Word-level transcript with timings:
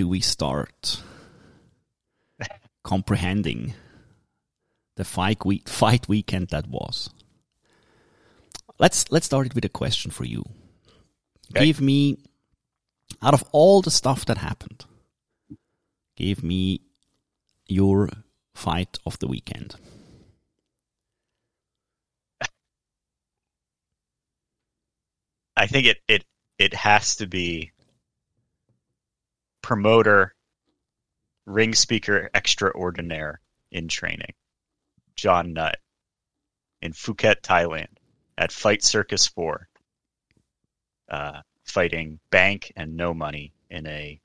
do 0.00 0.08
we 0.08 0.20
start 0.20 1.02
comprehending 2.82 3.74
the 4.96 5.04
fight 5.04 5.44
week 5.44 5.68
fight 5.68 6.08
weekend 6.08 6.48
that 6.48 6.66
was? 6.66 7.10
Let's 8.78 9.12
let's 9.12 9.26
start 9.26 9.44
it 9.48 9.54
with 9.54 9.66
a 9.66 9.68
question 9.68 10.10
for 10.10 10.24
you. 10.24 10.42
Okay. 11.50 11.66
Give 11.66 11.82
me 11.82 12.16
out 13.20 13.34
of 13.34 13.44
all 13.52 13.82
the 13.82 13.90
stuff 13.90 14.24
that 14.24 14.38
happened, 14.38 14.86
give 16.16 16.42
me 16.42 16.80
your 17.66 18.08
fight 18.54 18.98
of 19.04 19.18
the 19.18 19.28
weekend. 19.28 19.74
I 25.54 25.66
think 25.66 25.84
it 25.84 25.98
it 26.08 26.24
it 26.58 26.72
has 26.72 27.16
to 27.16 27.26
be 27.26 27.72
promoter, 29.70 30.34
ring 31.46 31.72
speaker 31.72 32.28
extraordinaire 32.34 33.40
in 33.70 33.86
training, 33.86 34.34
John 35.14 35.52
Nutt, 35.52 35.76
in 36.82 36.92
Phuket, 36.92 37.40
Thailand, 37.42 37.86
at 38.36 38.50
Fight 38.50 38.82
Circus 38.82 39.28
Four, 39.28 39.68
uh, 41.08 41.42
fighting 41.62 42.18
Bank 42.30 42.72
and 42.74 42.96
No 42.96 43.14
Money 43.14 43.52
in 43.70 43.86
a 43.86 44.20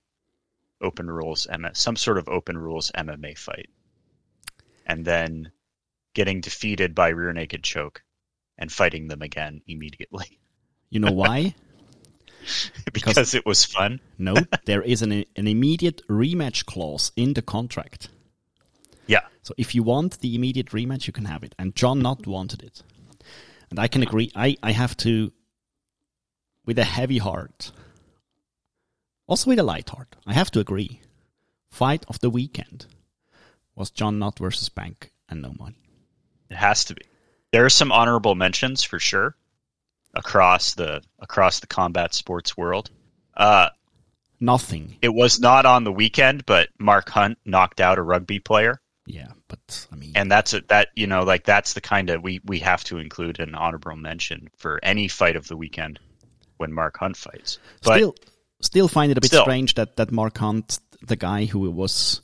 open 0.82 1.12
rules 1.12 1.48
some 1.74 1.96
sort 1.96 2.18
of 2.18 2.28
open 2.28 2.58
rules 2.58 2.92
MMA 2.98 3.38
fight, 3.38 3.70
and 4.88 5.06
then 5.06 5.52
getting 6.16 6.42
defeated 6.42 6.96
by 6.96 7.10
rear 7.10 7.34
naked 7.34 7.64
choke 7.64 8.02
and 8.58 8.72
fighting 8.72 9.10
them 9.10 9.22
again 9.22 9.62
immediately. 9.68 10.40
You 10.90 11.02
know 11.02 11.12
why? 11.12 11.54
because 12.94 13.34
it 13.34 13.46
was 13.46 13.66
fun. 13.66 14.00
No, 14.18 14.36
there 14.66 14.82
is 14.82 15.02
an 15.02 15.12
an 15.36 15.48
immediate 15.48 16.02
rematch 16.08 16.66
clause 16.66 17.12
in 17.16 17.34
the 17.34 17.42
contract. 17.42 18.10
Yeah. 19.08 19.22
So 19.44 19.54
if 19.58 19.76
you 19.76 19.84
want 19.84 20.20
the 20.20 20.36
immediate 20.36 20.68
rematch, 20.68 21.08
you 21.08 21.14
can 21.14 21.26
have 21.26 21.44
it. 21.44 21.54
And 21.60 21.76
John 21.76 22.00
Nutt 22.00 22.26
wanted 22.28 22.64
it. 22.64 22.82
And 23.70 23.80
I 23.80 23.88
can 23.88 24.04
agree. 24.04 24.32
I, 24.36 24.58
I 24.64 24.72
have 24.72 24.96
to, 24.98 25.32
with 26.66 26.80
a 26.80 26.84
heavy 26.84 27.18
heart, 27.18 27.72
also 29.28 29.50
with 29.50 29.60
a 29.60 29.64
light 29.64 29.90
heart, 29.90 30.16
I 30.26 30.34
have 30.34 30.52
to 30.52 30.60
agree. 30.60 31.02
Fight 31.70 32.06
of 32.08 32.20
the 32.20 32.30
weekend 32.30 32.86
was 33.76 33.92
John 33.92 34.20
Nutt 34.20 34.40
versus 34.40 34.70
Bank 34.70 35.12
and 35.30 35.42
no 35.42 35.54
money. 35.58 35.82
It 36.50 36.56
has 36.58 36.86
to 36.86 36.96
be. 36.96 37.02
There 37.52 37.66
are 37.66 37.70
some 37.70 37.92
honorable 37.92 38.36
mentions 38.36 38.84
for 38.84 39.00
sure 39.00 39.36
across 40.16 40.74
the 40.76 41.02
across 41.20 41.60
the 41.60 41.68
combat 41.68 42.14
sports 42.14 42.56
world. 42.58 42.90
Uh, 43.36 43.70
Nothing. 44.40 44.98
it 45.02 45.14
was 45.14 45.40
not 45.40 45.66
on 45.66 45.84
the 45.84 45.92
weekend, 45.92 46.46
but 46.46 46.70
Mark 46.80 47.10
Hunt 47.10 47.38
knocked 47.46 47.80
out 47.82 47.98
a 47.98 48.02
rugby 48.04 48.40
player, 48.40 48.82
Yeah, 49.06 49.30
but 49.48 49.88
I 49.92 49.96
mean, 49.96 50.12
and 50.16 50.30
that's 50.32 50.54
a, 50.54 50.62
that 50.68 50.90
you 50.96 51.08
know 51.08 51.24
like 51.24 51.46
that's 51.46 51.74
the 51.74 51.82
kind 51.82 52.10
of 52.10 52.22
we 52.22 52.42
we 52.46 52.60
have 52.60 52.84
to 52.86 52.98
include 52.98 53.40
an 53.40 53.56
honorable 53.56 53.96
mention 53.96 54.50
for 54.58 54.80
any 54.84 55.08
fight 55.08 55.36
of 55.36 55.48
the 55.48 55.56
weekend 55.58 56.00
when 56.58 56.74
Mark 56.74 56.98
Hunt 56.98 57.16
fights. 57.18 57.60
But 57.84 57.96
still, 57.98 58.16
still 58.62 58.88
find 58.88 59.12
it 59.12 59.18
a 59.18 59.22
bit 59.22 59.28
Still. 59.30 59.44
strange 59.44 59.74
that 59.76 59.96
that 59.98 60.12
Mark 60.12 60.38
Hunt, 60.38 60.80
the 61.02 61.16
guy 61.16 61.46
who 61.46 61.70
was 61.72 62.22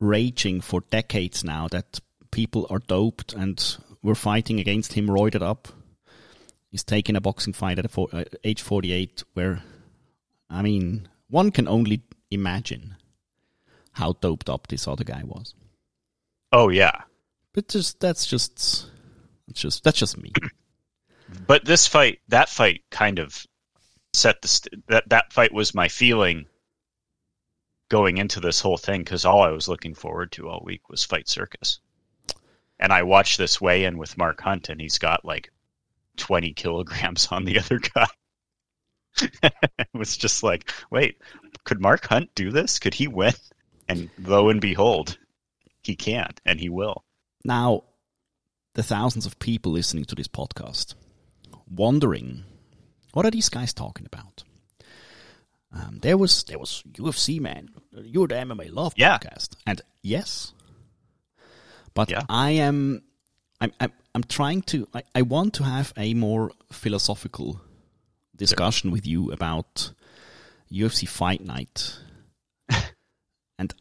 raging 0.00 0.60
for 0.60 0.80
decades 0.90 1.44
now 1.44 1.68
that 1.68 2.00
people 2.30 2.66
are 2.70 2.78
doped 2.80 3.32
and 3.34 3.76
were 4.02 4.14
fighting 4.14 4.58
against 4.60 4.92
him, 4.94 5.06
roided 5.08 5.42
up, 5.42 5.68
is 6.76 6.84
taking 6.84 7.16
a 7.16 7.20
boxing 7.20 7.52
fight 7.52 7.78
at 7.78 7.84
a 7.84 7.88
four, 7.88 8.08
uh, 8.12 8.24
age 8.44 8.62
forty 8.62 8.92
eight. 8.92 9.24
Where, 9.34 9.62
I 10.48 10.62
mean, 10.62 11.08
one 11.28 11.50
can 11.50 11.66
only 11.66 12.02
imagine 12.30 12.94
how 13.92 14.12
doped 14.20 14.48
up 14.48 14.68
this 14.68 14.86
other 14.86 15.04
guy 15.04 15.22
was. 15.24 15.54
oh 16.52 16.68
yeah, 16.68 17.02
But 17.52 17.68
just 17.68 17.98
that's 17.98 18.26
just 18.26 18.86
that's 19.48 19.60
just 19.60 19.82
that's 19.82 19.98
just 19.98 20.18
me. 20.18 20.32
but 21.46 21.64
this 21.64 21.86
fight, 21.88 22.20
that 22.28 22.48
fight, 22.48 22.82
kind 22.90 23.18
of 23.18 23.44
set 24.12 24.40
the 24.42 24.48
st- 24.48 24.86
that 24.88 25.08
that 25.08 25.32
fight 25.32 25.52
was 25.52 25.74
my 25.74 25.88
feeling 25.88 26.46
going 27.88 28.18
into 28.18 28.40
this 28.40 28.60
whole 28.60 28.76
thing 28.78 29.00
because 29.00 29.24
all 29.24 29.42
I 29.42 29.50
was 29.50 29.68
looking 29.68 29.94
forward 29.94 30.32
to 30.32 30.48
all 30.48 30.62
week 30.64 30.88
was 30.90 31.04
Fight 31.04 31.28
Circus, 31.28 31.80
and 32.78 32.92
I 32.92 33.02
watched 33.04 33.38
this 33.38 33.60
weigh 33.60 33.84
in 33.84 33.96
with 33.96 34.18
Mark 34.18 34.40
Hunt, 34.42 34.68
and 34.68 34.80
he's 34.80 34.98
got 34.98 35.24
like 35.24 35.50
twenty 36.16 36.52
kilograms 36.52 37.28
on 37.30 37.44
the 37.44 37.58
other 37.58 37.78
guy. 37.78 38.06
it 39.42 39.88
was 39.94 40.16
just 40.16 40.42
like, 40.42 40.70
wait, 40.90 41.18
could 41.64 41.80
Mark 41.80 42.06
Hunt 42.06 42.30
do 42.34 42.50
this? 42.50 42.78
Could 42.78 42.94
he 42.94 43.08
win? 43.08 43.32
And 43.88 44.10
lo 44.18 44.48
and 44.48 44.60
behold, 44.60 45.16
he 45.82 45.94
can't, 45.96 46.40
and 46.44 46.58
he 46.60 46.68
will. 46.68 47.04
Now, 47.44 47.84
the 48.74 48.82
thousands 48.82 49.24
of 49.26 49.38
people 49.38 49.72
listening 49.72 50.04
to 50.06 50.14
this 50.14 50.28
podcast, 50.28 50.94
wondering, 51.70 52.44
what 53.12 53.24
are 53.24 53.30
these 53.30 53.48
guys 53.48 53.72
talking 53.72 54.04
about? 54.06 54.42
Um, 55.72 55.98
there 56.02 56.16
was 56.18 56.44
there 56.44 56.58
was 56.58 56.82
UFC 56.92 57.40
man, 57.40 57.68
you're 57.92 58.28
the 58.28 58.34
MMA 58.36 58.72
Love 58.72 58.94
Yeah. 58.96 59.18
podcast, 59.18 59.56
and 59.66 59.80
yes, 60.02 60.52
but 61.94 62.10
Yeah. 62.10 62.22
I 62.28 62.50
am, 62.52 63.02
I'm, 63.66 63.72
I'm, 63.80 63.92
I'm 64.14 64.22
trying 64.22 64.62
to, 64.62 64.86
I, 64.94 65.02
I 65.14 65.22
want 65.22 65.54
to 65.54 65.64
have 65.64 65.92
a 65.96 66.14
more 66.14 66.52
philosophical 66.70 67.60
discussion 68.36 68.92
with 68.92 69.06
you 69.06 69.32
about 69.32 69.90
UFC 70.70 71.08
Fight 71.08 71.40
Night, 71.40 71.98
and 73.58 73.74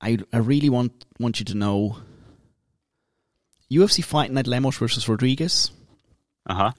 I, 0.00 0.18
I 0.32 0.38
really 0.38 0.68
want 0.68 1.04
want 1.18 1.40
you 1.40 1.44
to 1.46 1.54
know 1.54 1.96
UFC 3.70 4.04
Fight 4.04 4.30
Night 4.30 4.46
Lemos 4.46 4.76
versus 4.78 5.08
Rodriguez. 5.08 5.72
Uh 6.46 6.54
huh. 6.54 6.72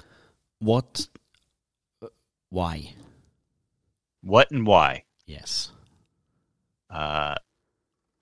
What? 0.59 1.07
Why? 2.49 2.93
What 4.21 4.51
and 4.51 4.65
why? 4.65 5.03
Yes. 5.25 5.71
Uh, 6.89 7.35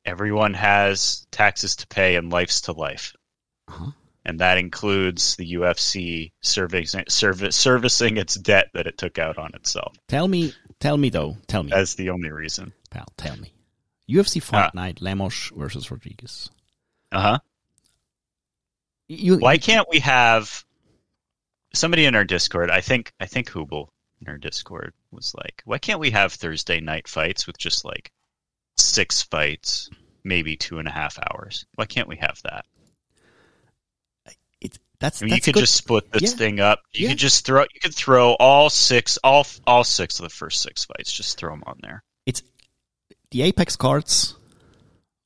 everyone 0.06 0.56
has 0.56 1.28
taxes 1.30 1.75
to 1.78 1.88
pay 1.88 2.16
and 2.16 2.31
life's 2.31 2.62
to 2.62 2.72
life. 2.72 3.13
Uh-huh. 3.69 3.91
And 4.25 4.40
that 4.41 4.57
includes 4.57 5.35
the 5.38 5.53
UFC 5.53 6.31
servicing, 6.41 7.06
service, 7.07 7.56
servicing 7.56 8.18
its 8.18 8.35
debt 8.35 8.68
that 8.74 8.85
it 8.85 8.97
took 8.97 9.18
out 9.18 9.38
on 9.38 9.52
itself. 9.56 9.96
Tell 10.07 10.28
me. 10.28 10.53
Tell 10.80 10.97
me 10.97 11.09
though. 11.09 11.38
Tell 11.47 11.63
me, 11.63 11.69
That's 11.72 11.96
the 11.96 12.09
only 12.09 12.30
reason. 12.31 12.74
pal. 12.91 13.06
Tell 13.18 13.38
me. 13.38 13.53
UFC 14.09 14.41
Fight 14.41 14.66
Ah. 14.66 14.72
Night 14.74 15.02
Lemos 15.02 15.52
versus 15.56 15.90
Rodriguez. 15.90 16.50
Uh 17.12 17.22
huh. 17.22 17.40
You. 19.07 19.38
Why 19.38 19.57
can't 19.57 19.88
we 19.90 20.00
have 20.00 20.63
somebody 21.74 22.06
in 22.06 22.16
our 22.16 22.25
Discord? 22.25 22.69
I 22.69 22.81
think 22.81 23.13
I 23.19 23.25
think 23.25 23.50
Hubel 23.50 23.90
in 24.22 24.28
our 24.28 24.38
Discord 24.38 24.94
was 25.12 25.34
like, 25.36 25.62
why 25.66 25.78
can't 25.78 26.00
we 26.00 26.12
have 26.12 26.34
Thursday 26.34 26.80
night 26.81 27.07
fights 27.07 27.47
with 27.47 27.57
just 27.57 27.86
like 27.86 28.12
six 28.78 29.22
fights, 29.24 29.90
maybe 30.24 30.56
two 30.57 30.78
and 30.80 30.88
a 30.88 30.91
half 30.91 31.18
hours? 31.19 31.66
Why 31.75 31.86
can't 31.86 32.07
we 32.07 32.18
have 32.18 32.40
that? 32.44 32.66
That's. 35.00 35.22
I 35.22 35.25
mean, 35.25 35.36
you 35.36 35.42
could 35.42 35.54
good. 35.54 35.62
just 35.62 35.75
split 35.75 36.12
this 36.12 36.24
Yeah. 36.24 36.30
thing 36.38 36.60
up. 36.60 36.81
You 36.94 37.04
Yeah. 37.04 37.10
could 37.10 37.18
just 37.19 37.46
throw. 37.46 37.62
You 37.62 37.80
could 37.81 37.96
throw 37.96 38.34
all 38.34 38.69
six, 38.69 39.18
all 39.24 39.46
all 39.66 39.84
six 39.84 40.19
of 40.19 40.24
the 40.24 40.30
first 40.30 40.62
six 40.62 40.86
fights. 40.86 41.12
Just 41.12 41.38
throw 41.38 41.51
them 41.51 41.63
on 41.66 41.80
there. 41.81 42.04
It's 42.25 42.44
the 43.31 43.44
Apex 43.44 43.75
cards 43.75 44.36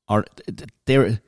are 0.08 0.26
they're 0.86 1.22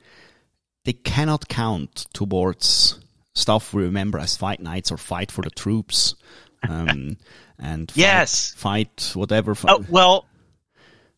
they 0.84 0.92
cannot 0.92 1.48
count 1.48 2.06
towards 2.12 3.00
stuff 3.34 3.74
we 3.74 3.82
remember 3.82 4.18
as 4.20 4.36
fight 4.36 4.60
nights 4.60 4.92
or 4.92 4.96
fight 4.96 5.30
for 5.32 5.42
the 5.42 5.50
troops. 5.50 6.14
Um, 6.68 7.16
and 7.58 7.90
fight, 7.92 7.96
Yes. 7.96 8.52
fight 8.56 9.12
whatever. 9.14 9.54
Oh 9.68 9.84
well, 9.88 10.26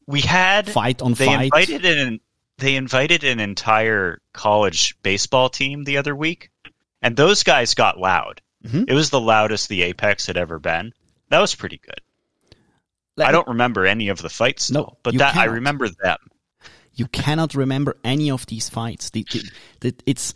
we 0.06 0.20
had 0.20 0.68
fight 0.70 1.00
on 1.00 1.14
they 1.14 1.24
fight. 1.26 1.44
invited 1.44 1.84
an 1.86 2.20
they 2.58 2.74
invited 2.74 3.24
an 3.24 3.40
entire 3.40 4.20
college 4.34 4.96
baseball 5.02 5.48
team 5.48 5.84
the 5.84 5.96
other 5.96 6.14
week, 6.14 6.50
and 7.02 7.16
those 7.16 7.42
guys 7.42 7.74
got 7.74 7.98
loud. 7.98 8.40
Mhm. 8.64 8.86
It 8.88 8.94
was 8.94 9.10
the 9.10 9.20
loudest 9.20 9.68
the 9.68 9.82
Apex 9.82 10.26
had 10.26 10.36
ever 10.36 10.58
been. 10.58 10.92
That 11.30 11.38
was 11.40 11.54
pretty 11.54 11.78
good. 11.78 12.00
Let 13.16 13.26
I 13.26 13.28
me- 13.30 13.32
don't 13.34 13.48
remember 13.48 13.86
any 13.86 14.08
of 14.08 14.20
the 14.22 14.28
fights, 14.28 14.70
No, 14.70 14.82
though, 14.82 14.98
but 15.02 15.18
that 15.18 15.36
I 15.36 15.44
remember 15.44 15.88
them. 15.88 16.18
you 16.94 17.06
cannot 17.08 17.54
remember 17.54 17.96
any 18.04 18.30
of 18.30 18.46
these 18.46 18.68
fights. 18.68 19.10
The, 19.10 19.24
the, 19.30 19.50
the, 19.80 19.94
it's 20.06 20.34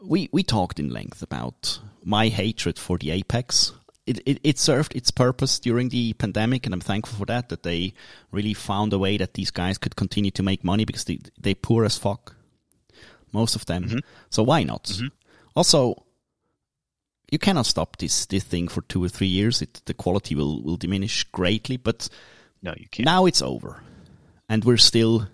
we 0.00 0.28
we 0.32 0.42
talked 0.42 0.78
in 0.80 0.88
length 0.90 1.22
about 1.22 1.78
my 2.04 2.28
hatred 2.28 2.78
for 2.78 2.98
the 2.98 3.10
Apex. 3.10 3.72
It, 4.04 4.20
it 4.26 4.40
it 4.42 4.58
served 4.58 4.96
its 4.96 5.10
purpose 5.12 5.60
during 5.60 5.90
the 5.90 6.12
pandemic, 6.14 6.66
and 6.66 6.74
I'm 6.74 6.80
thankful 6.80 7.18
for 7.18 7.26
that. 7.26 7.48
That 7.50 7.62
they 7.62 7.94
really 8.32 8.52
found 8.54 8.92
a 8.92 8.98
way 8.98 9.16
that 9.18 9.34
these 9.34 9.50
guys 9.52 9.78
could 9.78 9.94
continue 9.94 10.32
to 10.32 10.42
make 10.42 10.64
money 10.64 10.84
because 10.84 11.04
they 11.04 11.18
they 11.40 11.54
poor 11.54 11.84
as 11.84 11.96
fuck, 11.98 12.34
most 13.32 13.54
of 13.54 13.64
them. 13.66 14.00
So 14.30 14.42
why 14.42 14.64
not? 14.64 14.90
Also, 15.54 16.04
you 17.30 17.38
cannot 17.38 17.66
stop 17.66 17.96
this 17.96 18.26
this 18.26 18.44
thing 18.44 18.68
for 18.68 18.82
two 18.82 19.02
or 19.02 19.08
three 19.08 19.26
years. 19.26 19.62
It, 19.62 19.82
the 19.86 19.94
quality 19.94 20.34
will 20.34 20.62
will 20.62 20.76
diminish 20.76 21.24
greatly, 21.24 21.76
but 21.76 22.08
No, 22.62 22.74
you 22.76 22.86
can't. 22.90 23.06
now 23.06 23.26
it's 23.26 23.42
over, 23.42 23.82
and 24.48 24.64
we're 24.64 24.76
still 24.78 25.28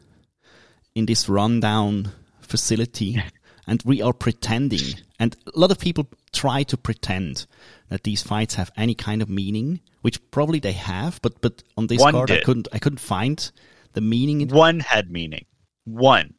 in 0.94 1.06
this 1.06 1.28
rundown 1.28 2.12
facility, 2.40 3.22
and 3.66 3.82
we 3.84 4.02
are 4.02 4.12
pretending. 4.12 4.94
And 5.20 5.36
a 5.52 5.58
lot 5.58 5.72
of 5.72 5.78
people 5.78 6.06
try 6.32 6.62
to 6.64 6.76
pretend 6.76 7.46
that 7.88 8.04
these 8.04 8.22
fights 8.22 8.54
have 8.54 8.70
any 8.76 8.94
kind 8.94 9.20
of 9.22 9.28
meaning, 9.28 9.80
which 10.02 10.20
probably 10.30 10.60
they 10.60 10.72
have. 10.72 11.20
But 11.22 11.40
but 11.40 11.62
on 11.76 11.88
this 11.88 12.00
One 12.00 12.12
card, 12.14 12.30
I 12.30 12.40
couldn't 12.40 12.68
I 12.72 12.78
couldn't 12.78 13.00
find 13.00 13.50
the 13.94 14.00
meaning. 14.00 14.48
One 14.48 14.80
had 14.80 15.10
meaning. 15.10 15.46
One. 15.84 16.34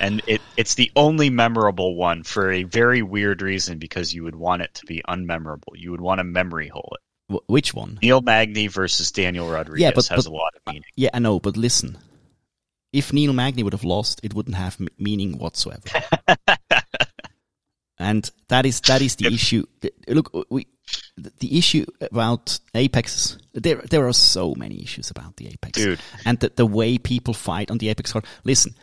And 0.00 0.22
it, 0.26 0.40
it's 0.56 0.74
the 0.76 0.90
only 0.94 1.28
memorable 1.30 1.96
one 1.96 2.22
for 2.22 2.52
a 2.52 2.62
very 2.62 3.02
weird 3.02 3.42
reason 3.42 3.78
because 3.78 4.14
you 4.14 4.22
would 4.24 4.36
want 4.36 4.62
it 4.62 4.72
to 4.74 4.86
be 4.86 5.02
unmemorable. 5.08 5.74
You 5.74 5.90
would 5.90 6.00
want 6.00 6.18
to 6.20 6.24
memory 6.24 6.68
hole 6.68 6.92
it. 6.94 7.34
wh- 7.34 7.50
which 7.50 7.74
one? 7.74 7.98
Neil 8.02 8.20
Magny 8.20 8.68
versus 8.68 9.10
Daniel 9.10 9.48
Rodriguez 9.50 9.82
Yeah, 9.82 9.90
but- 9.94 10.06
has 10.08 10.24
but- 10.24 10.30
a 10.30 10.34
lot 10.34 10.52
of 10.54 10.62
meaning. 10.72 10.84
Yeah, 10.96 11.10
I 11.14 11.18
know, 11.18 11.40
but 11.40 11.56
listen. 11.56 11.98
If 12.92 13.12
Neil 13.12 13.32
Magny 13.32 13.62
would 13.64 13.72
have 13.74 13.84
lost, 13.84 14.20
it 14.22 14.32
wouldn't 14.34 14.56
have 14.56 14.76
m- 14.80 14.88
meaning 14.98 15.36
whatsoever. 15.38 15.82
and 17.98 18.30
that 18.48 18.64
is 18.64 18.80
that 18.82 19.02
is 19.02 19.16
the 19.16 19.26
issue. 19.26 19.64
Look, 20.06 20.30
uh, 20.34 20.44
we 20.50 20.66
the- 21.16 21.32
the 21.40 21.58
issue 21.58 21.84
about 22.00 22.58
Apex. 22.74 23.36
There 23.52 23.82
there 23.90 24.06
are 24.06 24.12
so 24.12 24.54
many 24.54 24.80
issues 24.82 25.10
about 25.10 25.36
the 25.36 25.48
Apex, 25.48 25.72
Dude. 25.78 25.98
and 26.24 26.38
the, 26.38 26.50
the 26.54 26.64
way 26.66 26.96
people 26.98 27.34
fight 27.34 27.70
on 27.70 27.78
the 27.78 27.88
Apex 27.90 28.12
card. 28.12 28.24
Listen, 28.44 28.74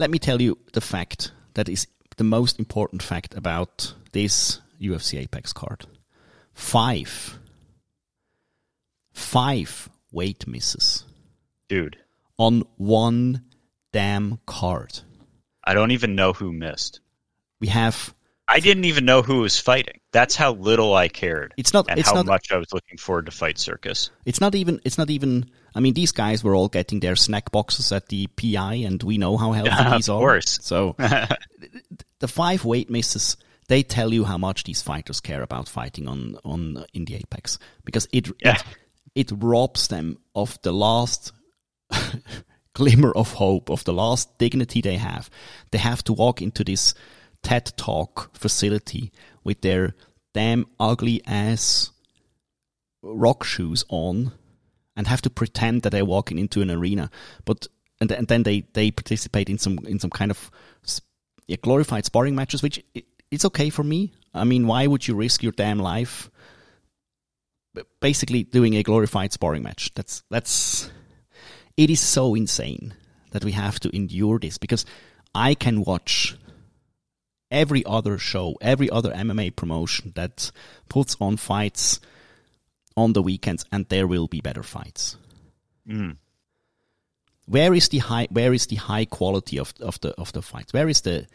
let 0.00 0.10
me 0.10 0.18
tell 0.18 0.40
you 0.40 0.58
the 0.72 0.80
fact 0.80 1.30
that 1.54 1.68
is 1.68 1.86
the 2.16 2.24
most 2.24 2.58
important 2.58 3.02
fact 3.02 3.34
about 3.36 3.94
this 4.12 4.60
UFC 4.80 5.20
Apex 5.20 5.52
card. 5.52 5.84
Five, 6.54 7.38
five 9.12 9.90
weight 10.10 10.46
misses 10.46 11.04
Dude, 11.68 11.98
on 12.38 12.64
one 12.78 13.44
damn 13.92 14.40
card. 14.46 15.00
I 15.62 15.74
don't 15.74 15.90
even 15.90 16.14
know 16.14 16.32
who 16.32 16.50
missed. 16.50 17.00
We 17.60 17.68
have 17.68 18.14
I 18.48 18.60
didn't 18.60 18.86
even 18.86 19.04
know 19.04 19.20
who 19.20 19.40
was 19.40 19.60
fighting. 19.60 19.99
That's 20.12 20.34
how 20.34 20.52
little 20.54 20.92
I 20.94 21.08
cared. 21.08 21.54
it's 21.56 21.72
not 21.72 21.86
and 21.88 21.98
it's 21.98 22.08
how 22.08 22.16
not 22.16 22.26
much 22.26 22.50
I 22.52 22.56
was 22.56 22.72
looking 22.72 22.98
forward 22.98 23.26
to 23.26 23.32
Fight 23.32 23.58
Circus. 23.58 24.10
it's 24.24 24.40
not 24.40 24.54
even 24.54 24.80
it's 24.84 24.98
not 24.98 25.08
even 25.10 25.50
I 25.74 25.80
mean 25.80 25.94
these 25.94 26.10
guys 26.12 26.42
were 26.42 26.54
all 26.54 26.68
getting 26.68 27.00
their 27.00 27.14
snack 27.16 27.50
boxes 27.52 27.92
at 27.92 28.08
the 28.08 28.26
PI 28.28 28.74
and 28.86 29.02
we 29.02 29.18
know 29.18 29.36
how 29.36 29.52
healthy 29.52 29.70
Of 29.86 29.92
these 29.92 30.08
are. 30.08 30.18
course. 30.18 30.58
So 30.62 30.96
the 32.18 32.28
five 32.28 32.64
weight 32.64 32.90
misses 32.90 33.36
they 33.68 33.84
tell 33.84 34.12
you 34.12 34.24
how 34.24 34.36
much 34.36 34.64
these 34.64 34.82
fighters 34.82 35.20
care 35.20 35.42
about 35.42 35.68
fighting 35.68 36.08
on 36.08 36.36
on 36.44 36.76
uh, 36.78 36.84
in 36.92 37.04
the 37.04 37.14
apex 37.14 37.58
because 37.84 38.08
it 38.12 38.28
Yeah. 38.44 38.56
it, 39.14 39.30
it 39.30 39.32
robs 39.38 39.86
them 39.88 40.18
of 40.34 40.58
the 40.62 40.72
last 40.72 41.32
glimmer 42.74 43.12
of 43.12 43.32
hope 43.34 43.68
of 43.70 43.84
the 43.84 43.92
last 43.92 44.38
dignity 44.38 44.80
they 44.80 44.96
have 44.96 45.28
they 45.70 45.78
have 45.78 46.02
to 46.04 46.12
walk 46.12 46.40
into 46.42 46.64
this 46.64 46.94
ted 47.42 47.72
talk 47.76 48.30
facility 48.36 49.10
with 49.44 49.60
their 49.62 49.94
damn 50.34 50.66
ugly 50.78 51.22
ass 51.26 51.90
rock 53.02 53.44
shoes 53.44 53.84
on 53.88 54.32
and 54.96 55.06
have 55.06 55.22
to 55.22 55.30
pretend 55.30 55.82
that 55.82 55.90
they're 55.90 56.04
walking 56.04 56.38
into 56.38 56.62
an 56.62 56.70
arena. 56.70 57.10
But 57.44 57.66
and, 58.00 58.10
and 58.12 58.28
then 58.28 58.42
they 58.42 58.62
they 58.72 58.90
participate 58.90 59.48
in 59.48 59.58
some 59.58 59.78
in 59.86 59.98
some 59.98 60.10
kind 60.10 60.30
of 60.30 60.50
yeah, 61.46 61.56
glorified 61.62 62.04
sparring 62.04 62.34
matches 62.34 62.62
which 62.62 62.82
i 62.96 63.02
it's 63.30 63.44
okay 63.44 63.70
for 63.70 63.84
me. 63.84 64.12
I 64.34 64.44
mean 64.44 64.66
why 64.66 64.86
would 64.86 65.06
you 65.06 65.14
risk 65.14 65.42
your 65.42 65.52
damn 65.52 65.78
life 65.78 66.30
basically 68.00 68.42
doing 68.42 68.74
a 68.74 68.82
glorified 68.82 69.32
sparring 69.32 69.62
match? 69.62 69.92
That's 69.94 70.22
that's 70.30 70.90
it 71.76 71.90
is 71.90 72.00
so 72.00 72.34
insane 72.34 72.94
that 73.30 73.44
we 73.44 73.52
have 73.52 73.78
to 73.80 73.94
endure 73.94 74.38
this 74.38 74.58
because 74.58 74.84
i 75.34 75.54
can 75.54 75.84
watch 75.84 76.36
every 77.50 77.84
other 77.84 78.16
show 78.18 78.54
every 78.60 78.88
other 78.90 79.10
mma 79.12 79.54
promotion 79.54 80.12
that 80.14 80.50
puts 80.88 81.16
on 81.20 81.36
fights 81.36 82.00
on 82.96 83.12
the 83.12 83.22
weekends 83.22 83.64
and 83.72 83.86
there 83.88 84.06
will 84.06 84.28
be 84.28 84.40
better 84.40 84.62
fights 84.62 85.16
Mm. 85.88 86.16
where 87.46 87.74
is 87.74 87.88
the 87.88 87.98
high 87.98 88.28
where 88.30 88.52
is 88.52 88.66
the 88.66 88.76
high 88.76 89.04
quality 89.06 89.58
of 89.58 89.72
of 89.80 89.98
the 90.00 90.10
of 90.20 90.32
the 90.32 90.42
fights 90.42 90.72
where 90.72 90.88
is 90.88 91.00
the 91.00 91.26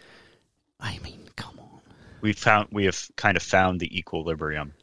i 0.80 0.98
mean 1.04 1.28
come 1.36 1.60
on 1.60 1.82
We 2.22 2.34
found 2.34 2.70
we 2.72 2.86
have 2.86 3.10
kind 3.18 3.36
of 3.38 3.44
found 3.44 3.80
the 3.80 3.98
equilibrium. 3.98 4.74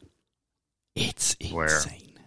it's 0.95 1.35
insane 1.39 2.19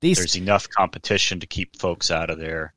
There's 0.00 0.36
enough 0.36 0.68
competition 0.68 1.40
to 1.40 1.46
keep 1.46 1.76
folks 1.76 2.10
out 2.10 2.30
of 2.30 2.38
there. 2.38 2.74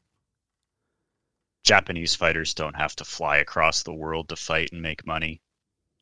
Japanese 1.63 2.15
fighters 2.15 2.53
don't 2.53 2.75
have 2.75 2.95
to 2.97 3.03
fly 3.05 3.37
across 3.37 3.83
the 3.83 3.93
world 3.93 4.29
to 4.29 4.35
fight 4.35 4.71
and 4.71 4.81
make 4.81 5.05
money. 5.05 5.41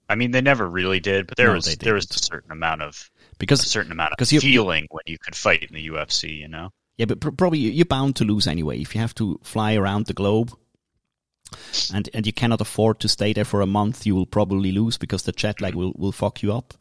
I 0.07 0.15
mean, 0.15 0.31
they 0.31 0.41
never 0.41 0.69
really 0.69 0.99
did, 0.99 1.27
but 1.27 1.37
there 1.37 1.47
No, 1.47 1.53
was 1.55 1.75
there 1.77 1.95
was 1.95 2.05
a 2.11 2.19
certain 2.23 2.51
amount 2.51 2.81
of 2.81 3.09
because 3.39 3.63
a 3.63 3.69
certain 3.69 3.91
amount 3.91 4.11
of 4.11 4.17
'cause 4.17 4.31
you- 4.31 4.41
feeling 4.41 4.87
when 4.91 5.03
you 5.07 5.17
could 5.17 5.35
fight 5.35 5.63
in 5.63 5.73
the 5.73 5.87
UFC. 5.87 6.29
You 6.35 6.47
know, 6.47 6.69
yeah 6.97 7.05
but 7.05 7.19
pr- 7.19 7.31
probably 7.31 7.59
you- 7.59 7.71
you're 7.71 7.85
bound 7.85 8.15
to 8.17 8.23
lose 8.25 8.47
anyway. 8.47 8.79
If 8.79 8.93
you 8.95 9.01
have 9.01 9.15
to 9.15 9.39
fly 9.43 9.73
around 9.75 10.05
the 10.05 10.13
globe 10.13 10.51
and 11.93 12.09
and 12.13 12.25
you 12.25 12.33
cannot 12.33 12.61
afford 12.61 12.99
to 12.99 13.07
stay 13.07 13.33
there 13.33 13.45
for 13.45 13.61
a 13.61 13.67
month 13.67 14.05
you 14.05 14.15
will 14.15 14.25
probably 14.25 14.71
lose 14.71 14.97
because 14.97 15.23
the 15.23 15.31
jet 15.31 15.61
lag 15.61 15.71
mm-hmm. 15.73 15.79
will 15.79 15.93
will 15.95 16.11
fuck 16.11 16.41
you 16.43 16.53
up. 16.53 16.73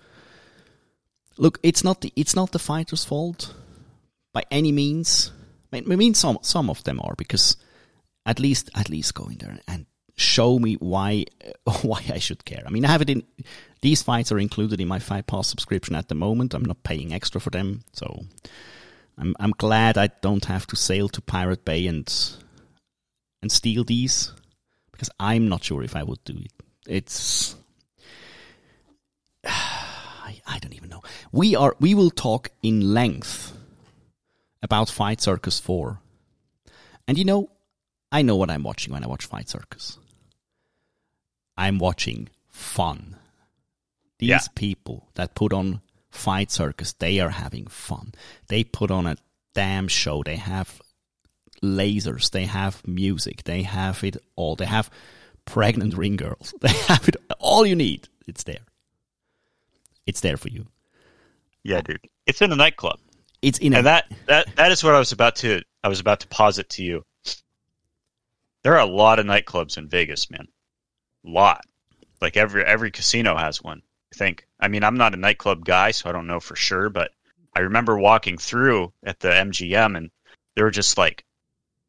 Look 1.36 1.58
it's 1.62 1.82
not 1.84 2.00
the 2.00 2.12
it's 2.16 2.34
not 2.36 2.52
the 2.52 2.58
fighter's 2.58 3.04
fault 3.04 3.54
by 4.32 4.44
any 4.50 4.72
means. 4.72 5.32
I 5.72 5.80
mean 5.80 6.14
some 6.14 6.38
some 6.42 6.70
of 6.70 6.84
them 6.84 7.00
are 7.00 7.14
because 7.16 7.56
at 8.26 8.38
least 8.38 8.70
at 8.74 8.88
least 8.88 9.14
go 9.14 9.24
in 9.24 9.38
there 9.38 9.58
and 9.66 9.86
show 10.16 10.58
me 10.58 10.74
why 10.74 11.24
why 11.82 12.02
I 12.12 12.18
should 12.18 12.44
care. 12.44 12.62
I 12.66 12.70
mean, 12.70 12.84
I 12.84 12.90
have 12.90 13.02
it 13.02 13.10
in 13.10 13.22
these 13.82 14.02
fights 14.02 14.32
are 14.32 14.38
included 14.38 14.80
in 14.80 14.88
my 14.88 14.98
Fight 14.98 15.26
Pass 15.26 15.48
subscription 15.48 15.94
at 15.94 16.08
the 16.08 16.14
moment. 16.14 16.54
I'm 16.54 16.64
not 16.64 16.82
paying 16.82 17.12
extra 17.12 17.40
for 17.40 17.50
them, 17.50 17.82
so 17.92 18.24
I'm 19.18 19.34
I'm 19.38 19.52
glad 19.52 19.98
I 19.98 20.08
don't 20.22 20.44
have 20.46 20.66
to 20.68 20.76
sail 20.76 21.08
to 21.10 21.20
Pirate 21.20 21.64
Bay 21.64 21.86
and 21.86 22.10
and 23.42 23.52
steal 23.52 23.84
these 23.84 24.32
because 24.90 25.10
I'm 25.20 25.48
not 25.48 25.64
sure 25.64 25.82
if 25.82 25.96
I 25.96 26.02
would 26.02 26.22
do 26.24 26.34
it. 26.34 26.52
It's 26.86 27.56
I, 29.44 30.40
I 30.46 30.58
don't 30.60 30.74
even 30.74 30.88
know. 30.88 31.02
We 31.32 31.56
are 31.56 31.76
we 31.80 31.94
will 31.94 32.10
talk 32.10 32.50
in 32.62 32.94
length 32.94 33.52
about 34.62 34.88
Fight 34.88 35.20
Circus 35.20 35.60
4. 35.60 36.00
And 37.06 37.18
you 37.18 37.24
know, 37.26 37.50
I 38.10 38.22
know 38.22 38.36
what 38.36 38.50
I'm 38.50 38.62
watching 38.62 38.94
when 38.94 39.04
I 39.04 39.08
watch 39.08 39.26
Fight 39.26 39.50
Circus. 39.50 39.98
I'm 41.56 41.78
watching 41.78 42.28
fun. 42.48 43.16
These 44.18 44.28
Yeah. 44.28 44.40
people 44.54 45.08
that 45.14 45.34
put 45.34 45.52
on 45.52 45.80
Fight 46.10 46.50
Circus, 46.50 46.92
they 46.94 47.18
are 47.20 47.30
having 47.30 47.66
fun. 47.66 48.12
They 48.48 48.64
put 48.64 48.90
on 48.90 49.06
a 49.06 49.16
damn 49.54 49.88
show. 49.88 50.22
They 50.22 50.36
have 50.36 50.80
lasers, 51.62 52.30
they 52.30 52.46
have 52.46 52.86
music, 52.86 53.44
they 53.44 53.62
have 53.62 54.04
it 54.04 54.16
all. 54.36 54.54
They 54.56 54.66
have 54.66 54.90
pregnant 55.44 55.94
ring 55.94 56.16
girls. 56.16 56.54
They 56.60 56.72
have 56.88 57.08
it 57.08 57.16
all 57.38 57.66
you 57.66 57.74
need. 57.76 58.08
It's 58.26 58.44
there. 58.44 58.64
It's 60.06 60.20
there 60.20 60.36
for 60.36 60.48
you. 60.48 60.66
yeah, 61.62 61.80
dude, 61.80 62.00
it's 62.26 62.42
in 62.42 62.52
a 62.52 62.56
nightclub. 62.56 62.98
It's 63.42 63.58
in 63.58 63.72
a 63.74 63.78
and 63.78 63.86
that 63.86 64.10
that 64.26 64.54
that 64.56 64.72
is 64.72 64.82
what 64.84 64.94
I 64.94 64.98
was 64.98 65.12
about 65.12 65.36
to 65.36 65.62
I 65.82 65.88
was 65.88 66.00
about 66.00 66.20
to 66.20 66.28
posit 66.28 66.68
to 66.70 66.82
you. 66.82 67.04
There 68.62 68.72
are 68.74 68.80
a 68.80 68.86
lot 68.86 69.18
of 69.18 69.26
nightclubs 69.26 69.76
in 69.76 69.88
Vegas, 69.88 70.30
man. 70.30 70.48
Lot. 71.24 71.62
Like 72.20 72.36
every 72.36 72.64
every 72.64 72.90
casino 72.90 73.36
has 73.36 73.62
one. 73.62 73.82
I 74.12 74.16
think. 74.16 74.46
I 74.60 74.68
mean, 74.68 74.84
I'm 74.84 74.96
not 74.96 75.14
a 75.14 75.16
nightclub 75.18 75.64
guy, 75.64 75.90
so 75.90 76.08
I 76.08 76.12
don't 76.12 76.26
know 76.26 76.40
for 76.40 76.54
sure, 76.56 76.88
but 76.88 77.10
I 77.54 77.60
remember 77.60 77.98
walking 77.98 78.38
through 78.38 78.92
at 79.04 79.20
the 79.20 79.28
MGM 79.28 79.96
and 79.96 80.10
they 80.56 80.62
were 80.62 80.70
just 80.70 80.96
like 80.98 81.24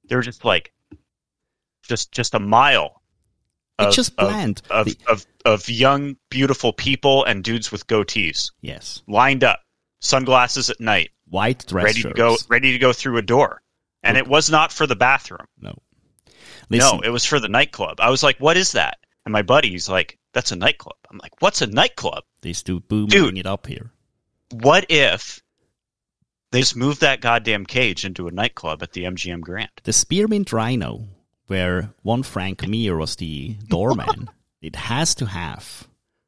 they 0.10 0.16
were 0.16 0.22
just 0.22 0.44
like 0.46 0.72
just 1.84 2.12
just 2.12 2.34
a 2.34 2.40
mile 2.40 3.02
It's 3.80 3.96
just 3.96 4.16
bland. 4.16 4.62
of, 4.70 4.86
The- 4.86 4.98
of 5.08 5.26
of 5.46 5.70
young 5.70 6.18
beautiful 6.30 6.74
people 6.74 7.24
and 7.26 7.44
dudes 7.44 7.72
with 7.72 7.86
goatees 7.88 8.52
yes. 8.62 9.04
lined 9.08 9.44
up 9.44 9.60
sunglasses 10.02 10.70
at 10.70 10.80
night 10.80 11.12
White 11.28 11.66
dress 11.68 11.84
ready 11.86 12.02
to 12.04 12.14
go 12.14 12.38
ready 12.50 12.72
to 12.72 12.78
go 12.80 12.94
through 12.94 13.18
a 13.18 13.22
door 13.22 13.62
and 14.04 14.18
it 14.18 14.28
was 14.28 14.50
not 14.50 14.72
for 14.72 14.86
the 14.88 14.96
bathroom 14.96 15.46
No. 15.60 15.76
Listen, 16.70 16.98
no 16.98 17.02
it 17.04 17.10
was 17.10 17.26
for 17.26 17.40
the 17.40 17.50
nightclub 17.50 18.00
i 18.00 18.10
was 18.10 18.24
like 18.24 18.38
what 18.40 18.58
is 18.58 18.72
that 18.74 18.98
and 19.26 19.32
my 19.32 19.42
buddy's 19.42 19.90
like 19.90 20.18
that's 20.34 20.52
a 20.52 20.56
nightclub 20.56 20.96
i'm 21.10 21.18
like 21.18 21.34
what's 21.42 21.62
a 21.62 21.68
nightclub 21.68 22.24
They 22.42 22.54
two 22.54 22.80
booming 22.82 23.10
Dude. 23.10 23.38
it 23.38 23.46
up 23.46 23.68
here. 23.68 23.92
what 24.52 24.86
if 24.90 25.42
they 26.52 26.60
just 26.62 26.76
moved 26.76 27.02
that 27.02 27.22
goddamn 27.22 27.66
cage 27.66 28.06
into 28.06 28.28
a 28.28 28.32
nightclub 28.32 28.82
at 28.84 28.94
the 28.94 29.04
mgm 29.04 29.42
grand 29.42 29.70
The 29.84 29.94
Spearmint 29.94 30.54
Rhino, 30.54 31.08
where 31.48 31.94
one 32.04 32.24
Frank 32.24 32.68
Mir 32.68 32.96
was 32.98 33.16
the 33.18 33.58
doorman, 33.68 34.30
it 34.62 34.76
has 34.76 35.16
to 35.16 35.26
have 35.26 35.88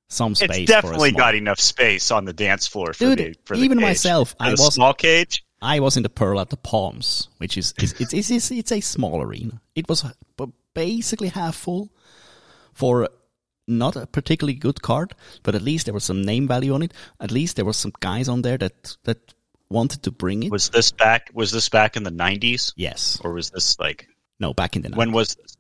some 0.10 0.36
space. 0.36 0.50
It's 0.60 0.68
definitely 0.72 1.10
small, 1.10 1.20
got 1.20 1.36
enough 1.36 1.60
space 1.60 2.12
on 2.12 2.26
the 2.26 2.34
dance 2.34 2.66
floor 2.68 2.94
for 2.94 3.16
Dude, 3.16 3.18
the 3.20 3.36
for 3.46 3.58
the 3.58 3.64
even 3.64 3.78
cage. 3.78 3.88
myself, 3.88 4.30
For 4.32 4.36
I 4.40 4.52
was- 4.52 4.74
small 4.74 4.94
cage. 4.94 5.44
I 5.62 5.80
was 5.80 5.98
in 5.98 6.04
the 6.04 6.10
Pearl 6.10 6.40
at 6.40 6.50
the 6.52 6.56
Palms, 6.58 7.30
which 7.40 7.58
is 7.58 7.74
it's 7.80 7.94
it's, 8.00 8.14
it's, 8.14 8.30
it's, 8.30 8.52
it's 8.52 8.72
a 8.72 8.80
small 8.80 9.22
arena. 9.24 9.60
It 9.76 9.90
was 9.90 10.06
basically 10.76 11.30
half 11.30 11.56
full 11.56 11.90
for 12.78 13.10
not 13.68 13.96
a 13.96 14.06
particularly 14.06 14.54
good 14.54 14.82
card, 14.82 15.14
but 15.44 15.56
at 15.56 15.62
least 15.62 15.86
there 15.86 15.94
was 15.94 16.04
some 16.04 16.22
name 16.22 16.48
value 16.48 16.74
on 16.74 16.84
it. 16.84 16.94
At 17.20 17.32
least 17.32 17.56
there 17.56 17.66
was 17.66 17.78
some 17.78 17.92
guys 18.00 18.30
on 18.30 18.42
there 18.44 18.58
that 18.58 18.96
that 19.04 19.34
wanted 19.70 20.04
to 20.04 20.12
bring 20.12 20.44
it. 20.44 20.52
Was 20.52 20.70
this 20.70 20.92
back? 20.92 21.30
Was 21.34 21.52
this 21.52 21.70
back 21.70 21.98
in 21.98 22.04
the 22.04 22.12
nineties, 22.12 22.74
yes, 22.78 23.20
or 23.24 23.34
was 23.34 23.50
this 23.50 23.80
like 23.80 24.08
no, 24.40 24.54
back 24.54 24.76
in 24.76 24.84
the 24.84 24.90
when 24.96 25.12
was 25.12 25.36
this? 25.36 25.58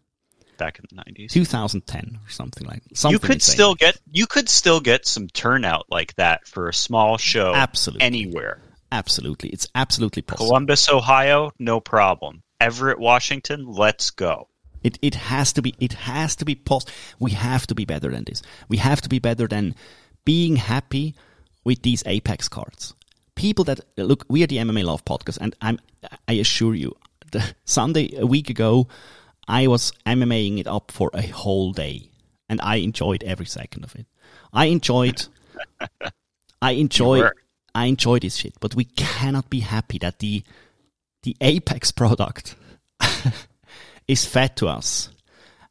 Back 0.57 0.79
in 0.79 0.85
the 0.89 0.95
nineties. 0.95 1.33
2010 1.33 2.19
or 2.25 2.29
something 2.29 2.67
like 2.67 2.81
something. 2.93 3.13
You 3.13 3.19
could 3.19 3.35
insane. 3.35 3.53
still 3.53 3.75
get 3.75 3.99
you 4.11 4.25
could 4.25 4.49
still 4.49 4.79
get 4.79 5.05
some 5.05 5.27
turnout 5.27 5.85
like 5.89 6.15
that 6.15 6.47
for 6.47 6.67
a 6.69 6.73
small 6.73 7.17
show 7.17 7.53
Absolutely. 7.53 8.05
anywhere. 8.05 8.61
absolutely. 8.91 9.49
It's 9.49 9.67
absolutely 9.75 10.23
possible. 10.23 10.47
Columbus, 10.47 10.89
Ohio, 10.89 11.51
no 11.59 11.79
problem. 11.79 12.41
Everett, 12.59 12.97
Washington, 12.99 13.67
let's 13.67 14.09
go. 14.09 14.47
It 14.83 14.97
it 15.01 15.15
has 15.15 15.53
to 15.53 15.61
be 15.61 15.75
it 15.79 15.93
has 15.93 16.35
to 16.37 16.45
be 16.45 16.55
possible. 16.55 16.93
We 17.19 17.31
have 17.31 17.67
to 17.67 17.75
be 17.75 17.85
better 17.85 18.09
than 18.09 18.23
this. 18.25 18.41
We 18.69 18.77
have 18.77 19.01
to 19.01 19.09
be 19.09 19.19
better 19.19 19.47
than 19.47 19.75
being 20.25 20.57
happy 20.57 21.15
with 21.63 21.81
these 21.81 22.03
Apex 22.05 22.49
cards. 22.49 22.93
People 23.35 23.65
that 23.65 23.79
look, 23.97 24.25
we 24.29 24.43
are 24.43 24.47
the 24.47 24.57
MMA 24.57 24.83
Love 24.83 25.05
podcast, 25.05 25.37
and 25.39 25.55
I'm 25.61 25.79
I 26.27 26.33
assure 26.33 26.75
you, 26.75 26.95
the 27.31 27.43
Sunday 27.65 28.15
a 28.17 28.25
week 28.25 28.49
ago, 28.49 28.87
I 29.47 29.67
was 29.67 29.91
MMAing 30.05 30.59
it 30.59 30.67
up 30.67 30.91
for 30.91 31.09
a 31.13 31.27
whole 31.27 31.71
day, 31.71 32.09
and 32.49 32.59
I 32.61 32.77
enjoyed 32.77 33.23
every 33.23 33.45
second 33.45 33.83
of 33.83 33.95
it. 33.95 34.05
I 34.53 34.65
enjoyed, 34.65 35.27
I 36.61 36.71
enjoy, 36.83 37.19
were. 37.19 37.35
I 37.75 37.85
enjoy 37.85 38.19
this 38.19 38.35
shit. 38.35 38.55
But 38.59 38.75
we 38.75 38.85
cannot 38.85 39.49
be 39.49 39.59
happy 39.61 39.97
that 39.99 40.19
the 40.19 40.43
the 41.23 41.35
Apex 41.41 41.91
product 41.91 42.55
is 44.07 44.25
fed 44.25 44.55
to 44.57 44.67
us. 44.67 45.09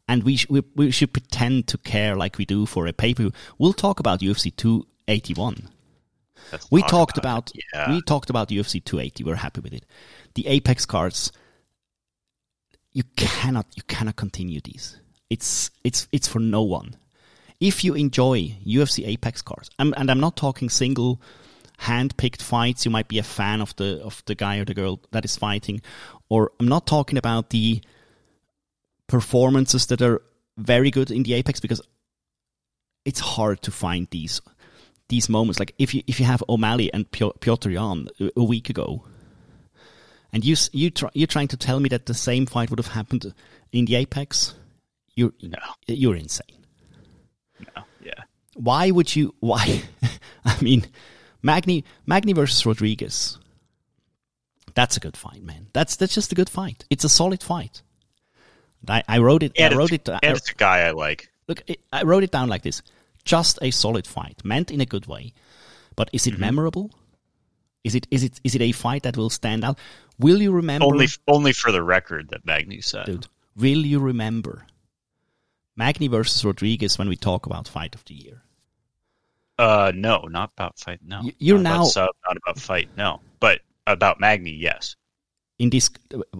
And 0.08 0.22
we, 0.22 0.36
sh- 0.36 0.46
we 0.48 0.62
we 0.76 0.90
should 0.92 1.12
pretend 1.12 1.66
to 1.68 1.78
care 1.78 2.14
like 2.14 2.38
we 2.38 2.44
do 2.44 2.64
for 2.64 2.86
a 2.86 2.92
pay 2.92 3.12
per 3.12 3.24
view. 3.24 3.32
We'll 3.58 3.72
talk 3.72 3.98
about 3.98 4.20
UFC 4.20 4.54
281. 4.54 5.68
Let's 6.52 6.70
We 6.70 6.82
talk 6.82 6.90
talked 6.90 7.18
about, 7.18 7.50
it. 7.54 7.64
yeah. 7.74 7.90
we 7.90 8.00
talked 8.02 8.30
about 8.30 8.48
UFC 8.50 8.84
280. 8.84 9.24
We're 9.24 9.34
happy 9.34 9.60
with 9.60 9.72
it. 9.72 9.84
The 10.34 10.46
Apex 10.46 10.86
cards, 10.86 11.32
you 12.92 13.02
cannot 13.16 13.66
you 13.74 13.82
cannot 13.88 14.14
continue 14.16 14.60
these. 14.60 14.96
It's 15.28 15.70
it's 15.82 16.06
it's 16.12 16.28
for 16.28 16.38
no 16.38 16.62
one. 16.62 16.96
If 17.58 17.82
you 17.82 17.94
enjoy 17.94 18.54
UFC 18.64 19.06
Apex 19.08 19.42
cards, 19.42 19.70
I'm, 19.78 19.92
and 19.96 20.08
I'm 20.10 20.20
not 20.20 20.36
talking 20.36 20.68
single 20.68 21.20
hand-picked 21.78 22.42
fights. 22.42 22.84
You 22.84 22.90
might 22.90 23.08
be 23.08 23.18
a 23.18 23.22
fan 23.24 23.60
of 23.60 23.74
the 23.76 24.00
of 24.04 24.22
the 24.26 24.34
guy 24.36 24.58
or 24.58 24.64
the 24.64 24.74
girl 24.74 25.00
that 25.10 25.24
is 25.24 25.36
fighting, 25.36 25.80
or 26.28 26.52
I'm 26.60 26.68
not 26.68 26.86
talking 26.86 27.18
about 27.18 27.50
the 27.50 27.80
performances 29.08 29.86
that 29.86 30.02
are 30.02 30.22
very 30.56 30.90
good 30.90 31.10
in 31.10 31.22
the 31.22 31.34
Apex 31.34 31.60
because 31.60 31.80
it's 33.04 33.20
hard 33.20 33.62
to 33.62 33.70
find 33.70 34.08
these 34.10 34.40
these 35.08 35.28
moments. 35.28 35.58
Like 35.60 35.75
if 35.78 35.94
you 35.94 36.02
if 36.06 36.18
you 36.18 36.26
have 36.26 36.42
O'Malley 36.48 36.92
and 36.92 37.10
Pio- 37.10 37.32
Piotr 37.40 37.70
Yan 37.70 38.08
a, 38.20 38.30
a 38.36 38.44
week 38.44 38.68
ago, 38.70 39.04
and 40.32 40.44
you 40.44 40.56
you 40.72 40.90
try, 40.90 41.10
you're 41.14 41.26
trying 41.26 41.48
to 41.48 41.56
tell 41.56 41.78
me 41.80 41.88
that 41.90 42.06
the 42.06 42.14
same 42.14 42.46
fight 42.46 42.70
would 42.70 42.78
have 42.78 42.88
happened 42.94 43.32
in 43.72 43.84
the 43.84 43.94
Apex, 43.96 44.54
you're 45.14 45.32
No, 45.42 45.58
you're 45.86 46.16
insane. 46.16 46.64
no, 47.60 47.82
yeah. 48.02 48.25
Why 48.54 48.90
would 48.90 49.14
you? 49.14 49.34
Why? 49.40 49.82
I 50.44 50.60
mean, 50.62 50.86
Magny 51.42 51.84
Magny 52.06 52.32
versus 52.32 52.64
Rodriguez. 52.66 53.38
That's 54.75 54.96
a 54.96 55.00
good 55.00 55.16
fight, 55.16 55.42
man. 55.42 55.68
That's 55.72 55.96
that's 55.96 56.14
just 56.14 56.32
a 56.32 56.34
good 56.34 56.50
fight. 56.50 56.84
It's 56.90 57.04
a 57.04 57.08
solid 57.08 57.42
fight. 57.42 57.82
I, 58.90 59.02
I 59.08 59.18
wrote 59.18 59.42
it. 59.42 59.52
And 59.58 59.74
I 59.74 59.76
wrote 59.76 59.92
it. 59.92 60.08
And 60.22 60.36
a 60.36 60.54
guy 60.56 60.80
I 60.86 60.90
like. 60.92 61.28
look, 61.48 61.62
I 61.92 62.02
wrote 62.02 62.22
it 62.24 62.30
down 62.30 62.48
like 62.48 62.62
this: 62.62 62.82
just 63.24 63.58
a 63.62 63.70
solid 63.70 64.06
fight, 64.06 64.42
meant 64.44 64.70
in 64.70 64.80
a 64.80 64.86
good 64.86 65.06
way. 65.06 65.32
But 65.96 66.10
is 66.12 66.26
it 66.26 66.32
Mm-hmm. 66.34 66.40
memorable? 66.40 66.90
Is 67.84 67.94
it 67.94 68.06
is 68.10 68.22
it 68.24 68.40
is 68.44 68.54
it 68.54 68.62
a 68.62 68.72
fight 68.72 69.02
that 69.04 69.16
will 69.16 69.30
stand 69.30 69.64
out? 69.64 69.78
Will 70.18 70.40
you 70.42 70.50
remember? 70.52 70.86
Only 70.86 71.06
only 71.28 71.52
for 71.52 71.70
the 71.72 71.82
record 71.82 72.28
that 72.30 72.44
Magny 72.44 72.80
said. 72.80 73.06
dude, 73.06 73.28
will 73.56 73.86
you 73.86 73.98
remember 74.00 74.66
Magny 75.76 76.08
versus 76.08 76.44
Rodriguez 76.44 76.98
when 76.98 77.08
we 77.08 77.16
talk 77.16 77.46
about 77.46 77.68
fight 77.68 77.94
of 77.94 78.04
the 78.06 78.14
year? 78.14 78.42
Uh, 79.58 79.92
no, 79.94 80.20
not 80.28 80.50
about 80.56 80.78
fight. 80.78 81.00
No, 81.06 81.22
You- 81.22 81.32
you're 81.38 81.58
Not 81.58 81.70
about 81.70 81.78
now- 81.78 81.84
sub, 81.84 82.10
not 82.26 82.36
about 82.36 82.58
fight. 82.60 82.88
No, 82.96 83.20
but 83.40 83.60
about 83.86 84.20
Magny, 84.20 84.50
yes. 84.52 84.96
In 85.58 85.70
this 85.70 85.88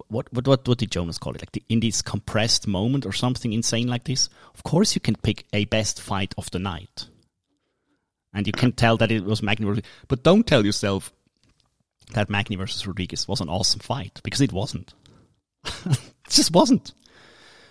what 0.09 0.31
what 0.31 0.47
what 0.47 0.67
what 0.67 0.77
did 0.77 0.91
Jonas 0.91 1.17
call 1.17 1.33
it? 1.33 1.41
Like 1.41 1.51
the, 1.51 1.63
in 1.69 1.79
this 1.79 2.01
compressed 2.01 2.67
moment 2.67 3.05
or 3.05 3.11
something 3.11 3.51
insane 3.51 3.87
like 3.87 4.03
this. 4.03 4.29
Of 4.53 4.63
course, 4.63 4.93
you 4.93 5.01
can 5.01 5.15
pick 5.15 5.45
a 5.53 5.65
best 5.65 5.99
fight 5.99 6.35
of 6.37 6.51
the 6.51 6.59
night, 6.59 7.07
and 8.33 8.45
you 8.45 8.53
can 8.53 8.73
tell 8.73 8.97
that 8.97 9.11
it 9.11 9.23
was 9.23 9.41
Magny. 9.41 9.65
Rodriguez. 9.65 9.89
But 10.07 10.23
don't 10.23 10.45
tell 10.45 10.65
yourself 10.65 11.11
that 12.13 12.29
Magny 12.29 12.55
versus 12.55 12.85
Rodriguez 12.85 13.27
was 13.27 13.41
an 13.41 13.49
awesome 13.49 13.79
fight 13.79 14.21
because 14.23 14.41
it 14.41 14.53
wasn't. 14.53 14.93
it 15.65 15.99
just 16.29 16.53
wasn't, 16.53 16.93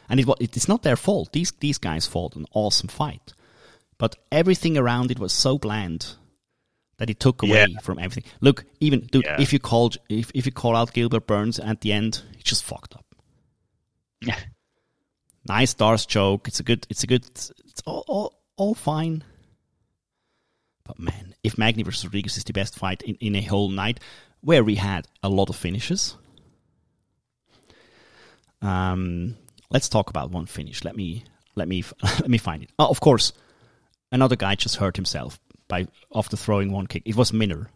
and 0.09 0.19
it 0.19 0.27
wa- 0.27 0.35
it 0.41 0.57
is 0.57 0.69
not 0.69 0.83
their 0.83 0.97
fault. 0.97 1.33
These 1.33 1.53
these 1.61 1.79
guys 1.79 2.07
fought 2.07 2.35
an 2.35 2.47
awesome 2.55 2.89
fight, 2.89 3.35
but 3.99 4.17
everything 4.33 4.77
around 4.77 5.13
it 5.13 5.21
was 5.21 5.33
so 5.33 5.59
bland 5.59 6.17
that 6.99 7.09
he 7.09 7.15
took 7.15 7.43
away 7.43 7.67
Yeah. 7.69 7.79
from 7.81 7.99
everything. 7.99 8.25
Look, 8.41 8.65
even 8.81 9.01
dude, 9.01 9.25
Yeah. 9.25 9.41
if 9.41 9.53
you 9.53 9.59
call 9.59 9.93
if 10.09 10.31
if 10.35 10.47
you 10.47 10.53
call 10.53 10.75
out 10.77 10.93
Gilbert 10.93 11.27
Burns 11.27 11.59
at 11.59 11.81
the 11.83 11.93
end, 11.93 12.23
it's 12.35 12.45
just 12.45 12.65
fucked 12.65 12.95
up. 12.95 13.05
Yeah. 14.21 14.39
Nice 15.49 15.71
stars 15.71 16.07
joke. 16.07 16.49
It's 16.49 16.59
a 16.61 16.63
good. 16.65 16.87
It's 16.91 17.05
a 17.05 17.07
good. 17.07 17.25
It's 17.27 17.53
all 17.85 18.05
all, 18.09 18.41
all 18.57 18.75
fine. 18.75 19.23
But 20.85 20.99
man, 20.99 21.35
if 21.45 21.59
Magny 21.59 21.83
versus 21.83 22.05
Rodriguez 22.05 22.37
is 22.37 22.45
the 22.45 22.53
best 22.53 22.77
fight 22.79 23.03
in, 23.03 23.17
in 23.17 23.37
a 23.37 23.43
whole 23.43 23.69
night, 23.69 24.01
where 24.41 24.65
we 24.65 24.77
had 24.77 25.07
a 25.23 25.29
lot 25.29 25.49
of 25.51 25.57
finishes. 25.57 26.17
Um, 28.63 29.37
let's 29.71 29.89
talk 29.89 30.11
about 30.11 30.31
one 30.31 30.47
finish. 30.47 30.85
Let 30.85 30.97
me 30.97 31.25
let 31.55 31.69
me 31.69 31.85
let 32.03 32.29
me 32.29 32.39
find 32.39 32.63
it. 32.63 32.71
Oh, 32.79 32.89
of 32.89 33.01
course, 33.01 33.33
another 34.11 34.37
guy 34.37 34.55
just 34.55 34.77
hurt 34.77 34.97
himself 34.97 35.39
by 35.69 35.87
after 36.15 36.37
throwing 36.37 36.73
one 36.73 36.87
kick. 36.87 37.03
It 37.07 37.17
was 37.17 37.33
Minner, 37.33 37.71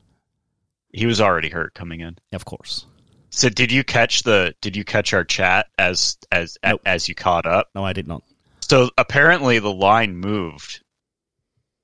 He 0.92 1.06
was 1.06 1.20
already 1.20 1.48
hurt 1.50 1.74
coming 1.74 2.00
in. 2.00 2.18
of 2.32 2.44
course. 2.44 2.86
So 3.30 3.48
did 3.48 3.70
you 3.70 3.84
catch 3.84 4.24
the? 4.24 4.54
Did 4.60 4.74
you 4.76 4.84
catch 4.84 5.12
our 5.14 5.24
chat 5.24 5.66
as 5.78 6.18
as 6.32 6.58
Nope. 6.64 6.82
as 6.84 7.08
you 7.08 7.14
caught 7.14 7.46
up? 7.46 7.68
No, 7.74 7.84
I 7.84 7.92
did 7.92 8.08
not. 8.08 8.24
So 8.60 8.90
apparently 8.98 9.58
the 9.60 9.72
line 9.72 10.16
moved. 10.16 10.82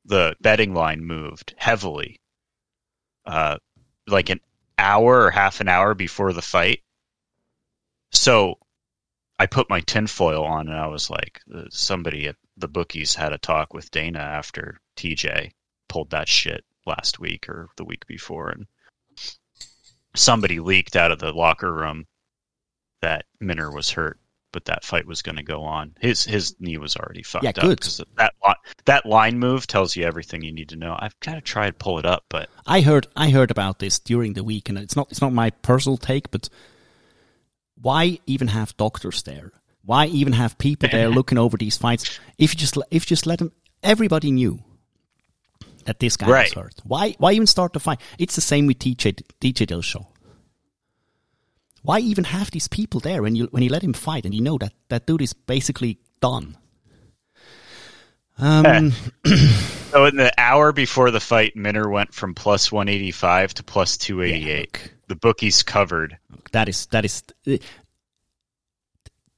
The 0.04 0.34
betting 0.40 0.74
line 0.74 1.04
moved 1.04 1.54
heavily. 1.56 2.20
Uh, 3.24 3.58
like 4.08 4.28
an 4.30 4.40
hour 4.78 5.22
or 5.22 5.30
half 5.30 5.60
an 5.60 5.68
hour 5.68 5.94
before 5.94 6.32
the 6.32 6.42
fight. 6.42 6.80
So 8.12 8.58
I 9.38 9.46
put 9.46 9.68
my 9.70 9.80
tinfoil 9.80 10.44
on 10.44 10.68
and 10.68 10.76
I 10.76 10.86
was 10.86 11.10
like, 11.10 11.40
uh, 11.54 11.64
somebody 11.70 12.28
at 12.28 12.36
the 12.56 12.68
bookies 12.68 13.14
had 13.14 13.32
a 13.32 13.38
talk 13.38 13.74
with 13.74 13.90
Dana 13.90 14.18
after 14.20 14.78
TJ 14.96 15.50
pulled 15.88 16.10
that 16.10 16.28
shit 16.28 16.64
last 16.86 17.18
week 17.18 17.48
or 17.48 17.68
the 17.76 17.84
week 17.84 18.06
before. 18.06 18.50
And 18.50 18.66
somebody 20.14 20.60
leaked 20.60 20.96
out 20.96 21.12
of 21.12 21.18
the 21.18 21.32
locker 21.32 21.72
room 21.72 22.06
that 23.02 23.24
Minner 23.40 23.70
was 23.70 23.90
hurt, 23.90 24.18
but 24.52 24.64
that 24.66 24.84
fight 24.84 25.06
was 25.06 25.22
going 25.22 25.36
to 25.36 25.42
go 25.42 25.62
on. 25.64 25.94
His 26.00 26.24
his 26.24 26.54
knee 26.60 26.78
was 26.78 26.96
already 26.96 27.22
fucked 27.22 27.44
Yeah, 27.44 27.50
up. 27.50 27.56
good. 27.56 27.80
'cause 27.80 28.00
That 28.16 28.34
that 28.86 29.06
line 29.06 29.38
move 29.38 29.66
tells 29.66 29.94
you 29.96 30.04
everything 30.04 30.42
you 30.42 30.52
need 30.52 30.70
to 30.70 30.76
know. 30.76 30.96
I've 30.98 31.18
kind 31.20 31.36
of 31.36 31.44
tried 31.44 31.70
to 31.70 31.72
pull 31.74 31.98
it 31.98 32.06
up, 32.06 32.24
but 32.30 32.48
I 32.66 32.80
heard 32.80 33.06
I 33.16 33.30
heard 33.30 33.50
about 33.50 33.78
this 33.80 33.98
during 33.98 34.32
the 34.32 34.44
week, 34.44 34.68
and 34.68 34.78
it's 34.78 34.96
not 34.96 35.08
it's 35.10 35.20
not 35.20 35.32
my 35.32 35.50
personal 35.50 35.98
take, 35.98 36.30
but 36.30 36.48
why 37.80 38.18
even 38.26 38.48
have 38.48 38.76
doctors 38.76 39.22
there? 39.24 39.52
Why 39.84 40.06
even 40.06 40.32
have 40.32 40.56
people 40.58 40.88
there 40.88 41.08
looking 41.10 41.38
over 41.38 41.56
these 41.56 41.76
fights? 41.76 42.18
If 42.38 42.54
you 42.54 42.58
just 42.58 42.76
if 42.90 43.04
you 43.04 43.08
just 43.14 43.26
let 43.26 43.38
them, 43.40 43.52
everybody 43.82 44.30
knew 44.30 44.62
that 45.86 45.98
this 45.98 46.16
guy 46.16 46.26
was 46.26 46.32
Right. 46.34 46.52
hurt. 46.54 46.74
Why 46.84 47.14
why 47.18 47.32
even 47.32 47.46
start 47.46 47.72
the 47.72 47.80
fight? 47.80 48.00
It's 48.18 48.34
the 48.34 48.40
same 48.40 48.66
with 48.66 48.78
DJ 48.78 49.14
DJ 49.40 49.66
Dillashaw. 49.66 50.06
Why 51.82 52.00
even 52.00 52.24
have 52.24 52.50
these 52.50 52.68
people 52.68 53.00
there 53.00 53.22
when 53.22 53.34
you 53.36 53.46
when 53.52 53.62
you 53.62 53.70
let 53.70 53.82
him 53.82 53.92
fight 53.92 54.24
and 54.24 54.34
you 54.34 54.40
know 54.40 54.58
that 54.58 54.72
that 54.88 55.06
dude 55.06 55.22
is 55.22 55.32
basically 55.32 55.98
done? 56.20 56.56
Um, 58.38 58.92
so 59.90 60.04
in 60.04 60.16
the 60.16 60.32
hour 60.36 60.72
before 60.72 61.10
the 61.10 61.20
fight, 61.20 61.56
Minner 61.56 61.88
went 61.88 62.12
from 62.12 62.34
plus 62.34 62.70
one 62.70 62.88
eighty 62.88 63.10
five 63.12 63.54
to 63.54 63.62
plus 63.62 63.96
two 63.96 64.20
eighty 64.22 64.50
eight. 64.50 64.72
look. 64.74 64.90
The 65.08 65.14
bookies 65.16 65.62
covered. 65.62 66.18
that 66.52 66.68
is 66.68 66.86
that 66.86 67.04
is 67.04 67.22
the, 67.44 67.60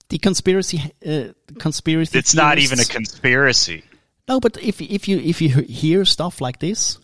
the 0.09 0.17
conspiracy 0.19 0.81
uh, 1.07 1.35
conspiracy 1.59 2.19
It's 2.19 2.35
not 2.35 2.59
even 2.59 2.81
a 2.81 2.85
conspiracy. 2.85 3.85
No, 4.29 4.41
but 4.41 4.57
if 4.63 4.81
if 4.81 5.09
you 5.09 5.19
if 5.19 5.41
you 5.41 5.63
hear 5.63 6.05
stuff 6.05 6.41
like 6.41 6.59
this, 6.59 6.99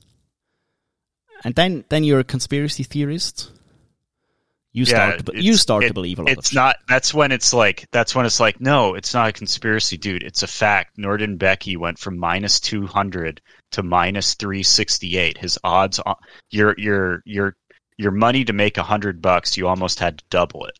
and 1.42 1.54
then 1.54 1.84
then 1.88 2.04
you're 2.04 2.20
a 2.20 2.24
conspiracy 2.24 2.82
theorist, 2.82 3.50
you 4.72 4.84
start 4.84 5.24
to, 5.26 5.42
you 5.42 5.54
start 5.54 5.84
it- 5.84 5.88
to 5.88 5.94
believe 5.94 6.18
a 6.18 6.22
lot 6.22 6.32
of 6.32 6.38
It's 6.38 6.52
not. 6.52 6.76
That's 6.88 7.14
when 7.14 7.32
it's 7.32 7.54
like. 7.54 7.86
That's 7.92 8.14
when 8.14 8.26
it's 8.26 8.40
like. 8.40 8.60
No, 8.60 8.94
it's 8.94 9.14
not 9.14 9.28
a 9.28 9.32
conspiracy, 9.32 9.96
dude. 9.96 10.22
It's 10.22 10.42
a 10.42 10.46
fact. 10.46 10.98
Nuerdanbieke 10.98 11.78
went 11.78 11.98
from 11.98 12.18
minus 12.18 12.60
two 12.60 12.86
hundred 12.86 13.40
to 13.72 13.82
minus 13.82 14.34
three 14.34 14.62
sixty 14.62 15.16
eight. 15.16 15.38
His 15.38 15.58
odds. 15.64 16.00
On, 16.00 16.16
your 16.50 16.74
your 16.76 17.22
your 17.24 17.56
your 17.96 18.10
money 18.10 18.44
to 18.44 18.52
make 18.52 18.76
a 18.76 18.82
hundred 18.82 19.22
bucks. 19.22 19.56
You 19.56 19.68
almost 19.68 19.98
had 20.00 20.18
to 20.18 20.24
double 20.28 20.66
it. 20.66 20.78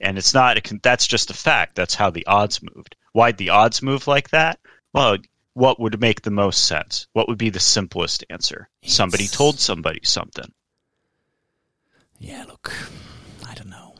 And 0.00 0.16
it's 0.16 0.32
not. 0.32 0.56
A, 0.56 0.60
con- 0.62 0.80
that's 0.82 1.06
just 1.06 1.30
a 1.30 1.34
fact. 1.34 1.74
That's 1.74 1.94
how 1.94 2.10
the 2.10 2.26
odds 2.26 2.60
moved. 2.62 2.96
Why'd 3.12 3.36
the 3.36 3.50
odds 3.50 3.82
move 3.82 4.06
like 4.06 4.30
that? 4.30 4.58
Well, 4.94 5.18
what 5.54 5.78
would 5.78 6.00
make 6.00 6.22
the 6.22 6.30
most 6.30 6.64
sense? 6.64 7.06
What 7.12 7.28
would 7.28 7.38
be 7.38 7.50
the 7.50 7.60
simplest 7.60 8.24
answer? 8.30 8.68
Somebody 8.84 9.28
told 9.28 9.60
somebody 9.60 10.00
something. 10.02 10.52
Yeah, 12.18 12.44
look, 12.48 12.72
I 13.48 13.54
don't 13.54 13.68
know. 13.68 13.94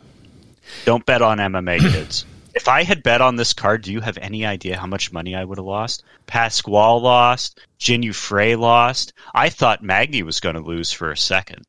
Don't 0.85 1.05
bet 1.05 1.23
on 1.23 1.39
MMA, 1.39 1.81
kids. 1.81 2.25
if 2.55 2.69
I 2.69 2.85
had 2.85 3.03
bet 3.03 3.21
on 3.21 3.37
this 3.37 3.53
card, 3.53 3.83
do 3.83 3.93
you 3.93 4.01
have 4.01 4.19
any 4.19 4.47
idea 4.47 4.79
how 4.79 4.87
much 4.87 5.13
money 5.13 5.35
I 5.35 5.45
would 5.45 5.59
have 5.59 5.67
lost? 5.67 6.05
Pasquale 6.27 7.01
lost. 7.01 7.61
Jinu 7.79 8.15
Frey 8.15 8.57
lost. 8.57 9.13
I 9.35 9.49
thought 9.49 9.83
Magny 9.83 10.23
was 10.23 10.41
going 10.41 10.55
to 10.55 10.63
lose 10.63 10.93
for 10.93 11.11
a 11.11 11.17
second. 11.17 11.65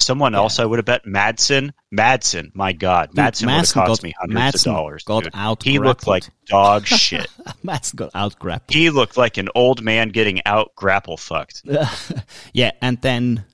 Someone 0.00 0.32
Yeah. 0.32 0.38
else 0.38 0.58
I 0.60 0.64
would 0.64 0.78
have 0.78 0.86
bet. 0.86 1.04
Madsen. 1.04 1.72
Madsen. 1.92 2.50
My 2.54 2.72
God. 2.72 3.08
Dude, 3.10 3.16
Madsen 3.16 3.46
would 3.46 3.50
have 3.54 3.72
cost 3.74 4.00
got- 4.00 4.02
me 4.04 4.14
hundreds 4.18 4.40
Madsen 4.40 4.54
of 4.70 4.74
dollars. 4.76 5.04
got 5.04 5.24
dude. 5.24 5.32
out 5.34 5.62
He 5.62 5.78
looked 5.78 6.06
like 6.06 6.24
dog 6.46 6.86
shit. 6.86 7.26
Matt's 7.62 7.92
got 7.92 8.10
out 8.14 8.38
grappled. 8.38 8.74
he 8.74 8.90
looked 8.90 9.16
like 9.16 9.36
an 9.38 9.48
old 9.54 9.82
man 9.82 10.10
getting 10.10 10.40
out 10.46 10.72
grapple 10.76 11.16
fucked. 11.16 11.62
yeah, 12.52 12.70
and 12.80 13.00
then 13.02 13.44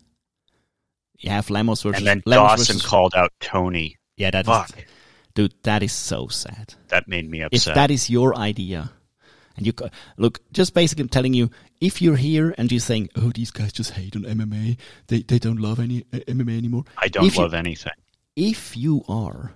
you 1.18 1.30
have 1.30 1.48
Lemos 1.48 1.82
versus 1.82 1.98
And 1.98 2.06
then 2.06 2.22
Lemos 2.26 2.50
Dawson 2.58 2.74
versus, 2.76 2.86
called 2.86 3.14
out 3.16 3.32
Tony. 3.40 3.96
Yeah, 4.16 4.30
that 4.30 4.44
is, 4.44 4.46
Fuck. 4.46 4.84
dude, 5.34 5.54
that 5.62 5.82
is 5.82 5.92
so 5.92 6.28
sad. 6.28 6.74
That 6.88 7.08
made 7.08 7.28
me 7.28 7.40
If 7.40 7.46
upset. 7.46 7.74
that 7.74 7.90
is 7.90 8.10
your 8.10 8.36
idea, 8.36 8.92
and 9.56 9.66
you 9.66 9.72
look, 10.18 10.40
just 10.52 10.74
basically 10.74 11.02
I'm 11.02 11.08
telling 11.08 11.32
you, 11.34 11.50
if 11.84 12.00
you're 12.02 12.16
here 12.16 12.54
and 12.58 12.70
you're 12.72 12.80
saying, 12.90 13.08
"Oh, 13.16 13.30
these 13.34 13.50
guys 13.50 13.72
just 13.72 13.92
hate 13.92 14.14
on 14.16 14.22
MMA, 14.24 14.76
they 15.08 15.20
they 15.22 15.38
don't 15.38 15.60
love 15.60 15.78
any 15.80 15.98
uh, 16.12 16.18
MMA 16.36 16.56
anymore," 16.58 16.84
I 16.98 17.08
don't 17.08 17.26
if 17.26 17.36
you- 17.36 17.42
love 17.42 17.54
anything. 17.54 17.92
if 18.36 18.76
you 18.76 19.04
are 19.08 19.52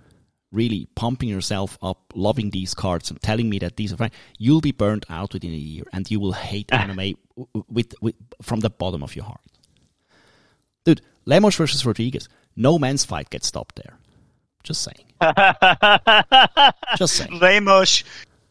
really 0.51 0.87
pumping 0.95 1.29
yourself 1.29 1.77
up, 1.83 2.01
loving 2.15 2.51
these 2.51 2.73
cards, 2.75 3.11
and 3.11 3.21
telling 3.21 3.49
me 3.51 3.59
that 3.59 3.77
these 3.77 3.93
are 3.93 3.97
fine, 3.99 4.11
you'll 4.39 4.63
be 4.63 4.73
burned 4.73 5.05
out 5.11 5.35
within 5.35 5.53
a 5.53 5.57
year, 5.73 5.85
and 5.93 6.11
you 6.11 6.19
will 6.21 6.33
hate 6.33 6.69
MMA 6.87 7.17
with, 7.69 7.95
with 8.01 8.15
from 8.43 8.61
the 8.61 8.71
bottom 8.71 9.03
of 9.03 9.15
your 9.17 9.27
heart. 9.27 9.41
Dude, 10.85 11.03
Lemos 11.27 11.55
versus 11.57 11.85
Rodriguez, 11.85 12.29
no 12.57 12.79
man's 12.79 13.05
fight 13.05 13.29
gets 13.31 13.47
stopped 13.47 13.77
there. 13.77 13.99
Just 14.65 14.83
saying. 14.83 15.05
Just 16.97 17.15
saying. 17.17 17.39
Lemos 17.39 18.05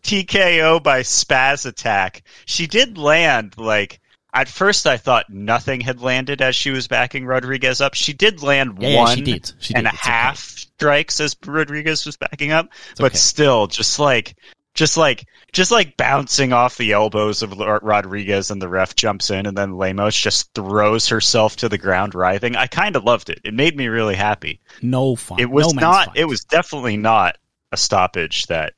TKO 0.08 0.82
by 0.82 1.02
Spaz 1.02 1.66
attack. 1.66 2.24
She 2.46 2.66
did 2.66 2.98
land 2.98 3.56
like 3.58 4.00
at 4.34 4.48
first 4.48 4.88
I 4.88 4.96
thought 4.96 5.30
nothing 5.30 5.82
had 5.82 6.02
landed 6.02 6.42
as 6.42 6.56
she 6.56 6.72
was 6.72 6.88
backing 6.88 7.26
Rodriguez 7.26 7.82
up. 7.82 7.93
She 7.93 8.13
did 8.13 8.41
land 8.41 8.78
Yeah, 8.80 8.89
yeah, 8.89 9.00
one 9.00 9.17
she 9.17 9.22
did. 9.24 9.52
She 9.60 9.76
and 9.76 9.84
did. 9.84 9.91
a 9.91 9.93
It's 9.93 10.04
okay. 10.04 10.12
half 10.12 10.38
strikes 10.38 11.20
as 11.20 11.36
Rodriguez 11.46 12.06
was 12.06 12.15
backing 12.15 12.54
up, 12.54 12.70
but 12.98 13.08
okay. 13.12 13.17
still 13.17 13.67
just 13.67 14.00
like 14.00 14.38
just 14.74 14.96
like 14.96 15.26
just 15.52 15.72
like 15.72 15.98
bouncing 15.98 16.54
off 16.54 16.78
the 16.78 16.93
elbows 16.93 17.41
of 17.41 17.58
Rodriguez 17.58 18.50
and 18.50 18.62
the 18.62 18.70
ref 18.70 18.96
jumps 18.96 19.30
in 19.30 19.46
and 19.46 19.58
then 19.58 19.76
Lemos 19.76 20.15
just 20.15 20.54
throws 20.54 21.10
herself 21.10 21.58
to 21.58 21.67
the 21.67 21.78
ground 21.78 22.15
writhing. 22.15 22.56
I 22.56 22.67
kind 22.67 22.96
of 22.96 23.04
loved 23.04 23.30
it. 23.30 23.41
It 23.43 23.54
made 23.54 23.76
me 23.76 23.88
really 23.88 24.15
happy. 24.15 24.62
No 24.82 25.17
fight. 25.17 25.41
It 25.41 25.50
was 25.50 25.74
no 25.74 25.82
not 25.82 26.17
it 26.17 26.26
was 26.26 26.46
definitely 26.46 26.96
not 26.96 27.38
a 27.74 27.78
stoppage 27.78 28.46
that 28.48 28.74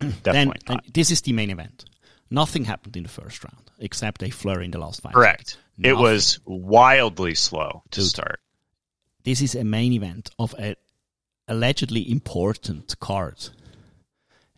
Definitely 0.00 0.32
then 0.66 0.76
not. 0.76 0.92
this 0.94 1.10
is 1.10 1.20
the 1.22 1.32
main 1.32 1.50
event. 1.50 1.84
Nothing 2.30 2.64
happened 2.64 2.96
in 2.96 3.02
the 3.02 3.08
first 3.08 3.42
round 3.44 3.70
except 3.78 4.22
a 4.22 4.30
flurry 4.30 4.64
in 4.64 4.70
the 4.70 4.78
last 4.78 5.02
five. 5.02 5.12
Correct. 5.12 5.58
It 5.82 5.94
was 5.96 6.38
wildly 6.44 7.34
slow 7.34 7.82
to 7.90 8.00
Dude. 8.00 8.08
start. 8.08 8.40
this 9.24 9.40
is 9.42 9.54
a 9.54 9.64
main 9.64 9.92
event 9.92 10.30
of 10.38 10.54
a 10.58 10.76
allegedly 11.48 12.08
important 12.10 12.98
card. 13.00 13.48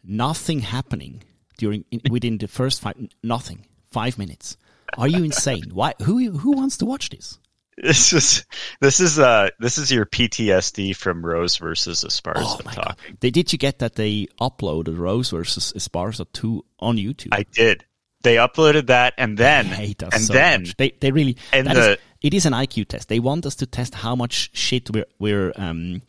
Nothing 0.05 0.61
happening 0.61 1.23
during 1.59 1.85
in, 1.91 2.01
within 2.11 2.39
the 2.39 2.49
first 2.49 2.81
five. 2.81 2.97
Nothing. 3.23 3.67
Five 3.91 4.19
minutes. 4.19 4.57
Are 4.99 5.09
you 5.09 5.23
insane? 5.25 5.71
Why? 5.73 5.95
Who 6.03 6.31
who 6.33 6.53
wants 6.53 6.77
to 6.79 6.87
watch 6.87 7.11
this? 7.11 7.39
This 7.79 8.13
is 8.13 8.45
this 8.81 9.01
is 9.01 9.19
uh 9.19 9.49
this 9.59 9.79
is 9.79 9.91
your 9.91 10.05
PTSD 10.05 10.95
from 10.95 11.25
Rose 11.25 11.57
versus 11.57 12.05
Esparza 12.05 12.43
Oh 12.45 12.61
my 12.65 12.75
god! 12.75 12.97
They, 13.21 13.31
did 13.31 13.51
you 13.53 13.59
get 13.59 13.79
that 13.79 13.95
they 13.95 14.27
uploaded 14.41 14.99
Rose 14.99 15.31
versus 15.31 15.73
Esparza 15.75 16.27
two 16.33 16.65
on 16.79 16.97
YouTube? 16.97 17.29
I 17.33 17.45
did. 17.45 17.85
They 18.23 18.37
uploaded 18.37 18.87
that 18.89 19.15
and 19.17 19.37
then 19.39 19.67
I 19.67 19.75
hate 19.75 20.03
us 20.03 20.13
and 20.15 20.23
so 20.23 20.33
then 20.35 20.61
much. 20.63 20.77
they 20.77 20.93
they 21.01 21.11
really 21.13 21.37
and 21.53 21.67
that 21.67 21.77
is- 21.77 21.87
the- 21.87 21.99
it 22.21 22.35
is 22.35 22.47
an 22.47 22.53
IQ 22.53 22.87
test. 22.87 23.09
They 23.09 23.19
want 23.19 23.47
us 23.47 23.57
to 23.57 23.67
test 23.67 23.95
how 23.95 24.15
much 24.15 24.51
shit 24.53 24.89
we're 24.91 25.07
we're 25.19 25.53
um 25.57 26.03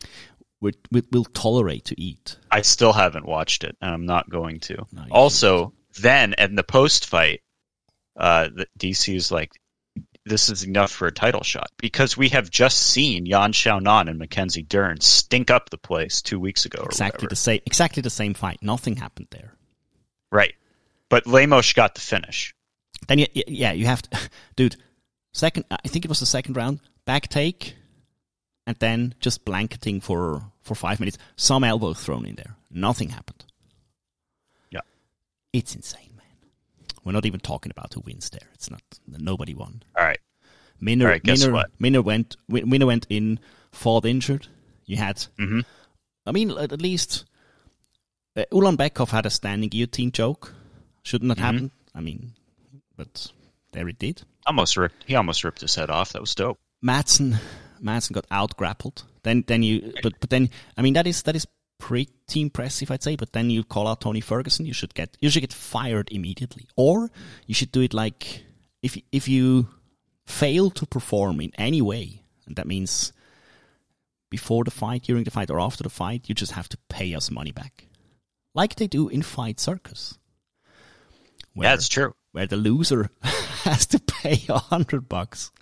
we're, 0.60 0.72
we 0.92 1.02
will 1.10 1.24
tolerate 1.24 1.86
to 1.86 2.00
eat. 2.00 2.36
I 2.50 2.60
still 2.62 2.92
haven't 2.92 3.26
watched 3.26 3.64
it 3.64 3.76
and 3.80 3.92
I'm 3.92 4.06
not 4.06 4.28
going 4.30 4.60
to. 4.60 4.86
No, 4.92 5.04
also, 5.10 5.72
then 6.00 6.34
in 6.38 6.54
the 6.54 6.62
post 6.62 7.06
fight, 7.06 7.40
uh 8.16 8.48
the 8.54 8.66
DC 8.78 9.14
is 9.16 9.32
like 9.32 9.50
this 10.26 10.48
is 10.48 10.62
enough 10.64 10.90
for 10.90 11.06
a 11.06 11.12
title 11.12 11.42
shot 11.42 11.70
because 11.78 12.16
we 12.16 12.30
have 12.30 12.50
just 12.50 12.78
seen 12.78 13.26
Yan 13.26 13.52
Xiaonan 13.52 14.08
and 14.08 14.18
Mackenzie 14.18 14.62
Dern 14.62 15.00
stink 15.00 15.50
up 15.50 15.70
the 15.70 15.76
place 15.78 16.22
two 16.22 16.40
weeks 16.40 16.64
ago 16.64 16.80
or 16.82 16.86
Exactly 16.86 17.16
whatever. 17.18 17.28
the 17.30 17.36
same. 17.36 17.60
Exactly 17.66 18.00
the 18.00 18.10
same 18.10 18.32
fight. 18.34 18.58
Nothing 18.62 18.96
happened 18.96 19.28
there. 19.30 19.52
Right. 20.32 20.54
But 21.10 21.26
Lemos 21.26 21.72
got 21.74 21.94
the 21.94 22.00
finish. 22.00 22.54
Then 23.06 23.18
you, 23.18 23.26
yeah, 23.34 23.72
you 23.72 23.86
have 23.86 24.02
to, 24.02 24.18
dude. 24.56 24.76
Second, 25.32 25.64
I 25.70 25.88
think 25.88 26.04
it 26.04 26.08
was 26.08 26.20
the 26.20 26.26
second 26.26 26.56
round. 26.56 26.80
Back 27.04 27.28
take, 27.28 27.74
and 28.66 28.76
then 28.78 29.14
just 29.20 29.44
blanketing 29.44 30.00
for 30.00 30.42
for 30.62 30.74
five 30.74 31.00
minutes. 31.00 31.18
Some 31.36 31.64
elbow 31.64 31.92
thrown 31.92 32.24
in 32.24 32.36
there. 32.36 32.56
Nothing 32.70 33.10
happened. 33.10 33.44
Yeah. 34.70 34.80
It's 35.52 35.74
insane. 35.74 36.13
We're 37.04 37.12
not 37.12 37.26
even 37.26 37.40
talking 37.40 37.70
about 37.70 37.92
who 37.94 38.00
wins 38.00 38.30
there. 38.30 38.48
It's 38.54 38.70
not. 38.70 38.82
Nobody 39.06 39.54
won. 39.54 39.82
All 39.98 40.04
right. 40.04 40.18
Minner, 40.80 41.06
All 41.06 41.12
right, 41.12 41.22
guess 41.22 41.46
what? 41.46 41.70
Minner 41.78 42.02
went. 42.02 42.36
Minner 42.48 42.86
went 42.86 43.06
in, 43.08 43.38
fought 43.72 44.04
injured. 44.06 44.48
You 44.86 44.96
had. 44.96 45.16
Mhm. 45.38 45.64
I 46.26 46.32
mean, 46.32 46.50
at 46.50 46.80
least 46.80 47.24
uh, 48.36 48.44
Ulanbekov 48.52 49.10
had 49.10 49.26
a 49.26 49.30
standing 49.30 49.68
guillotine 49.68 50.10
choke. 50.12 50.54
Shouldn't 51.02 51.30
have 51.30 51.38
Mhm. 51.38 51.42
happened. 51.42 51.70
I 51.94 52.00
mean, 52.00 52.32
but 52.96 53.30
there 53.72 53.88
it 53.88 53.98
did. 53.98 54.22
Almost 54.46 54.76
ripped. 54.76 55.04
He 55.06 55.14
almost 55.14 55.44
ripped 55.44 55.60
his 55.60 55.74
head 55.74 55.90
off. 55.90 56.12
That 56.12 56.20
was 56.20 56.34
dope. 56.34 56.58
Madsen, 56.82 57.38
Madsen 57.82 58.12
got 58.12 58.26
out 58.30 58.56
grappled. 58.56 59.04
Then, 59.22 59.44
then 59.46 59.62
you, 59.62 59.92
but 60.02 60.18
but 60.20 60.30
then, 60.30 60.50
I 60.76 60.82
mean, 60.82 60.94
that 60.94 61.06
is 61.06 61.22
that 61.22 61.36
is 61.36 61.46
pretty 61.84 62.40
impressive, 62.40 62.90
I'd 62.90 63.02
say. 63.02 63.16
But 63.16 63.32
then 63.32 63.50
you 63.50 63.62
call 63.64 63.86
out 63.86 64.00
Tony 64.00 64.20
Ferguson, 64.20 64.66
you 64.66 64.72
should 64.72 64.94
get 64.94 65.16
you 65.20 65.28
should 65.30 65.42
get 65.42 65.52
fired 65.52 66.08
immediately, 66.10 66.66
or 66.76 67.10
you 67.46 67.54
should 67.54 67.72
do 67.72 67.82
it 67.82 67.92
like 67.94 68.44
if 68.82 68.96
if 69.12 69.28
you 69.28 69.68
fail 70.26 70.70
to 70.70 70.86
perform 70.86 71.40
in 71.40 71.52
any 71.58 71.82
way, 71.82 72.22
and 72.46 72.56
that 72.56 72.66
means 72.66 73.12
before 74.30 74.64
the 74.64 74.70
fight, 74.70 75.02
during 75.04 75.24
the 75.24 75.30
fight, 75.30 75.50
or 75.50 75.60
after 75.60 75.82
the 75.82 75.90
fight, 75.90 76.28
you 76.28 76.34
just 76.34 76.52
have 76.52 76.68
to 76.68 76.78
pay 76.88 77.14
us 77.14 77.30
money 77.30 77.52
back, 77.52 77.86
like 78.54 78.74
they 78.76 78.86
do 78.88 79.08
in 79.08 79.22
Fight 79.22 79.60
Circus. 79.60 80.18
Where, 81.54 81.72
it's 81.74 81.88
true. 81.88 82.14
where 82.32 82.46
the 82.48 82.56
loser 82.56 83.10
has 83.22 83.86
to 83.86 83.98
pay 84.00 84.42
a 84.48 84.58
hundred 84.58 85.08
bucks 85.08 85.52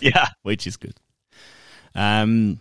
Yeah. 0.00 0.28
which 0.42 0.66
is 0.66 0.76
good. 0.78 0.94
Um, 1.94 2.60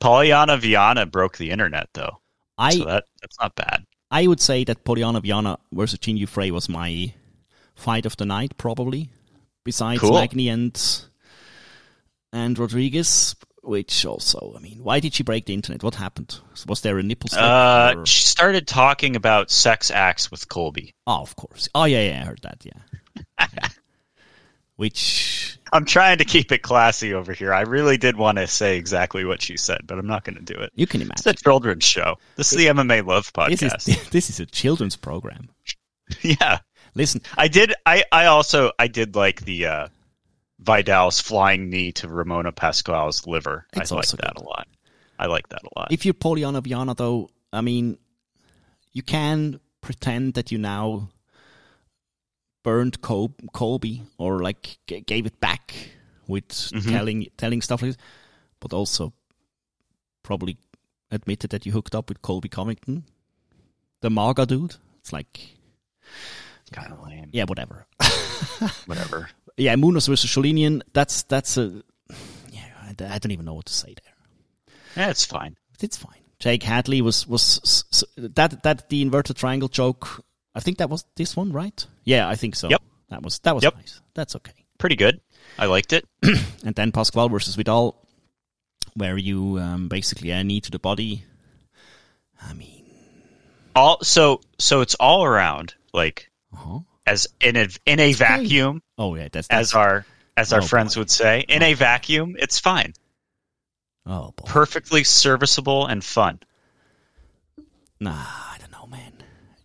Poliana 0.00 0.58
Viana 0.60 1.06
broke 1.06 1.36
the 1.36 1.50
internet 1.50 1.88
though. 1.94 2.20
I 2.58 2.72
So 2.72 2.84
that 2.84 3.04
that's 3.20 3.36
not 3.40 3.54
bad. 3.54 3.84
I 4.10 4.26
would 4.26 4.40
say 4.40 4.64
that 4.64 4.84
Poliana 4.84 5.22
Viana 5.22 5.58
versus 5.72 5.98
Yu 6.06 6.26
Frey 6.26 6.50
was 6.50 6.68
my 6.68 7.12
fight 7.74 8.06
of 8.06 8.16
the 8.16 8.24
night, 8.24 8.56
probably. 8.56 9.10
Besides 9.64 10.00
Cool. 10.00 10.14
Magny 10.14 10.48
and 10.48 10.80
and 12.32 12.58
Rodriguez, 12.58 13.34
which 13.62 14.06
also, 14.06 14.54
I 14.56 14.60
mean, 14.60 14.82
why 14.82 15.00
did 15.00 15.14
she 15.14 15.22
break 15.22 15.46
the 15.46 15.54
internet? 15.54 15.82
What 15.82 15.96
happened? 15.96 16.38
Was 16.68 16.82
there 16.82 16.98
a 16.98 17.02
nipple 17.02 17.28
slip? 17.28 17.42
Uh, 17.42 17.94
or- 17.96 18.06
she 18.06 18.22
started 18.22 18.66
talking 18.66 19.16
about 19.16 19.50
sex 19.50 19.90
acts 19.90 20.30
with 20.30 20.48
Colby. 20.48 20.94
oh, 21.06 21.20
of 21.22 21.34
course. 21.36 21.68
Oh, 21.74 21.84
yeah, 21.84 22.10
yeah, 22.10 22.22
I 22.22 22.24
heard 22.24 22.40
that. 22.42 22.64
Yeah. 22.64 23.68
which 24.76 25.58
I'm 25.72 25.84
trying 25.84 26.18
to 26.18 26.24
keep 26.24 26.52
it 26.52 26.62
classy 26.62 27.14
over 27.14 27.32
here. 27.32 27.52
I 27.52 27.62
really 27.62 27.96
did 27.96 28.16
want 28.16 28.38
to 28.38 28.46
say 28.46 28.76
exactly 28.76 29.24
what 29.24 29.42
she 29.42 29.56
said, 29.56 29.80
but 29.86 29.98
I'm 29.98 30.06
not 30.06 30.24
going 30.24 30.36
to 30.36 30.42
do 30.42 30.54
it. 30.54 30.72
you 30.74 30.86
can 30.86 31.00
imagine. 31.02 31.28
It's 31.28 31.40
a 31.40 31.44
children's 31.44 31.84
show. 31.84 32.16
This 32.36 32.52
is 32.52 32.58
the 32.58 32.66
MMA 32.66 33.04
Love 33.06 33.30
This 33.48 33.60
podcast. 33.62 33.88
is 33.88 34.08
this 34.10 34.30
is 34.30 34.40
a 34.40 34.46
children's 34.46 34.96
program. 34.96 35.48
yeah. 36.22 36.58
Listen, 36.94 37.20
I 37.36 37.48
did. 37.48 37.74
I 37.84 38.04
I 38.10 38.26
also 38.26 38.72
I 38.78 38.88
did 38.88 39.16
like 39.16 39.42
the 39.42 39.66
uh, 39.66 39.88
Vidal's 40.62 41.20
flying 41.20 41.68
knee 41.68 41.92
to 41.92 42.08
Ramona 42.08 42.52
Pasquale's 42.52 43.26
liver. 43.26 43.66
It's 43.74 43.92
I 43.92 43.96
like 43.96 44.08
that 44.08 44.34
good. 44.36 44.42
a 44.42 44.44
lot. 44.44 44.66
I 45.18 45.26
like 45.26 45.48
that 45.48 45.62
a 45.62 45.78
lot. 45.78 45.92
if 45.92 46.04
you're 46.04 46.14
Poliana 46.14 46.62
Viana, 46.62 46.94
though, 46.94 47.28
I 47.52 47.60
mean, 47.60 47.98
you 48.92 49.02
can 49.02 49.60
pretend 49.80 50.34
that 50.34 50.52
you 50.52 50.58
now 50.58 51.08
burned 52.66 53.00
Col- 53.00 53.34
Colby 53.52 54.02
or 54.18 54.42
like 54.42 54.78
g- 54.88 55.00
gave 55.00 55.24
it 55.26 55.38
back 55.40 55.72
with 56.26 56.48
Mhm. 56.50 56.90
telling 56.90 57.26
telling 57.36 57.62
stuff 57.62 57.80
like 57.82 57.92
this, 57.94 58.04
but 58.60 58.72
also 58.72 59.12
probably 60.24 60.56
admitted 61.12 61.50
that 61.50 61.64
you 61.64 61.70
hooked 61.72 61.94
up 61.94 62.08
with 62.08 62.20
Colby 62.22 62.48
Covington, 62.48 63.04
the 64.00 64.10
MAGA 64.10 64.46
dude. 64.46 64.74
It's 65.00 65.12
like, 65.12 65.54
kind 66.72 66.92
of 66.92 66.98
lame. 67.06 67.30
yeah, 67.32 67.44
whatever. 67.44 67.86
Whatever. 68.86 69.30
yeah, 69.56 69.76
Munoz 69.76 70.06
versus 70.08 70.28
Sholinian. 70.30 70.82
That's 70.92 71.22
that's 71.22 71.56
a 71.56 71.82
yeah. 72.50 72.66
I 73.00 73.18
don't 73.18 73.30
even 73.32 73.44
know 73.46 73.54
what 73.54 73.66
to 73.66 73.72
say 73.74 73.94
there. 73.94 74.14
Yeah, 74.96 75.10
it's 75.10 75.24
fine. 75.24 75.56
It's 75.80 75.96
fine. 75.96 76.20
Jake 76.40 76.64
Hadley 76.64 77.00
was 77.00 77.26
was 77.28 77.84
that 78.16 78.62
that 78.64 78.88
the 78.88 79.02
inverted 79.02 79.36
triangle 79.36 79.68
joke. 79.68 80.24
I 80.56 80.60
think 80.60 80.78
that 80.78 80.88
was 80.90 81.04
this 81.16 81.36
one, 81.36 81.52
right? 81.52 81.86
Yeah, 82.04 82.26
I 82.28 82.34
think 82.34 82.56
so. 82.56 82.68
Yep. 82.70 82.82
That 83.10 83.22
was 83.22 83.38
that 83.40 83.54
was 83.54 83.62
Yep. 83.62 83.74
nice. 83.76 84.00
That's 84.14 84.34
okay. 84.36 84.54
Pretty 84.78 84.96
good. 84.96 85.20
I 85.58 85.66
liked 85.66 85.92
it. 85.92 86.04
And 86.64 86.74
then 86.74 86.90
Pasquale 86.90 87.28
versus 87.28 87.54
Vidal, 87.54 87.94
where 88.94 89.16
you 89.16 89.58
um, 89.60 89.88
basically 89.88 90.30
a 90.32 90.42
knee 90.42 90.60
to 90.62 90.70
the 90.72 90.78
body. 90.80 91.22
I 92.42 92.54
mean, 92.54 92.84
All 93.76 94.02
so 94.02 94.40
so 94.58 94.80
it's 94.80 94.94
all 94.96 95.24
around 95.24 95.74
like 95.92 96.30
uh-huh. 96.52 96.80
as 97.06 97.28
in 97.40 97.54
a 97.56 97.68
in 97.84 98.00
a 98.00 98.12
vacuum, 98.14 98.82
oh 98.98 99.14
yeah, 99.14 99.28
that's, 99.30 99.46
as 99.48 99.74
our 99.74 100.04
as 100.36 100.52
our 100.52 100.60
Oh, 100.60 100.66
friends 100.66 100.94
boy. 100.96 101.00
would 101.02 101.10
say. 101.10 101.44
In 101.48 101.62
a 101.62 101.74
vacuum, 101.74 102.34
it's 102.38 102.58
fine. 102.58 102.94
oh 104.06 104.32
boy. 104.36 104.44
Perfectly 104.46 105.04
serviceable 105.04 105.86
and 105.86 106.02
fun. 106.02 106.40
nah, 108.00 108.10
I 108.12 108.56
don't 108.58 108.72
know, 108.72 108.86
man. 108.86 109.12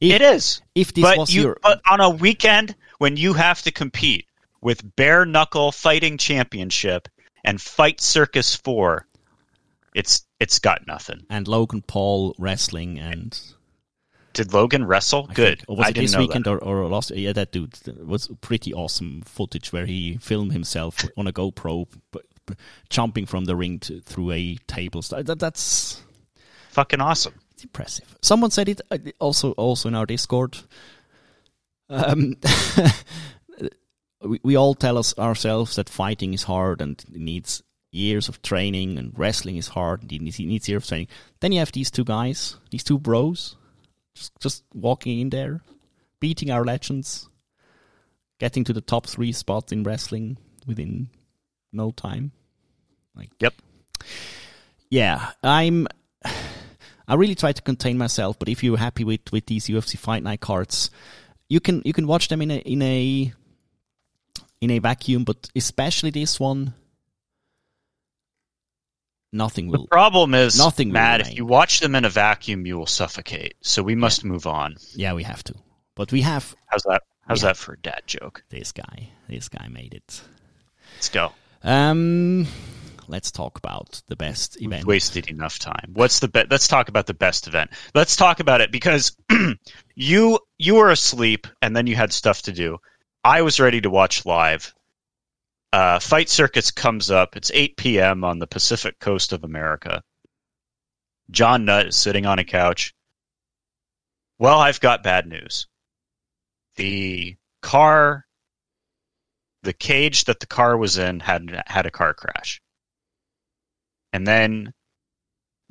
If, 0.02 0.14
It 0.14 0.22
is. 0.24 0.62
if 0.76 0.94
this 0.94 1.04
but 1.04 1.18
was 1.18 1.34
you 1.34 1.44
your 1.44 1.58
but 1.62 1.80
on 1.90 2.02
a 2.02 2.10
weekend 2.10 2.76
when 2.98 3.18
you 3.18 3.34
have 3.34 3.62
to 3.62 3.72
compete 3.72 4.26
with 4.62 4.96
bare 4.96 5.26
knuckle 5.26 5.72
fighting 5.72 6.18
championship 6.18 7.08
and 7.44 7.62
fight 7.62 8.02
circus 8.02 8.56
4 8.56 9.06
it's 9.94 10.24
it's 10.40 10.58
got 10.60 10.88
nothing 10.88 11.26
and 11.30 11.48
Logan 11.48 11.84
Paul 11.84 12.36
wrestling 12.40 12.98
and 13.00 13.40
did 14.34 14.54
logan 14.54 14.86
wrestle 14.86 15.28
I 15.30 15.34
good 15.34 15.60
think- 15.60 15.70
or 15.70 15.76
was 15.78 15.86
i 15.88 15.90
it 15.90 15.96
this 15.96 16.18
weekend 16.18 16.46
that. 16.46 16.52
or, 16.52 16.84
or 16.84 16.88
last? 16.88 17.12
Yeah, 17.12 17.34
that 17.34 17.52
dude 17.52 17.74
that 17.84 18.06
was 18.08 18.30
pretty 18.42 18.74
awesome 18.74 19.22
footage 19.24 19.72
where 19.74 19.86
he 19.86 20.18
filmed 20.18 20.54
himself 20.54 21.04
on 21.18 21.28
a 21.28 21.34
GoPro, 21.34 21.88
but, 22.12 22.26
jumping 22.90 23.26
from 23.26 23.46
the 23.46 23.56
ring 23.56 23.80
to, 23.80 24.02
through 24.02 24.32
a 24.32 24.58
table. 24.68 25.02
That, 25.02 25.38
that's 25.40 26.02
fucking 26.70 27.00
awesome 27.02 27.34
it's 27.62 27.66
impressive. 27.66 28.18
Someone 28.22 28.50
said 28.52 28.70
it 28.70 28.82
uh, 28.90 28.98
also 29.20 29.52
also 29.52 29.88
in 29.88 29.96
our 29.96 30.06
Discord. 30.08 30.58
Um, 31.90 32.36
we, 34.24 34.40
we 34.44 34.56
all 34.56 34.74
tell 34.74 34.98
us 34.98 35.18
ourselves 35.18 35.76
that 35.76 35.90
fighting 35.90 36.34
is 36.34 36.44
hard 36.44 36.82
and 36.82 37.00
it 37.14 37.20
needs 37.22 37.62
years 37.92 38.30
of 38.30 38.42
training, 38.42 38.98
and 38.98 39.14
wrestling 39.18 39.58
is 39.58 39.68
hard 39.68 40.02
and 40.02 40.12
it 40.12 40.22
needs, 40.22 40.40
needs 40.40 40.70
years 40.70 40.84
of 40.84 40.88
training. 40.90 41.08
Then 41.40 41.52
you 41.52 41.60
have 41.60 41.72
these 41.72 41.92
two 41.92 42.04
guys, 42.06 42.56
these 42.72 42.84
two 42.84 42.98
bros, 42.98 43.56
just 44.16 44.32
just 44.40 44.64
walking 44.74 45.20
in 45.20 45.30
there, 45.30 45.62
beating 46.20 46.50
our 46.50 46.66
legends, 46.66 47.30
getting 48.40 48.64
to 48.64 48.74
the 48.74 48.82
top 48.82 49.06
three 49.06 49.34
spots 49.34 49.72
in 49.72 49.84
wrestling 49.84 50.38
within 50.66 51.10
no 51.72 51.92
time. 51.92 52.32
Like, 53.16 53.30
Yep. 53.40 53.54
yeah, 54.90 55.32
I'm. 55.44 55.88
I 57.12 57.16
really 57.16 57.36
try 57.36 57.52
to 57.52 57.62
contain 57.62 57.98
myself, 57.98 58.40
but 58.40 58.48
if 58.48 58.64
you're 58.64 58.78
happy 58.78 59.04
with, 59.04 59.20
with 59.34 59.46
these 59.46 59.68
UFC 59.68 59.98
Fight 59.98 60.24
Night 60.24 60.40
cards, 60.40 60.90
you 61.50 61.60
can 61.60 61.82
you 61.84 61.92
can 61.92 62.08
watch 62.08 62.30
them 62.30 62.42
in 62.42 62.50
a 62.52 62.58
in 62.60 62.82
a 62.82 63.34
in 64.62 64.72
a 64.72 64.80
vacuum, 64.80 65.26
but 65.26 65.50
especially 65.54 66.10
this 66.12 66.40
one, 66.40 66.74
nothing 69.34 69.68
will. 69.68 69.82
the 69.84 69.88
problem 69.88 70.34
is 70.34 70.58
Nothing 70.58 70.92
matt 70.92 71.22
if 71.22 71.36
you 71.36 71.46
watch 71.46 71.80
them 71.80 71.96
in 71.96 72.06
a 72.06 72.10
vacuum 72.10 72.66
you 72.66 72.78
will 72.78 72.86
suffocate 72.86 73.56
so 73.62 73.82
we 73.84 73.96
must 73.96 74.24
move 74.24 74.46
on 74.48 74.76
Yeah, 74.96 75.14
we 75.14 75.24
have 75.24 75.44
to, 75.46 75.56
but 75.96 76.12
we 76.12 76.22
have 76.22 76.56
how's 76.68 76.84
that 76.84 77.04
how's 77.28 77.42
Yeah. 77.44 77.50
that 77.50 77.58
for 77.58 77.74
a 77.74 77.78
dad 77.80 78.04
joke 78.08 78.44
this 78.50 78.72
guy. 78.72 79.10
This 79.30 79.48
guy 79.50 79.68
made 79.70 79.94
it. 79.94 80.22
let's 80.96 81.10
go 81.10 81.32
Um, 81.64 82.48
let's 83.12 83.30
talk 83.32 83.58
about 83.58 84.02
the 84.08 84.16
best 84.16 84.58
We've 84.60 84.70
event. 84.70 84.86
wasted 84.86 85.30
enough 85.30 85.60
time. 85.60 85.92
What's 85.94 86.20
the 86.20 86.30
be- 86.30 86.46
let's 86.50 86.68
talk 86.68 86.88
about 86.90 87.06
the 87.06 87.14
best 87.14 87.48
event. 87.48 87.72
Let's 87.94 88.16
talk 88.16 88.40
about 88.40 88.62
it 88.62 88.72
because 88.72 89.16
you 89.96 90.40
you 90.58 90.76
were 90.76 90.90
asleep 90.90 91.46
and 91.62 91.76
then 91.76 91.88
you 91.88 91.96
had 91.96 92.14
stuff 92.14 92.44
to 92.44 92.54
do. 92.54 92.78
I 93.24 93.42
was 93.44 93.60
ready 93.60 93.82
to 93.82 93.90
watch 93.90 94.26
live. 94.26 94.74
Uh, 95.74 96.00
Fight 96.00 96.30
Circus 96.30 96.72
comes 96.72 97.12
up. 97.12 97.38
It's 97.38 97.52
8 97.54 97.78
p.m. 97.78 98.24
on 98.24 98.40
the 98.40 98.48
Pacific 98.48 99.00
coast 99.00 99.32
of 99.32 99.44
America. 99.44 100.04
John 101.30 101.66
Nutt 101.66 101.88
is 101.88 101.96
sitting 101.96 102.26
on 102.26 102.40
a 102.40 102.44
couch. 102.44 102.94
Well, 104.40 104.60
I've 104.60 104.80
got 104.80 105.04
bad 105.04 105.28
news. 105.28 105.68
The 106.76 107.38
car, 107.62 108.26
the 109.64 109.74
cage 109.74 110.26
that 110.26 110.40
the 110.40 110.48
car 110.48 110.76
was 110.76 110.98
in 110.98 111.20
had 111.20 111.64
had 111.68 111.86
a 111.86 111.92
car 111.92 112.14
crash 112.14 112.62
and 114.14 114.26
then 114.26 114.74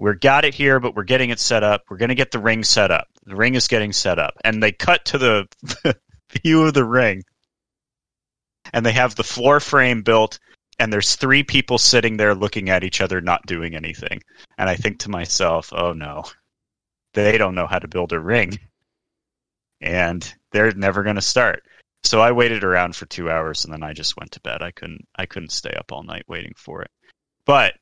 we're 0.01 0.15
got 0.15 0.45
it 0.45 0.55
here, 0.55 0.81
but 0.81 0.95
we're 0.95 1.05
getting 1.05 1.31
it 1.31 1.39
set 1.39 1.63
up. 1.63 1.85
We're 1.91 1.99
going 1.99 2.09
to 2.09 2.15
get 2.15 2.31
the 2.31 2.39
ring 2.39 2.65
set 2.65 2.91
up. 2.91 3.07
The 3.25 3.37
ring 3.37 3.55
is 3.55 3.69
getting 3.69 3.93
set 3.93 4.19
up, 4.19 4.35
and 4.45 4.63
they 4.63 4.73
cut 4.73 5.05
to 5.07 5.19
the 5.19 5.47
view 6.43 6.63
of 6.63 6.75
the 6.75 6.85
ring, 6.85 7.23
and 8.73 8.85
they 8.85 8.93
have 8.93 9.15
the 9.15 9.23
floor 9.25 9.61
frame 9.61 10.03
built, 10.03 10.39
and 10.79 10.91
there's 10.91 11.17
three 11.17 11.43
people 11.43 11.77
sitting 11.77 12.17
there 12.17 12.35
looking 12.35 12.71
at 12.71 12.83
each 12.83 13.03
other, 13.03 13.21
not 13.21 13.45
doing 13.47 13.75
anything. 13.75 14.23
And 14.57 14.71
I 14.71 14.77
think 14.77 15.01
to 15.01 15.11
myself, 15.11 15.71
oh 15.75 15.93
no, 15.93 16.25
they 17.13 17.37
don't 17.37 17.55
know 17.55 17.67
how 17.67 17.79
to 17.79 17.89
build 17.89 18.13
a 18.13 18.21
ring, 18.21 18.59
and 19.83 20.33
they're 20.53 20.73
never 20.73 21.03
going 21.03 21.17
to 21.17 21.23
start. 21.23 21.63
So 22.03 22.21
I 22.21 22.33
waited 22.33 22.65
around 22.65 22.97
for 22.97 23.05
two 23.07 23.31
hours, 23.31 23.65
and 23.65 23.73
then 23.75 23.83
I 23.83 23.93
just 23.93 24.17
went 24.17 24.33
to 24.33 24.41
bed. 24.41 24.63
I 24.63 24.71
couldn't. 24.71 25.07
I 25.15 25.27
couldn't 25.27 25.53
stay 25.53 25.75
up 25.75 25.93
all 25.93 26.03
night 26.03 26.25
waiting 26.27 26.55
for 26.57 26.81
it. 26.83 26.91
But 27.45 27.75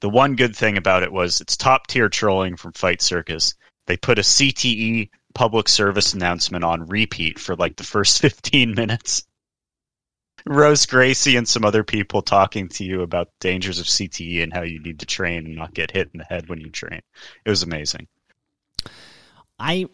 the 0.00 0.10
one 0.10 0.36
good 0.36 0.56
thing 0.56 0.76
about 0.76 1.02
it 1.02 1.12
was 1.12 1.40
it's 1.40 1.56
top 1.56 1.86
tier 1.86 2.08
trolling 2.08 2.56
from 2.56 2.72
Fight 2.72 3.02
Circus. 3.02 3.54
They 3.86 3.96
put 3.96 4.18
a 4.18 4.22
CTE 4.22 5.10
public 5.34 5.68
service 5.68 6.14
announcement 6.14 6.64
on 6.64 6.86
repeat 6.86 7.38
for 7.38 7.54
like 7.56 7.76
the 7.76 7.84
first 7.84 8.20
15 8.22 8.74
minutes. 8.74 9.26
Rose 10.46 10.86
Gracie 10.86 11.36
and 11.36 11.46
some 11.46 11.66
other 11.66 11.84
people 11.84 12.22
talking 12.22 12.68
to 12.70 12.84
you 12.84 13.02
about 13.02 13.28
dangers 13.40 13.78
of 13.78 13.86
CTE 13.86 14.42
and 14.42 14.52
how 14.52 14.62
you 14.62 14.80
need 14.80 15.00
to 15.00 15.06
train 15.06 15.44
and 15.44 15.54
not 15.54 15.74
get 15.74 15.90
hit 15.90 16.10
in 16.14 16.18
the 16.18 16.24
head 16.24 16.48
when 16.48 16.60
you 16.60 16.70
train. 16.70 17.02
It 17.44 17.50
was 17.50 17.62
amazing. 17.62 18.08
I 19.58 19.86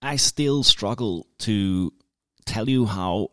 I 0.00 0.16
still 0.16 0.62
struggle 0.62 1.26
to 1.40 1.92
tell 2.44 2.68
you 2.68 2.86
how 2.86 3.30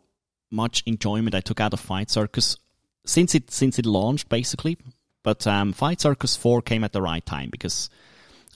much 0.50 0.82
enjoyment 0.86 1.34
I 1.36 1.40
took 1.40 1.60
out 1.60 1.72
of 1.72 1.80
Fight 1.80 2.10
Circus 2.10 2.56
since 3.06 3.34
it 3.34 3.50
since 3.52 3.78
it 3.78 3.86
launched 3.86 4.28
basically. 4.28 4.76
But 5.22 5.46
um, 5.46 5.72
Fight 5.72 6.00
Circus 6.00 6.36
Four 6.36 6.62
came 6.62 6.84
at 6.84 6.92
the 6.92 7.02
right 7.02 7.24
time 7.24 7.50
because, 7.50 7.90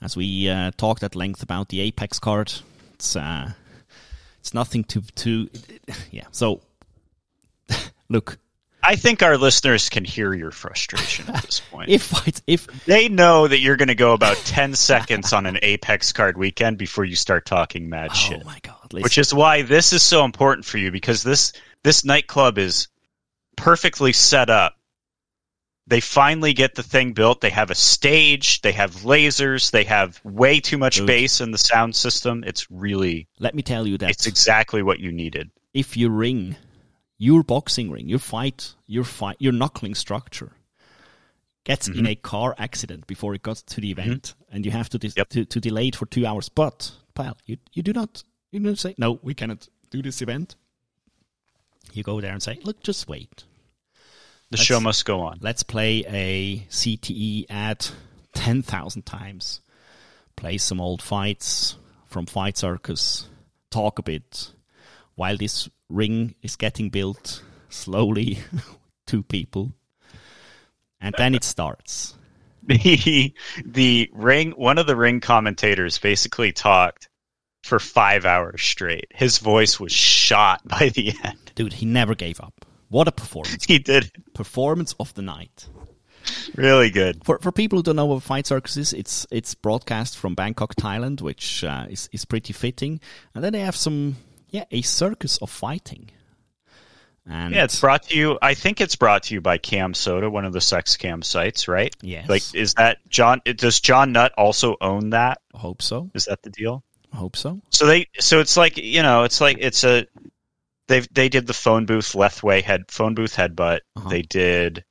as 0.01 0.17
we 0.17 0.49
uh, 0.49 0.71
talked 0.77 1.03
at 1.03 1.15
length 1.15 1.43
about 1.43 1.69
the 1.69 1.81
Apex 1.81 2.19
card, 2.19 2.53
it's 2.95 3.17
uh, 3.17 3.53
it's 4.41 4.55
nothing 4.55 4.85
to 4.85 5.03
to 5.17 5.51
yeah. 6.11 6.27
So 6.31 6.63
look, 8.09 8.39
I 8.85 8.97
think 8.97 9.23
our 9.23 9.39
listeners 9.39 9.89
can 9.89 10.05
hear 10.05 10.35
your 10.35 10.51
frustration 10.51 11.29
at 11.29 11.43
this 11.43 11.61
point. 11.61 11.89
if 11.91 12.43
if 12.47 12.67
they 12.85 13.09
know 13.09 13.49
that 13.49 13.59
you're 13.59 13.77
going 13.77 13.89
to 13.89 13.95
go 13.95 14.13
about 14.13 14.37
10 14.37 14.75
seconds 14.75 15.33
on 15.33 15.47
an 15.47 15.59
Apex 15.63 16.13
card 16.13 16.37
weekend 16.37 16.77
before 16.77 17.05
you 17.05 17.17
start 17.17 17.47
talking 17.47 17.89
mad 17.89 18.11
oh 18.13 18.15
shit. 18.15 18.45
my 18.45 18.59
god, 18.63 18.93
listen, 18.93 19.03
which 19.03 19.19
is 19.19 19.33
why 19.33 19.63
this 19.63 19.93
is 19.95 20.03
so 20.03 20.25
important 20.25 20.67
for 20.67 20.77
you 20.77 20.91
because 20.91 21.23
this 21.23 21.55
this 21.83 22.05
nightclub 22.05 22.59
is 22.59 22.89
perfectly 23.57 24.13
set 24.13 24.51
up. 24.51 24.77
They 25.87 26.01
finally 26.01 26.55
get 26.55 26.75
the 26.77 26.83
thing 26.83 27.13
built. 27.13 27.41
They 27.43 27.51
have 27.51 27.71
a 27.71 27.75
stage. 27.75 28.63
They 28.63 28.73
have 28.73 28.93
lasers. 29.03 29.71
They 29.71 29.85
have 29.85 30.19
way 30.25 30.59
too 30.61 30.79
much 30.79 31.05
bass 31.05 31.41
in 31.43 31.51
the 31.51 31.59
sound 31.59 31.95
system. 31.95 32.43
It's 32.47 32.71
really, 32.71 33.29
let 33.39 33.55
me 33.55 33.63
tell 33.63 33.87
you 33.87 33.99
that 33.99 34.11
it's 34.11 34.27
exactly 34.27 34.83
what 34.83 34.99
you 35.01 35.13
needed. 35.13 35.51
if 35.75 35.97
your 35.97 36.11
ring, 36.11 36.57
your 37.19 37.43
boxing 37.43 37.91
ring, 37.91 38.09
your 38.09 38.19
fight, 38.21 38.75
your 38.87 39.05
fight, 39.05 39.37
your 39.41 39.53
knuckling 39.53 39.95
structure 39.95 40.53
gets 41.65 41.89
in 41.89 41.95
Mhm. 41.95 42.09
a 42.11 42.15
car 42.15 42.55
accident 42.59 43.07
before 43.07 43.35
it 43.35 43.43
got 43.43 43.57
to 43.57 43.81
the 43.81 43.91
event, 43.91 44.35
Mm-hmm. 44.39 44.55
and 44.57 44.65
you 44.67 44.71
have 44.71 44.89
to, 44.91 44.99
dis- 44.99 45.15
Yep. 45.17 45.29
to 45.31 45.45
to 45.47 45.61
delay 45.61 45.89
it 45.89 45.97
for 45.97 46.07
two 46.07 46.25
hours. 46.27 46.49
But 46.49 46.93
pal, 47.15 47.37
you 47.47 47.57
you 47.73 47.83
do 47.83 47.93
not 47.93 48.23
you 48.53 48.61
don't 48.61 48.79
say 48.79 48.95
no. 48.99 49.19
We 49.23 49.35
cannot 49.35 49.69
do 49.91 50.01
this 50.01 50.23
event. 50.23 50.55
You 51.93 52.03
go 52.03 52.21
there 52.21 52.33
and 52.33 52.43
say, 52.43 52.59
look, 52.65 52.83
just 52.83 53.09
wait. 53.09 53.45
The 54.57 54.63
show 54.63 54.79
must 54.79 55.05
go 55.05 55.21
on. 55.23 55.39
Let's 55.41 55.65
play 55.65 56.05
a 56.07 56.59
CTE 56.71 57.47
ad 57.51 57.89
10,000 58.35 59.05
times. 59.05 59.61
Play 60.37 60.59
some 60.59 60.81
old 60.81 61.03
fights 61.03 61.75
from 62.07 62.27
Fight 62.27 62.57
Circus. 62.57 63.29
Talk 63.73 63.99
a 63.99 64.03
bit. 64.03 64.53
While 65.17 65.37
this 65.37 65.69
ring 65.89 66.37
is 66.41 66.55
getting 66.55 66.91
built 66.91 67.43
slowly, 67.69 68.39
two 69.09 69.25
people. 69.25 69.73
And 71.01 71.17
then 71.19 71.35
it 71.35 71.43
starts. 71.43 72.15
the 72.63 73.35
the 73.65 74.09
ring 74.13 74.53
one 74.53 74.79
of 74.79 74.87
the 74.87 74.97
ring 74.97 75.21
commentators 75.21 75.99
basically 75.99 76.53
talked 76.53 77.09
for 77.65 77.81
five 77.81 78.25
hours 78.25 78.63
straight. 78.63 79.09
His 79.13 79.39
voice 79.39 79.81
was 79.81 79.91
shot 79.91 80.61
by 80.69 80.91
the 80.91 81.13
end. 81.25 81.53
Dude, 81.57 81.73
he 81.73 81.87
never 81.87 82.15
gave 82.15 82.41
up. 82.41 82.64
What 82.89 83.09
a 83.09 83.13
performance. 83.13 83.65
He 83.69 83.79
did 83.79 84.11
performance 84.35 84.95
of 84.99 85.15
the 85.15 85.23
night. 85.23 85.67
really 86.57 86.91
good. 86.91 87.25
For 87.25 87.39
for 87.39 87.53
people 87.53 87.79
who 87.79 87.83
don't 87.83 87.97
know 87.97 88.07
what 88.07 88.23
Fight 88.23 88.47
Circus 88.47 88.77
is, 88.77 88.93
it's 88.93 89.27
it's 89.31 89.55
broadcast 89.55 90.17
from 90.17 90.35
Bangkok, 90.35 90.75
Thailand, 90.77 91.21
which 91.21 91.65
uh, 91.65 91.87
is 91.91 92.09
is 92.13 92.25
pretty 92.25 92.53
fitting. 92.53 93.01
And 93.35 93.45
then 93.45 93.53
they 93.53 93.61
have 93.61 93.77
some 93.77 94.17
yeah 94.51 94.65
a 94.71 94.83
circus 94.83 95.39
of 95.39 95.51
fighting. 95.51 96.11
And 97.27 97.55
Yeah, 97.55 97.65
it's 97.65 97.81
brought 97.81 98.03
to 98.05 98.17
you. 98.17 98.39
I 98.43 98.55
think 98.55 98.81
it's 98.81 98.97
brought 98.97 99.25
to 99.25 99.35
you 99.35 99.41
by 99.41 99.59
CamSoda, 99.59 100.31
one 100.31 100.45
of 100.45 100.53
the 100.53 100.61
sex 100.61 100.97
cam 100.97 101.23
sites, 101.23 101.69
right? 101.69 101.95
Yes. 102.03 102.29
Like, 102.29 102.43
is 102.55 102.75
that 102.75 102.99
John? 103.09 103.41
Does 103.45 103.81
John 103.81 104.13
Nutt 104.13 104.33
also 104.37 104.77
own 104.81 105.11
that? 105.11 105.41
hope 105.55 105.81
so. 105.81 106.11
Is 106.15 106.27
that 106.27 106.43
the 106.43 106.51
deal? 106.51 106.85
I 107.13 107.17
hope 107.17 107.37
so. 107.37 107.61
So 107.71 107.87
they, 107.87 108.09
so 108.19 108.41
it's 108.41 108.57
like 108.57 108.77
you 108.77 109.03
know, 109.03 109.25
it's 109.25 109.41
like 109.41 109.59
it's 109.61 109.85
a. 109.85 110.07
They 110.89 111.01
they 111.01 111.29
did 111.29 111.47
the 111.47 111.55
phone 111.55 111.87
booth 111.87 112.13
Lethwei 112.13 112.63
head 112.63 112.85
phone 112.91 113.15
booth 113.15 113.35
headbutt. 113.37 113.81
Uh-huh. 113.97 114.09
They 114.09 114.23
did. 114.23 114.85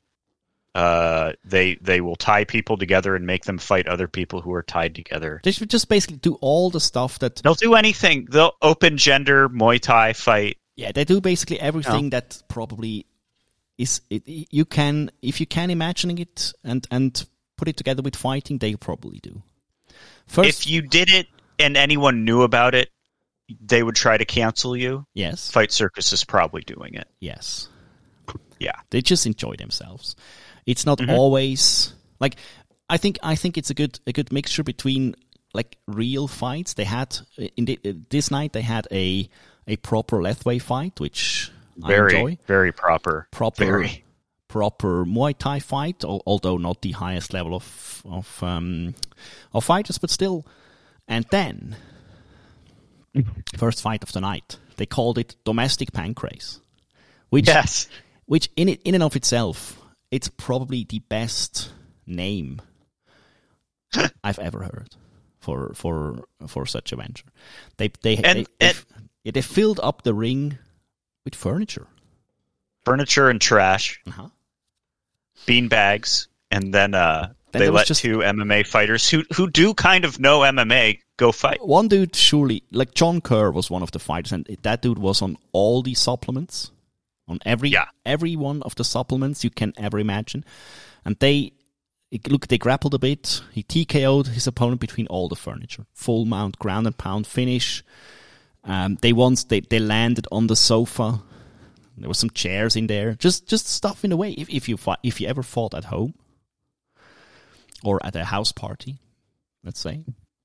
Uh, 0.75 1.34
they 1.45 1.75
they 1.75 2.01
will 2.01 2.15
tie 2.15 2.45
people 2.45 2.77
together 2.77 3.15
and 3.15 3.27
make 3.27 3.45
them 3.45 3.60
fight 3.60 3.88
other 3.88 4.08
people 4.08 4.41
who 4.41 4.51
are 4.53 4.63
tied 4.63 4.95
together. 4.95 5.39
They 5.43 5.51
should 5.51 5.69
just 5.69 5.88
basically 5.88 6.17
do 6.17 6.34
all 6.41 6.71
the 6.71 6.79
stuff 6.79 7.19
that 7.19 7.36
They'll 7.38 7.53
do 7.53 7.75
anything. 7.75 8.27
They'll 8.32 8.53
open 8.62 8.97
gender 8.97 9.47
Muay 9.49 9.79
Thai 9.79 10.13
fight. 10.13 10.58
yeah 10.75 10.91
they 10.91 11.06
do 11.06 11.21
basically 11.21 11.60
everything 11.60 12.10
that 12.10 12.41
probably 12.47 13.06
is 13.77 14.01
it, 14.10 14.23
you 14.25 14.65
can 14.65 15.12
if 15.21 15.39
you 15.39 15.45
can 15.45 15.69
imagining 15.69 16.17
it 16.17 16.53
and 16.63 16.88
and 16.89 17.23
put 17.56 17.67
it 17.67 17.77
together 17.77 18.01
with 18.01 18.15
fighting 18.15 18.58
they 18.58 18.75
probably 18.75 19.19
do. 19.19 19.43
First, 20.25 20.49
if 20.49 20.67
you 20.67 20.82
did 20.82 21.10
it 21.10 21.27
and 21.60 21.77
anyone 21.77 22.25
knew 22.25 22.41
about 22.41 22.73
it, 22.73 22.89
they 23.60 23.84
would 23.84 23.95
try 23.95 24.17
to 24.17 24.25
cancel 24.25 24.75
you. 24.75 25.06
yes, 25.13 25.51
Fight 25.51 25.71
Circus 25.71 26.13
is 26.13 26.23
probably 26.23 26.62
doing 26.62 26.95
it. 26.95 27.08
yes, 27.19 27.67
Yeah. 28.60 28.75
they 28.89 29.01
just 29.01 29.25
enjoy 29.25 29.56
themselves. 29.56 30.15
It's 30.65 30.86
not 30.86 30.99
Mm-hmm. 30.99 31.12
always 31.12 31.93
like 32.19 32.36
I 32.89 32.97
think 32.97 33.17
I 33.23 33.36
think 33.36 33.58
it's 33.58 33.69
a 33.69 33.73
good 33.73 33.99
a 34.08 34.12
good 34.13 34.32
mixture 34.32 34.63
between 34.63 35.15
like 35.53 35.77
real 35.88 36.27
fights. 36.27 36.73
They 36.75 36.86
had 36.86 37.17
in 37.58 37.65
the, 37.65 37.79
this 38.10 38.32
night 38.32 38.53
they 38.53 38.62
had 38.62 38.88
a 38.91 39.29
a 39.67 39.75
proper 39.77 40.17
Lethwei 40.21 40.62
fight, 40.62 40.99
which 40.99 41.51
I 41.84 41.88
Very, 41.88 42.15
enjoy. 42.15 42.38
very 42.47 42.71
proper. 42.71 43.27
Proper 43.32 43.65
Very. 43.65 44.03
proper 44.47 45.06
Muay 45.06 45.36
Thai 45.38 45.60
fight, 45.60 46.03
although 46.06 46.58
not 46.58 46.82
the 46.82 46.91
highest 46.91 47.34
level 47.34 47.56
of 47.56 48.01
of 48.06 48.41
um, 48.43 48.95
of 49.53 49.63
fighters, 49.65 49.97
but 49.97 50.10
still. 50.10 50.45
And 51.08 51.25
then 51.32 51.75
first 53.58 53.82
fight 53.82 54.04
of 54.04 54.12
the 54.12 54.21
night, 54.21 54.58
they 54.78 54.86
called 54.86 55.17
it 55.17 55.36
domestic 55.45 55.91
pancrase, 55.91 56.60
which 57.30 57.47
Yes. 57.47 57.88
which 58.26 58.49
in 58.56 58.69
it, 58.69 58.82
in 58.84 58.93
and 58.95 59.04
of 59.04 59.15
itself, 59.15 59.80
it's 60.12 60.28
probably 60.30 60.84
the 60.84 60.99
best 60.99 61.71
name 62.08 62.62
I've 64.23 64.39
ever 64.39 64.63
heard 64.63 64.95
for 65.39 65.73
for 65.76 66.23
for 66.47 66.65
such 66.65 66.91
a 66.91 66.95
venture. 66.95 67.28
They 67.78 67.89
they 68.02 68.15
And- 68.17 68.39
they, 68.39 68.45
they, 68.60 68.67
and- 68.69 68.86
yeah, 69.23 69.32
they 69.32 69.41
filled 69.41 69.80
up 69.82 70.02
the 70.04 70.13
ring 70.13 70.58
with 71.26 71.36
furniture. 71.36 71.88
Furniture 72.84 73.30
and 73.30 73.39
trash, 73.39 74.02
Uh-huh. 74.08 74.28
bean 75.45 75.69
bags, 75.69 76.28
and 76.52 76.73
then 76.73 76.93
uh, 76.93 77.28
Then 77.28 77.36
they 77.60 77.70
let 77.70 77.88
just- 77.88 78.02
two 78.02 78.20
MMA 78.24 78.63
fighters 78.66 79.10
who 79.10 79.24
who 79.36 79.50
do 79.50 79.74
kind 79.74 80.06
of 80.06 80.20
know 80.20 80.42
MMA 80.42 81.00
go 81.18 81.32
fight. 81.32 81.66
One 81.66 81.88
dude 81.88 82.16
surely 82.16 82.63
like 82.72 82.94
John 82.94 83.22
Kerr 83.22 83.52
was 83.52 83.70
one 83.70 83.84
of 83.84 83.92
the 83.92 84.00
fighters, 84.00 84.32
and 84.32 84.46
that 84.63 84.82
dude 84.82 85.00
was 85.00 85.22
on 85.22 85.38
all 85.52 85.82
the 85.84 85.94
supplements, 85.94 86.72
on 87.28 87.39
every 87.46 87.70
Yeah. 87.70 87.86
every 88.06 88.36
one 88.36 88.62
of 88.63 88.76
the 88.76 88.84
supplements 88.84 89.44
you 89.44 89.50
can 89.50 89.74
ever 89.78 90.00
imagine, 90.00 90.44
and 91.06 91.16
they. 91.20 91.54
Look, 92.30 92.48
they 92.48 92.60
grappled 92.60 92.94
a 92.94 93.00
bit. 93.00 93.42
He 93.54 93.63
TKO'd 93.63 94.28
his 94.28 94.46
opponent 94.46 94.80
between 94.80 95.08
all 95.08 95.28
the 95.28 95.36
furniture. 95.36 95.88
Full 95.96 96.26
mount, 96.26 96.60
ground 96.60 96.86
and 96.86 96.96
pound 96.96 97.26
finish. 97.26 97.84
Um, 98.63 99.00
they 99.02 99.13
once 99.13 99.46
they, 99.46 99.62
they 99.62 99.80
landed 99.80 100.28
on 100.32 100.46
the 100.46 100.56
sofa. 100.56 101.24
There 101.98 102.08
were 102.08 102.13
some 102.13 102.30
chairs 102.30 102.76
in 102.76 102.86
there. 102.86 103.16
Just 103.16 103.48
just 103.48 103.68
stuff 103.68 104.04
in 104.04 104.12
the 104.12 104.18
way. 104.18 104.32
If 104.34 104.48
if 104.50 104.70
you 104.70 104.78
fought, 104.78 105.00
if 105.02 105.20
you 105.20 105.28
ever 105.28 105.42
fought 105.42 105.74
at 105.74 105.86
home 105.86 106.13
or 107.84 108.04
at 108.06 108.15
a 108.15 108.24
house 108.26 108.52
party, 108.52 108.98
let's 109.63 109.80
say, 109.80 110.04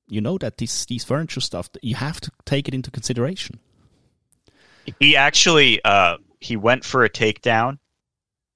you 0.09 0.21
know 0.21 0.39
that 0.39 0.59
these 0.59 0.87
these 0.87 1.05
furniture 1.05 1.41
stuff 1.41 1.69
you 1.83 1.95
have 1.95 2.21
to 2.21 2.31
take 2.45 2.69
it 2.69 2.75
into 2.75 2.91
consideration. 2.91 3.59
He 5.01 5.17
actually 5.17 5.83
uh, 5.85 6.17
he 6.41 6.57
went 6.57 6.85
for 6.85 7.05
a 7.05 7.11
takedown, 7.11 7.79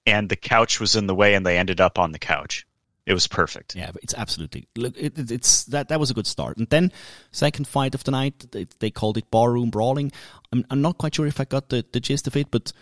and 0.07 0.29
the 0.29 0.37
couch 0.37 0.81
was 0.81 0.97
in 0.97 1.07
the 1.07 1.15
way, 1.15 1.35
and 1.35 1.45
they 1.45 1.59
ended 1.59 1.81
up 1.81 1.99
on 1.99 2.13
the 2.13 2.19
couch. 2.19 2.67
It 3.05 3.15
was 3.15 3.27
perfect. 3.27 3.75
Yeah, 3.75 3.91
it's 4.03 4.15
absolutely 4.15 4.69
look. 4.77 4.97
It, 4.97 5.19
it- 5.19 5.31
it's 5.31 5.65
that 5.65 5.89
that 5.89 6.01
was 6.01 6.11
a 6.11 6.15
good 6.15 6.27
start. 6.27 6.57
And 6.57 6.69
then 6.71 6.93
second 7.33 7.67
fight 7.67 7.95
of 7.95 8.05
the 8.05 8.13
night, 8.13 8.47
they, 8.53 8.67
they 8.79 8.91
called 8.91 9.19
it 9.19 9.31
barroom 9.31 9.71
brawling. 9.71 10.13
I'm 10.53 10.65
I'm 10.71 10.81
not 10.83 10.99
quite 10.99 11.15
sure 11.15 11.27
if 11.27 11.41
I 11.41 11.45
got 11.45 11.69
the, 11.69 11.85
the 11.93 12.01
gist 12.01 12.27
of 12.27 12.37
it, 12.37 12.51
but 12.51 12.73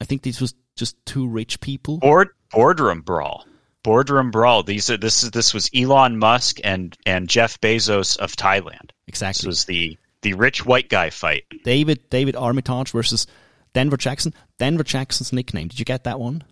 I 0.00 0.04
think 0.04 0.22
this 0.22 0.40
was 0.40 0.54
just 0.76 0.94
two 1.06 1.26
rich 1.26 1.60
people. 1.60 1.98
Board 1.98 2.28
boardroom 2.52 3.00
brawl. 3.00 3.46
Boardroom 3.82 4.30
brawl. 4.30 4.62
These 4.62 4.90
are 4.90 4.96
this 4.96 5.22
is 5.24 5.30
this 5.32 5.52
was 5.52 5.68
Elon 5.74 6.18
Musk 6.18 6.58
and 6.62 6.96
and 7.06 7.28
Jeff 7.28 7.60
Bezos 7.60 8.16
of 8.18 8.36
Thailand. 8.36 8.90
Exactly. 9.08 9.40
This 9.40 9.46
was 9.46 9.64
the 9.64 9.98
the 10.22 10.34
rich 10.34 10.64
white 10.64 10.88
guy 10.88 11.10
fight. 11.10 11.44
David 11.64 12.08
David 12.10 12.36
Armitage 12.36 12.90
versus 12.92 13.26
Denver 13.72 13.96
Jackson. 13.96 14.32
Denver 14.58 14.84
Jackson's 14.84 15.32
nickname. 15.32 15.68
Did 15.68 15.78
you 15.78 15.84
get 15.84 16.04
that 16.04 16.20
one? 16.20 16.44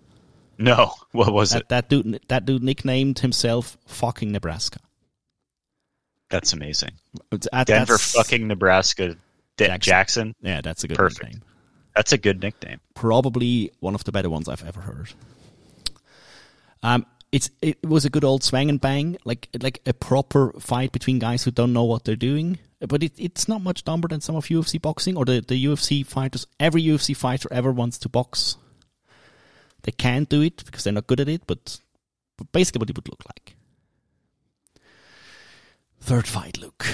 No, 0.58 0.92
what 1.12 1.32
was 1.32 1.54
it? 1.54 1.68
That 1.68 1.88
that 1.88 1.88
dude 1.88 2.20
that 2.28 2.44
dude 2.46 2.62
nicknamed 2.64 3.20
himself 3.20 3.76
fucking 3.86 4.32
Nebraska. 4.32 4.80
That's 6.30 6.52
amazing. 6.52 6.92
That- 7.30 7.66
Denver 7.66 7.94
that's- 7.94 8.12
fucking 8.14 8.46
Nebraska. 8.48 9.16
D- 9.56 9.66
Jackson. 9.66 9.80
Jackson. 9.80 10.34
Yeah, 10.42 10.60
that's 10.62 10.84
a 10.84 10.88
good 10.88 10.96
Perfect. 10.96 11.24
nickname. 11.24 11.42
That's 11.94 12.12
a 12.12 12.18
good 12.18 12.40
nickname. 12.40 12.80
probably 12.94 13.72
one 13.80 13.94
of 13.94 14.04
the 14.04 14.12
better 14.12 14.30
ones 14.30 14.48
I've 14.48 14.64
ever 14.64 14.80
heard. 14.80 15.10
Um, 16.82 17.04
it's 17.32 17.50
it 17.62 17.78
was 17.86 18.04
a 18.04 18.10
good 18.10 18.24
old 18.24 18.42
swang 18.42 18.68
and 18.68 18.80
bang, 18.80 19.16
like 19.24 19.48
like 19.60 19.80
a 19.86 19.92
proper 19.92 20.52
fight 20.60 20.92
between 20.92 21.18
guys 21.18 21.44
who 21.44 21.50
don't 21.50 21.72
know 21.72 21.84
what 21.84 22.04
they're 22.04 22.16
doing. 22.16 22.58
But 22.80 23.02
it, 23.02 23.12
it's 23.18 23.46
not 23.46 23.60
much 23.60 23.84
dumber 23.84 24.08
than 24.08 24.20
some 24.22 24.36
of 24.36 24.46
UFC 24.46 24.80
boxing 24.80 25.16
or 25.16 25.24
the, 25.26 25.40
the 25.46 25.62
UFC 25.66 26.04
fighters. 26.06 26.46
Every 26.58 26.82
UFC 26.82 27.14
fighter 27.14 27.48
ever 27.52 27.70
wants 27.70 27.98
to 27.98 28.08
box. 28.08 28.56
They 29.82 29.92
can't 29.92 30.28
do 30.28 30.40
it 30.40 30.64
because 30.64 30.84
they're 30.84 30.92
not 30.94 31.06
good 31.06 31.20
at 31.20 31.28
it, 31.28 31.42
but, 31.46 31.78
but 32.38 32.50
basically 32.52 32.78
what 32.80 32.88
it 32.90 32.96
would 32.96 33.08
look 33.08 33.22
like. 33.26 33.54
Third 36.00 36.26
fight, 36.26 36.58
Luke. 36.58 36.86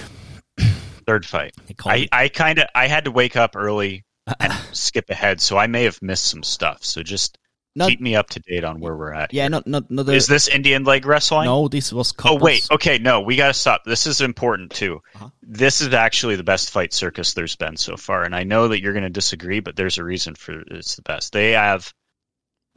Third 1.07 1.25
fight. 1.25 1.55
I, 1.87 1.97
it- 1.99 2.09
I 2.13 2.29
kind 2.29 2.59
of 2.59 2.67
I 2.75 2.89
had 2.89 3.05
to 3.05 3.11
wake 3.13 3.37
up 3.37 3.55
early 3.55 4.05
and 4.41 4.53
skip 4.73 5.09
ahead, 5.11 5.41
so 5.41 5.57
I 5.57 5.69
may 5.69 5.85
have 5.85 6.03
missed 6.03 6.25
some 6.27 6.43
stuff. 6.43 6.85
So 6.85 7.03
just 7.05 7.39
Not- 7.77 7.91
keep 7.91 8.01
me 8.01 8.17
up 8.17 8.31
to 8.31 8.41
date 8.41 8.65
on 8.65 8.81
where 8.81 8.97
we're 8.97 9.13
at. 9.13 9.35
yeah, 9.35 9.47
not 9.49 9.67
not 9.67 9.91
Is 10.09 10.27
this 10.27 10.49
Indian 10.49 10.85
leg 10.85 11.05
wrestling? 11.05 11.45
no. 11.45 11.69
This 11.69 11.93
was 11.93 12.15
Oh 12.25 12.37
wait, 12.37 12.67
okay, 12.71 12.99
no, 12.99 13.21
we 13.21 13.37
gotta 13.37 13.53
stop. 13.55 13.85
This 13.85 14.07
is 14.07 14.21
important 14.23 14.73
too. 14.73 15.03
Uh-huh. 15.15 15.29
This 15.43 15.83
is 15.83 15.93
actually 15.93 16.37
the 16.37 16.43
best 16.43 16.71
fight 16.71 16.93
circus 16.95 17.35
there's 17.35 17.55
been 17.55 17.77
so 17.77 17.97
far, 17.97 18.25
and 18.25 18.35
I 18.35 18.45
know 18.45 18.69
that 18.69 18.81
you're 18.81 18.95
gonna 18.95 19.11
disagree, 19.11 19.61
but 19.61 19.77
there's 19.77 19.99
a 19.99 20.05
reason 20.05 20.35
for 20.35 20.63
it's 20.69 20.97
the 20.97 21.03
best. 21.03 21.33
They 21.33 21.53
have 21.53 21.93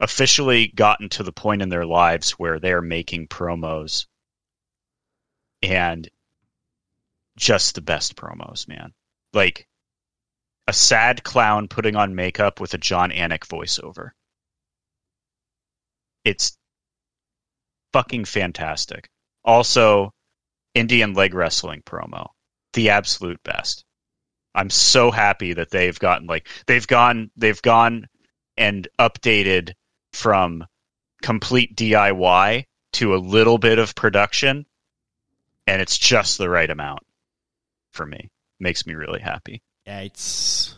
officially 0.00 0.68
gotten 0.68 1.08
to 1.10 1.22
the 1.22 1.32
point 1.32 1.62
in 1.62 1.68
their 1.70 1.86
lives 1.86 2.32
where 2.32 2.58
they're 2.58 2.82
making 2.82 3.28
promos 3.28 4.06
and 5.62 6.08
just 7.36 7.74
the 7.74 7.80
best 7.80 8.16
promos, 8.16 8.68
man. 8.68 8.92
Like 9.32 9.66
a 10.66 10.72
sad 10.72 11.24
clown 11.24 11.68
putting 11.68 11.96
on 11.96 12.14
makeup 12.14 12.60
with 12.60 12.74
a 12.74 12.78
Jon 12.78 13.10
Anik 13.10 13.46
voiceover. 13.46 14.10
It's 16.30 16.56
fucking 17.92 18.24
fantastic. 18.24 19.08
Also, 19.44 20.12
Indian 20.74 21.14
leg 21.14 21.34
wrestling 21.34 21.82
promo. 21.82 22.28
The 22.74 22.90
absolute 22.90 23.42
best. 23.42 23.84
I'm 24.54 24.70
so 24.70 25.10
happy 25.10 25.54
that 25.54 25.70
they've 25.70 25.98
gotten 25.98 26.26
like 26.26 26.48
they've 26.66 26.86
gone 26.86 27.30
they've 27.36 27.60
gone 27.62 28.06
and 28.56 28.86
updated 28.98 29.72
from 30.12 30.64
complete 31.22 31.76
DIY 31.76 32.64
to 32.94 33.14
a 33.14 33.18
little 33.18 33.58
bit 33.58 33.78
of 33.78 33.94
production 33.94 34.66
and 35.66 35.80
it's 35.80 35.98
just 35.98 36.38
the 36.38 36.48
right 36.48 36.70
amount 36.70 37.00
for 37.92 38.06
me. 38.06 38.28
Makes 38.58 38.86
me 38.86 38.94
really 38.94 39.20
happy. 39.20 39.62
Yeah, 39.86 40.00
it's 40.00 40.74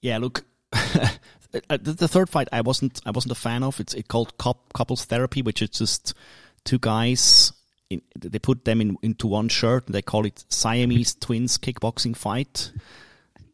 yeah. 0.00 0.18
Look, 0.18 0.44
Uh, 1.52 1.76
the, 1.76 1.92
the 1.92 2.08
third 2.08 2.28
fight 2.28 2.48
I 2.52 2.60
wasn't 2.60 3.00
I 3.04 3.10
wasn't 3.10 3.32
a 3.32 3.36
fan 3.36 3.62
of. 3.62 3.80
It's 3.80 3.94
it 3.94 4.08
called 4.08 4.36
couples 4.38 5.04
therapy, 5.04 5.42
which 5.42 5.62
is 5.62 5.70
just 5.70 6.14
two 6.64 6.78
guys. 6.78 7.52
In, 7.88 8.02
they 8.16 8.38
put 8.38 8.64
them 8.64 8.80
in, 8.80 8.96
into 9.02 9.26
one 9.26 9.48
shirt 9.48 9.86
and 9.86 9.94
they 9.94 10.02
call 10.02 10.24
it 10.24 10.44
Siamese 10.48 11.14
twins 11.20 11.58
kickboxing 11.58 12.16
fight. 12.16 12.70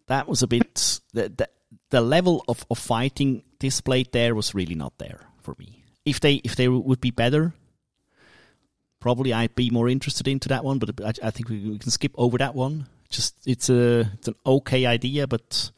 That 0.08 0.28
was 0.28 0.42
a 0.42 0.46
bit 0.46 1.00
the 1.12 1.28
the, 1.28 1.48
the 1.90 2.00
level 2.00 2.44
of, 2.48 2.66
of 2.70 2.78
fighting 2.78 3.42
displayed 3.58 4.12
there 4.12 4.34
was 4.34 4.54
really 4.54 4.74
not 4.74 4.98
there 4.98 5.20
for 5.42 5.54
me. 5.58 5.84
If 6.04 6.20
they 6.20 6.34
if 6.44 6.56
they 6.56 6.68
would 6.68 7.00
be 7.00 7.10
better, 7.10 7.54
probably 9.00 9.32
I'd 9.32 9.54
be 9.54 9.70
more 9.70 9.88
interested 9.88 10.28
into 10.28 10.48
that 10.48 10.64
one. 10.64 10.78
But 10.78 11.00
I, 11.00 11.28
I 11.28 11.30
think 11.30 11.48
we, 11.48 11.70
we, 11.70 11.78
can 11.78 11.90
skip 11.90 12.12
over 12.16 12.38
that 12.38 12.54
one. 12.54 12.86
Just 13.08 13.34
it's 13.46 13.70
a 13.70 14.10
it's 14.14 14.28
an 14.28 14.34
okay 14.44 14.84
idea, 14.86 15.26
but 15.26 15.70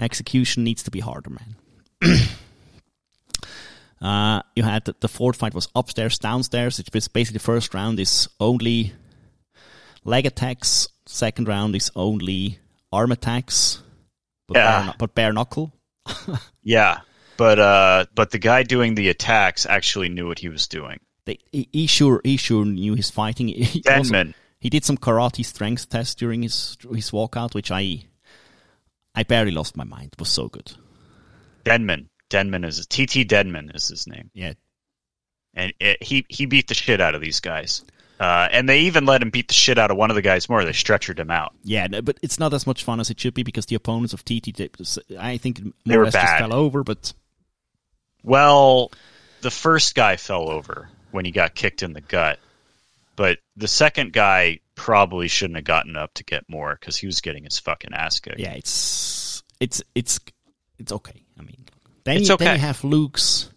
execution 0.00 0.64
needs 0.64 0.82
to 0.84 0.90
be 0.90 1.00
harder, 1.00 1.30
man. 1.30 1.56
uh, 4.02 4.42
you 4.56 4.62
had 4.62 4.84
the, 4.84 4.94
the, 5.00 5.08
fourth 5.08 5.36
fight 5.36 5.54
was 5.54 5.68
upstairs, 5.74 6.18
downstairs. 6.18 6.78
It's 6.78 6.88
basically 6.88 7.34
the 7.34 7.44
first 7.44 7.74
round 7.74 8.00
is 8.00 8.28
only 8.40 8.92
leg 10.04 10.26
attacks. 10.26 10.88
Second 11.06 11.48
round 11.48 11.76
is 11.76 11.90
only 11.94 12.58
arm 12.92 13.12
attacks, 13.12 13.82
but 14.46 14.56
yeah. 14.56 14.84
bare, 14.84 14.94
but 14.98 15.14
bare 15.14 15.32
knuckle. 15.32 15.72
yeah, 16.62 17.00
but 17.36 17.58
uh, 17.58 18.06
but 18.14 18.30
the 18.30 18.38
guy 18.38 18.62
doing 18.62 18.94
the 18.94 19.08
attacks 19.08 19.66
actually 19.66 20.08
knew 20.08 20.26
what 20.26 20.38
he 20.38 20.48
was 20.48 20.68
doing. 20.68 21.00
They, 21.24 21.38
he, 21.52 21.68
he 21.72 21.86
sure 21.86 22.20
he 22.24 22.36
sure 22.36 22.64
knew 22.64 22.94
his 22.94 23.10
fighting. 23.10 23.48
He, 23.48 23.80
Denman. 23.80 24.34
he 24.60 24.70
did 24.70 24.84
some 24.84 24.96
karate 24.96 25.44
strength 25.44 25.88
test 25.88 26.18
during 26.18 26.42
his 26.42 26.76
his 26.94 27.10
walkout, 27.10 27.54
which 27.54 27.70
I 27.70 28.04
I 29.14 29.22
barely 29.24 29.50
lost 29.50 29.76
my 29.76 29.84
mind. 29.84 30.10
It 30.12 30.18
was 30.18 30.28
so 30.28 30.48
good. 30.48 30.72
Denman. 31.64 32.08
Denman 32.28 32.64
is 32.64 32.86
TT 32.86 33.26
Denman 33.26 33.72
is 33.74 33.88
his 33.88 34.06
name. 34.06 34.30
Yeah, 34.32 34.54
and 35.54 35.72
it, 35.80 36.02
he 36.02 36.24
he 36.28 36.46
beat 36.46 36.68
the 36.68 36.74
shit 36.74 37.00
out 37.00 37.14
of 37.14 37.20
these 37.20 37.40
guys. 37.40 37.84
Uh, 38.20 38.48
and 38.52 38.68
they 38.68 38.80
even 38.80 39.06
let 39.06 39.22
him 39.22 39.30
beat 39.30 39.48
the 39.48 39.54
shit 39.54 39.78
out 39.78 39.90
of 39.90 39.96
one 39.96 40.10
of 40.10 40.14
the 40.14 40.22
guys 40.22 40.46
more. 40.48 40.62
They 40.62 40.72
stretchered 40.72 41.18
him 41.18 41.30
out. 41.30 41.54
Yeah, 41.64 41.88
but 41.88 42.18
it's 42.22 42.38
not 42.38 42.52
as 42.52 42.66
much 42.66 42.84
fun 42.84 43.00
as 43.00 43.08
it 43.08 43.18
should 43.18 43.32
be 43.32 43.42
because 43.42 43.64
the 43.66 43.76
opponents 43.76 44.12
of 44.12 44.24
TT, 44.26 44.60
I 45.18 45.38
think, 45.38 45.64
more 45.64 45.72
they 45.86 45.96
were 45.96 46.02
or 46.02 46.04
less 46.04 46.12
bad. 46.12 46.26
just 46.26 46.38
fell 46.38 46.54
over. 46.54 46.84
But 46.84 47.14
well, 48.22 48.92
the 49.40 49.50
first 49.50 49.94
guy 49.94 50.16
fell 50.16 50.50
over 50.50 50.88
when 51.10 51.24
he 51.24 51.30
got 51.30 51.54
kicked 51.54 51.82
in 51.82 51.94
the 51.94 52.02
gut, 52.02 52.38
but 53.16 53.38
the 53.56 53.68
second 53.68 54.12
guy 54.12 54.60
probably 54.80 55.28
shouldn't 55.28 55.58
have 55.58 55.64
gotten 55.64 55.94
up 55.94 56.14
to 56.14 56.24
get 56.24 56.42
more 56.48 56.74
because 56.74 56.96
he 56.96 57.06
was 57.06 57.20
getting 57.20 57.44
his 57.44 57.58
fucking 57.58 57.92
ass 57.92 58.18
kicked. 58.18 58.40
Yeah, 58.40 58.52
it's 58.52 59.42
it's 59.60 59.82
it's 59.94 60.18
it's 60.78 60.90
okay. 60.90 61.22
I 61.38 61.42
mean, 61.42 61.66
then, 62.04 62.16
it's 62.16 62.28
you, 62.28 62.34
okay. 62.36 62.46
then 62.46 62.54
you 62.54 62.60
have 62.62 62.82
Luke's 62.82 63.50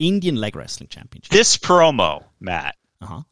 Indian 0.00 0.34
leg 0.34 0.56
wrestling 0.56 0.88
championship. 0.88 1.30
This 1.30 1.56
promo, 1.56 2.24
Matt, 2.40 2.74
uh-huh. 3.00 3.22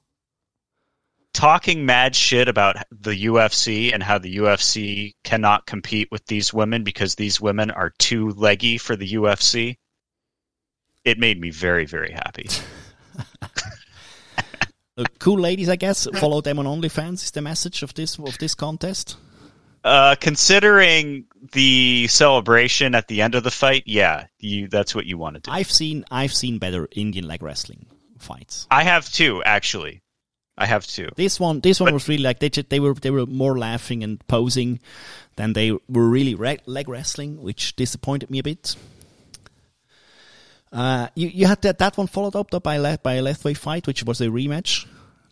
talking 1.33 1.85
mad 1.85 2.15
shit 2.15 2.47
about 2.47 2.77
the 2.93 3.25
UFC 3.25 3.93
and 3.93 4.05
how 4.05 4.19
the 4.19 4.37
UFC 4.37 5.15
cannot 5.25 5.67
compete 5.67 6.13
with 6.13 6.25
these 6.27 6.55
women 6.55 6.85
because 6.85 7.17
these 7.17 7.41
women 7.41 7.73
are 7.73 7.93
too 7.99 8.31
leggy 8.31 8.79
for 8.79 8.95
the 8.95 9.15
UFC. 9.15 9.79
It 11.05 11.19
made 11.19 11.41
me 11.41 11.51
very, 11.51 11.87
very 11.87 12.13
happy. 12.13 12.49
uh, 14.97 15.05
cool 15.19 15.39
ladies, 15.39 15.69
I 15.69 15.77
guess. 15.77 16.07
Follow 16.15 16.41
them 16.41 16.59
on 16.59 16.67
OnlyFans 16.67 17.25
is 17.25 17.31
the 17.31 17.43
message 17.43 17.83
of 17.83 17.95
this 17.95 18.19
of 18.19 18.39
this 18.39 18.55
contest. 18.55 19.17
Uh, 19.85 20.17
considering 20.21 21.27
the 21.53 22.09
celebration 22.09 22.95
at 22.95 23.07
the 23.07 23.23
end 23.23 23.35
of 23.37 23.45
the 23.45 23.51
fight, 23.51 23.85
yeah, 23.87 24.27
you 24.41 24.69
that's 24.69 24.95
what 24.95 25.07
you 25.07 25.17
want 25.19 25.35
to 25.37 25.41
do. 25.41 25.51
I've 25.51 25.71
seen 25.71 26.05
I've 26.11 26.33
seen 26.35 26.59
better 26.59 26.89
Indian 26.93 27.27
leg 27.29 27.43
wrestling 27.43 27.87
fights. 28.19 28.67
I 28.71 28.83
have 28.83 29.11
too, 29.11 29.43
actually. 29.45 30.03
I 30.59 30.65
have 30.67 30.87
too. 30.87 31.11
This 31.17 31.39
one, 31.39 31.61
this 31.61 31.79
one 31.81 31.89
But- 31.89 31.95
was 31.95 32.09
really 32.09 32.23
like 32.23 32.39
they 32.39 32.49
just, 32.49 32.71
they 32.71 32.81
were 32.81 32.95
they 32.95 33.11
were 33.11 33.27
more 33.27 33.59
laughing 33.59 34.03
and 34.03 34.27
posing 34.27 34.81
than 35.37 35.53
they 35.53 35.71
were 35.73 36.09
really 36.09 36.35
re- 36.35 36.59
leg 36.67 36.89
wrestling, 36.89 37.43
which 37.43 37.77
disappointed 37.77 38.31
me 38.31 38.39
a 38.39 38.43
bit. 38.43 38.75
Uh, 40.73 41.09
you 41.15 41.29
you 41.29 41.47
had 41.47 41.63
that 41.63 41.79
that 41.79 41.97
one 41.97 42.07
followed 42.07 42.37
up 42.37 42.51
though 42.51 42.61
by 42.61 42.75
a 42.77 42.99
by 42.99 43.15
a 43.15 43.23
Lethwei 43.23 43.57
fight, 43.57 43.87
which 43.87 44.03
was 44.05 44.21
a 44.21 44.27
rematch. 44.27 44.87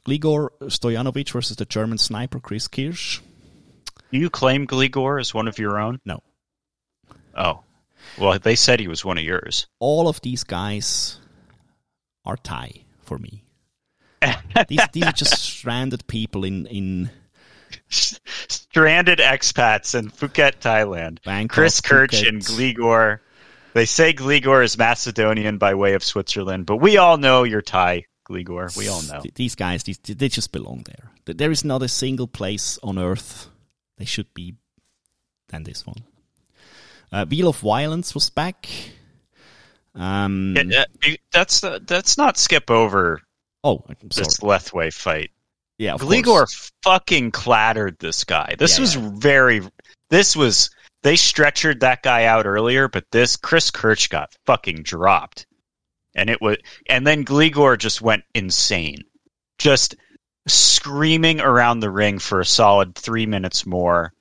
Gligor 0.07 0.51
Stojanovic 0.62 1.31
versus 1.31 1.57
the 1.57 1.64
German 1.64 1.99
sniper 1.99 2.38
Chris 2.38 2.68
Kirsch. 2.68 3.20
Do 4.12 4.18
you 4.18 4.31
claim 4.31 4.66
Gligor 4.66 5.18
as 5.20 5.33
one 5.35 5.49
of 5.49 5.59
your 5.59 5.79
own? 5.79 5.99
No, 6.05 6.23
Oh. 7.37 7.61
Well, 8.18 8.38
they 8.38 8.55
said 8.55 8.79
he 8.81 8.87
was 8.88 9.05
one 9.05 9.16
of 9.18 9.25
yours. 9.25 9.66
all 9.81 10.09
of 10.09 10.20
these 10.20 10.44
guys 10.44 11.18
are 12.25 12.37
Thai 12.37 12.85
for 13.03 13.18
me. 13.18 13.42
these 14.68 14.81
these 14.92 15.03
are 15.05 15.12
just 15.12 15.38
stranded 15.42 16.07
people 16.07 16.44
in 16.44 16.66
in 16.66 17.11
Stranded 17.88 19.18
expats 19.18 19.94
in 19.99 20.11
Phuket, 20.11 20.61
Thailand. 20.61 21.23
Bangkok, 21.25 21.55
Chris 21.55 21.81
Kirsch 21.81 22.23
Phuket. 22.23 22.29
and 22.29 22.40
Gligor. 22.42 23.18
They 23.75 23.85
say 23.85 24.13
Gligor 24.13 24.65
is 24.65 24.79
Macedonian 24.79 25.59
by 25.59 25.75
way 25.75 25.95
of 25.95 26.03
Switzerland, 26.05 26.65
but 26.65 26.77
we 26.77 26.97
all 26.97 27.17
know 27.17 27.43
you're 27.43 27.61
Thai, 27.61 28.05
Gligor. 28.29 28.75
We 28.77 28.89
all 28.89 29.03
know. 29.03 29.21
These 29.35 29.57
guys, 29.57 29.83
these, 29.83 29.99
they 29.99 30.29
just 30.29 30.53
belong 30.53 30.85
there. 30.87 31.11
There 31.27 31.51
is 31.51 31.65
not 31.65 31.83
a 31.83 31.89
single 31.89 32.29
place 32.29 32.79
on 32.83 32.99
earth 32.99 33.49
they 33.99 34.05
should 34.05 34.33
be 34.35 34.55
than 35.49 35.65
this 35.65 35.87
one. 35.87 36.05
Uh, 37.13 37.27
Wheel 37.27 37.49
of 37.49 37.59
Violence 37.59 38.15
was 38.15 38.31
back. 38.31 38.69
Um, 39.95 40.55
Yeah, 40.57 40.85
uh, 41.07 41.11
that's 41.33 41.61
that's 41.61 42.19
not 42.19 42.37
skip 42.37 42.71
over 42.71 43.21
oh, 43.63 43.85
I'm 43.89 44.11
sorry. 44.11 44.25
this 44.25 44.39
Lethwei 44.39 44.93
fight. 44.93 45.31
Yeah, 45.79 45.95
of 45.95 46.01
Gligor 46.01 46.25
course. 46.25 46.73
fucking 46.83 47.31
clattered 47.31 47.99
this 47.99 48.25
guy. 48.25 48.55
This 48.59 48.77
Yeah, 48.77 48.81
was 48.83 48.97
yeah. 48.97 49.11
very. 49.15 49.63
This 50.11 50.37
was 50.37 50.71
they 51.05 51.14
stretchered 51.14 51.81
that 51.81 52.03
guy 52.03 52.25
out 52.25 52.47
earlier, 52.47 52.88
but 52.88 53.05
this 53.12 53.37
Chris 53.37 53.71
Kirsch 53.71 54.09
got 54.09 54.35
fucking 54.47 54.83
dropped, 54.83 55.47
and 56.17 56.31
it 56.31 56.40
was. 56.40 56.57
And 56.88 57.07
then 57.07 57.27
Gligor 57.27 57.79
just 57.79 58.01
went 58.01 58.25
insane, 58.35 59.03
just 59.59 59.97
screaming 60.49 61.40
around 61.40 61.81
the 61.81 61.90
ring 61.90 62.19
for 62.19 62.40
a 62.40 62.47
solid 62.47 62.95
three 62.95 63.27
minutes 63.27 63.67
more, 63.67 64.14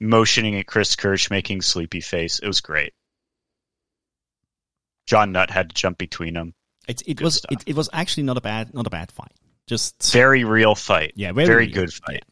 motioning 0.00 0.56
at 0.56 0.66
Chris 0.66 0.94
Kirsch, 0.94 1.28
making 1.28 1.60
sleepy 1.60 2.00
face. 2.00 2.38
It 2.38 2.46
was 2.46 2.60
great. 2.60 2.94
John 5.06 5.32
Nutt 5.32 5.50
had 5.50 5.70
to 5.70 5.74
jump 5.74 5.98
between 5.98 6.34
them. 6.34 6.54
It, 6.86 7.02
it 7.04 7.20
was 7.20 7.44
it, 7.50 7.64
it 7.66 7.76
was 7.76 7.88
actually 7.92 8.22
not 8.22 8.36
a 8.36 8.40
bad 8.40 8.72
not 8.72 8.86
a 8.86 8.90
bad 8.90 9.10
fight. 9.10 9.32
Just 9.66 10.12
Very 10.12 10.44
real 10.44 10.76
fight. 10.76 11.12
yeah, 11.16 11.32
very, 11.32 11.46
very 11.46 11.66
good 11.66 11.92
fight. 11.92 12.24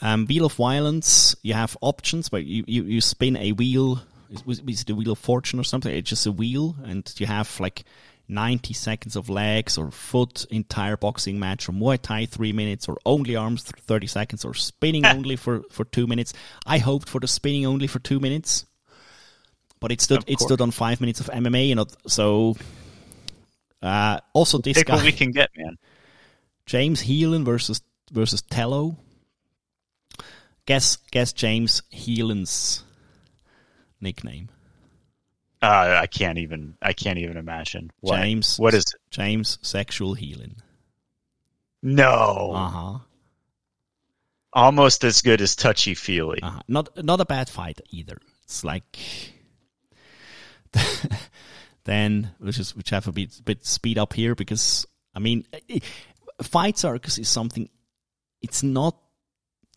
Um, 0.00 0.26
wheel 0.26 0.44
of 0.46 0.52
Violence, 0.54 1.34
you 1.42 1.54
have 1.54 1.76
options 1.80 2.30
where 2.30 2.40
you, 2.40 2.64
you, 2.66 2.84
you 2.84 3.00
spin 3.00 3.36
a 3.36 3.52
wheel. 3.52 4.00
Is, 4.30 4.46
was- 4.46 4.60
is 4.60 4.82
it 4.82 4.86
the 4.86 4.94
Wheel 4.94 5.12
of 5.12 5.18
Fortune 5.18 5.58
or 5.58 5.64
something? 5.64 5.92
It's 5.92 6.08
just 6.10 6.26
a 6.26 6.32
wheel, 6.32 6.76
and 6.84 7.12
you 7.18 7.26
have 7.26 7.58
like 7.58 7.84
90 8.28 8.74
seconds 8.74 9.16
of 9.16 9.28
legs 9.30 9.78
or 9.78 9.90
foot 9.90 10.44
entire 10.50 10.96
boxing 10.96 11.40
match, 11.40 11.68
or 11.68 11.72
Muay 11.72 11.98
Thai 12.00 12.26
three 12.26 12.52
minutes, 12.52 12.88
or 12.88 12.98
only 13.06 13.34
arms 13.36 13.64
th- 13.64 13.82
30 13.86 14.06
seconds, 14.06 14.44
or 14.44 14.54
spinning 14.54 15.04
only 15.06 15.34
for, 15.36 15.62
for 15.70 15.84
two 15.84 16.06
minutes. 16.06 16.32
I 16.66 16.78
hoped 16.78 17.08
for 17.08 17.20
the 17.20 17.26
spinning 17.26 17.64
only 17.66 17.86
for 17.86 17.98
two 17.98 18.20
minutes, 18.20 18.66
but 19.80 19.90
it 19.90 20.00
stood 20.00 20.18
it 20.26 20.38
stood 20.40 20.60
on 20.60 20.70
five 20.72 21.00
minutes 21.00 21.20
of 21.20 21.26
MMA, 21.26 21.68
you 21.68 21.74
know. 21.74 21.86
So 22.06 22.54
uh, 23.82 24.20
also 24.32 24.58
this 24.58 24.76
Take 24.76 24.86
guy 24.86 24.96
what 24.96 25.04
we 25.04 25.12
can 25.12 25.30
get, 25.30 25.50
man. 25.56 25.78
James 26.66 27.02
Heelan 27.02 27.44
versus 27.44 27.80
versus 28.12 28.42
Tello. 28.42 28.96
Guess 30.68 30.98
guess 31.10 31.32
James 31.32 31.80
Heelan's 31.90 32.84
nickname. 34.02 34.50
Uh, 35.62 35.96
I 36.02 36.06
can't 36.06 36.36
even. 36.36 36.76
I 36.82 36.92
can't 36.92 37.18
even 37.18 37.38
imagine. 37.38 37.90
What, 38.00 38.18
James. 38.18 38.58
What 38.58 38.74
is 38.74 38.84
it? 38.84 39.00
James 39.10 39.58
Sexual 39.62 40.16
Heelan? 40.16 40.58
No. 41.82 42.52
Uh 42.54 42.68
huh. 42.68 42.98
Almost 44.52 45.04
as 45.04 45.22
good 45.22 45.40
as 45.40 45.56
touchy 45.56 45.94
feely. 45.94 46.42
Uh-huh. 46.42 46.60
Not 46.68 47.02
not 47.02 47.22
a 47.22 47.24
bad 47.24 47.48
fight 47.48 47.80
either. 47.88 48.18
It's 48.42 48.62
like 48.62 48.98
then 51.84 52.32
let's 52.40 52.58
just 52.58 52.76
which 52.76 52.90
have 52.90 53.08
a 53.08 53.12
bit 53.12 53.40
bit 53.42 53.64
speed 53.64 53.96
up 53.96 54.12
here 54.12 54.34
because 54.34 54.86
I 55.14 55.18
mean 55.18 55.46
fight 56.42 56.76
circus 56.76 57.16
is 57.16 57.30
something. 57.30 57.70
It's 58.42 58.62
not 58.62 58.98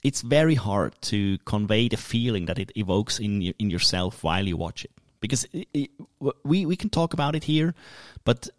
it's 0.04 0.22
very 0.22 0.56
hard 0.56 1.00
to 1.02 1.38
convey 1.40 1.88
the 1.88 1.98
feeling 1.98 2.46
that 2.46 2.60
it 2.60 2.72
evokes 2.76 3.20
in 3.20 3.42
in 3.60 3.70
yourself 3.70 4.24
while 4.24 4.48
you 4.48 4.58
watch 4.58 4.86
it 4.86 4.92
because 5.22 5.46
it, 5.54 5.68
it, 5.74 5.90
we 6.44 6.66
we 6.66 6.76
can 6.76 6.90
talk 6.90 7.14
about 7.14 7.36
it 7.36 7.46
here, 7.46 7.74
but 8.26 8.50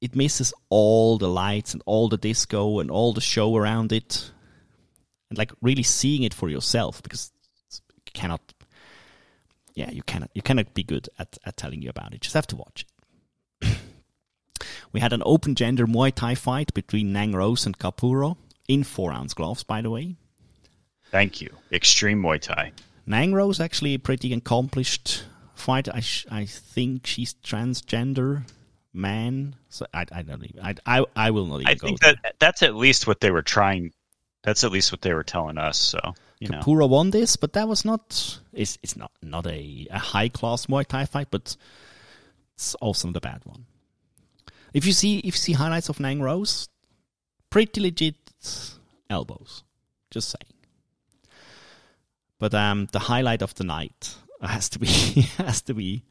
it 0.00 0.14
misses 0.14 0.52
all 0.68 1.18
the 1.18 1.28
lights 1.28 1.72
and 1.72 1.82
all 1.86 2.08
the 2.08 2.16
disco 2.16 2.78
and 2.78 2.90
all 2.90 3.12
the 3.12 3.20
show 3.20 3.56
around 3.56 3.92
it, 3.92 4.30
and 5.30 5.38
like 5.38 5.52
really 5.60 5.82
seeing 5.82 6.22
it 6.22 6.34
for 6.34 6.48
yourself 6.48 7.02
because 7.02 7.32
you 7.72 8.12
cannot. 8.12 8.40
Yeah, 9.74 9.90
you 9.90 10.02
cannot 10.02 10.30
you 10.34 10.42
cannot 10.42 10.74
be 10.74 10.82
good 10.82 11.08
at, 11.18 11.38
at 11.44 11.56
telling 11.56 11.82
you 11.82 11.88
about 11.88 12.08
it. 12.08 12.14
You 12.14 12.18
just 12.20 12.34
have 12.34 12.46
to 12.48 12.56
watch 12.56 12.84
it. 13.62 13.78
we 14.92 15.00
had 15.00 15.12
an 15.12 15.22
open 15.24 15.54
gender 15.54 15.86
Muay 15.86 16.14
Thai 16.14 16.34
fight 16.34 16.74
between 16.74 17.12
Nang 17.12 17.32
Rose 17.32 17.66
and 17.66 17.78
Kapuro 17.78 18.36
in 18.68 18.84
four 18.84 19.12
ounce 19.12 19.32
gloves, 19.32 19.64
by 19.64 19.80
the 19.80 19.90
way. 19.90 20.16
Thank 21.10 21.40
you. 21.40 21.50
Extreme 21.72 22.22
Muay 22.22 22.40
Thai. 22.40 22.72
Nang 23.06 23.32
Rose 23.32 23.60
actually 23.60 23.94
a 23.94 23.98
pretty 23.98 24.32
accomplished 24.32 25.24
fighter. 25.54 25.90
I, 25.94 26.00
sh- 26.00 26.26
I 26.30 26.44
think 26.44 27.06
she's 27.06 27.34
transgender 27.34 28.44
man. 28.92 29.56
So 29.68 29.86
I, 29.92 30.06
I 30.12 30.22
don't 30.22 30.44
even. 30.44 30.62
I, 30.62 30.74
I, 30.86 31.04
I 31.16 31.30
will 31.30 31.46
not 31.46 31.62
even. 31.62 31.68
I 31.68 31.74
think 31.74 32.00
there. 32.00 32.14
that 32.22 32.36
that's 32.38 32.62
at 32.62 32.74
least 32.74 33.06
what 33.06 33.20
they 33.20 33.30
were 33.30 33.42
trying. 33.42 33.92
That's 34.42 34.64
at 34.64 34.72
least 34.72 34.92
what 34.92 35.02
they 35.02 35.12
were 35.12 35.24
telling 35.24 35.58
us. 35.58 35.78
So 35.78 36.14
you 36.38 36.48
know, 36.48 36.62
won 36.64 37.10
this, 37.10 37.36
but 37.36 37.52
that 37.52 37.68
was 37.68 37.84
not. 37.84 38.40
It's 38.52 38.78
it's 38.82 38.96
not 38.96 39.12
not 39.22 39.46
a, 39.46 39.86
a 39.90 39.98
high 39.98 40.28
class 40.28 40.66
Muay 40.66 40.86
Thai 40.86 41.06
fight, 41.06 41.28
but 41.30 41.56
it's 42.54 42.74
also 42.76 43.08
not 43.08 43.16
a 43.16 43.20
bad 43.20 43.42
one. 43.44 43.66
If 44.72 44.86
you 44.86 44.92
see 44.92 45.18
if 45.18 45.24
you 45.24 45.32
see 45.32 45.52
highlights 45.52 45.88
of 45.88 46.00
Nang 46.00 46.22
Rose, 46.22 46.68
pretty 47.50 47.80
legit 47.80 48.14
elbows. 49.08 49.62
Just 50.10 50.30
saying. 50.30 50.49
But 52.40 52.54
um, 52.54 52.88
the 52.90 52.98
highlight 52.98 53.42
of 53.42 53.54
the 53.54 53.62
night 53.64 54.16
has 54.42 54.68
to 54.70 54.78
be 54.80 54.86
has 55.38 55.62
to 55.62 55.74
be 55.74 56.02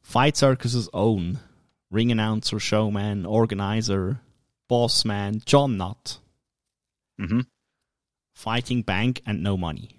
Fight 0.00 0.36
Circus's 0.36 0.88
own 0.92 1.38
ring 1.90 2.10
announcer, 2.10 2.58
showman, 2.58 3.24
organizer, 3.26 4.20
boss 4.68 5.04
man, 5.04 5.40
John 5.46 5.76
Nutt, 5.76 6.18
hmm 7.18 7.40
fighting 8.34 8.82
Bank 8.82 9.20
and 9.26 9.42
No 9.42 9.56
Money. 9.56 9.90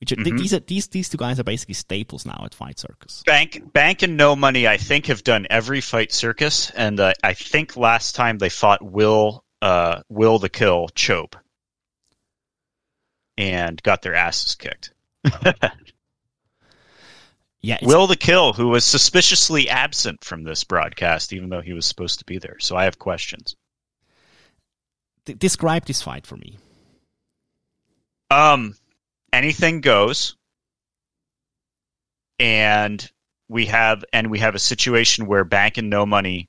Which 0.00 0.10
Mhm. 0.10 0.38
these 0.38 0.52
are 0.54 0.60
these 0.60 0.88
these 0.88 1.08
two 1.08 1.16
guys 1.16 1.40
are 1.40 1.44
basically 1.44 1.74
staples 1.74 2.26
now 2.26 2.42
at 2.44 2.54
Fight 2.54 2.78
Circus. 2.78 3.22
Bank 3.24 3.72
Bank 3.72 4.02
and 4.02 4.16
No 4.16 4.36
Money. 4.36 4.66
I 4.68 4.76
think 4.76 5.06
have 5.06 5.24
done 5.24 5.46
every 5.48 5.80
fight 5.80 6.12
circus, 6.12 6.70
and 6.70 7.00
uh, 7.00 7.14
I 7.22 7.34
think 7.34 7.76
last 7.76 8.14
time 8.14 8.38
they 8.38 8.48
fought 8.48 8.82
Will 8.82 9.44
uh, 9.62 10.02
Will 10.08 10.38
the 10.38 10.48
Kill 10.48 10.88
Chope, 10.94 11.34
and 13.38 13.82
got 13.82 14.02
their 14.02 14.14
asses 14.14 14.54
kicked. 14.54 14.92
Yeah, 17.60 17.78
Will 17.82 18.06
the 18.06 18.14
Kill, 18.16 18.52
who 18.52 18.68
was 18.68 18.84
suspiciously 18.84 19.68
absent 19.68 20.22
from 20.22 20.44
this 20.44 20.62
broadcast, 20.62 21.32
even 21.32 21.48
though 21.48 21.60
he 21.60 21.72
was 21.72 21.86
supposed 21.86 22.20
to 22.20 22.24
be 22.24 22.38
there. 22.38 22.56
So 22.60 22.76
I 22.76 22.84
have 22.84 23.00
questions. 23.00 23.56
d- 25.24 25.34
describe 25.34 25.84
this 25.84 26.00
fight 26.00 26.24
for 26.24 26.36
me. 26.36 26.56
Um, 28.30 28.76
anything 29.32 29.80
goes, 29.80 30.36
and 32.38 33.10
we 33.48 33.66
have 33.66 34.04
and 34.12 34.30
we 34.30 34.38
have 34.38 34.54
a 34.54 34.60
situation 34.60 35.26
where 35.26 35.44
Bank 35.44 35.78
and 35.78 35.90
No 35.90 36.06
Money 36.06 36.48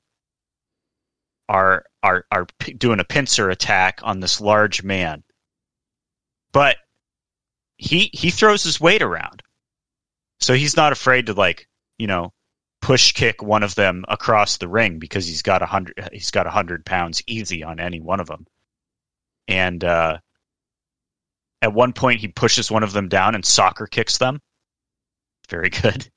are 1.48 1.84
are 2.04 2.24
are 2.30 2.46
p- 2.60 2.72
doing 2.74 3.00
a 3.00 3.04
pincer 3.04 3.50
attack 3.50 3.98
on 4.04 4.20
this 4.20 4.40
large 4.40 4.84
man, 4.84 5.24
but 6.52 6.76
he 7.76 8.10
he 8.12 8.30
throws 8.30 8.62
his 8.62 8.80
weight 8.80 9.02
around, 9.02 9.42
so 10.40 10.54
he's 10.54 10.76
not 10.76 10.92
afraid 10.92 11.26
to 11.26 11.34
like 11.34 11.68
you 11.98 12.06
know 12.06 12.32
push 12.80 13.12
kick 13.12 13.42
one 13.42 13.62
of 13.62 13.74
them 13.74 14.04
across 14.08 14.56
the 14.56 14.68
ring 14.68 14.98
because 14.98 15.26
he's 15.26 15.42
got 15.42 15.62
a 15.62 15.66
hundred 15.66 16.08
he's 16.12 16.30
got 16.30 16.46
a 16.46 16.50
hundred 16.50 16.84
pounds 16.84 17.22
easy 17.26 17.62
on 17.64 17.80
any 17.80 18.00
one 18.00 18.20
of 18.20 18.26
them, 18.26 18.46
and. 19.48 19.84
uh 19.84 20.18
at 21.62 21.74
one 21.74 21.92
point, 21.92 22.20
he 22.20 22.28
pushes 22.28 22.70
one 22.70 22.82
of 22.82 22.92
them 22.92 23.08
down 23.08 23.34
and 23.34 23.44
soccer 23.44 23.86
kicks 23.86 24.18
them. 24.18 24.40
Very 25.48 25.68
good. 25.70 26.08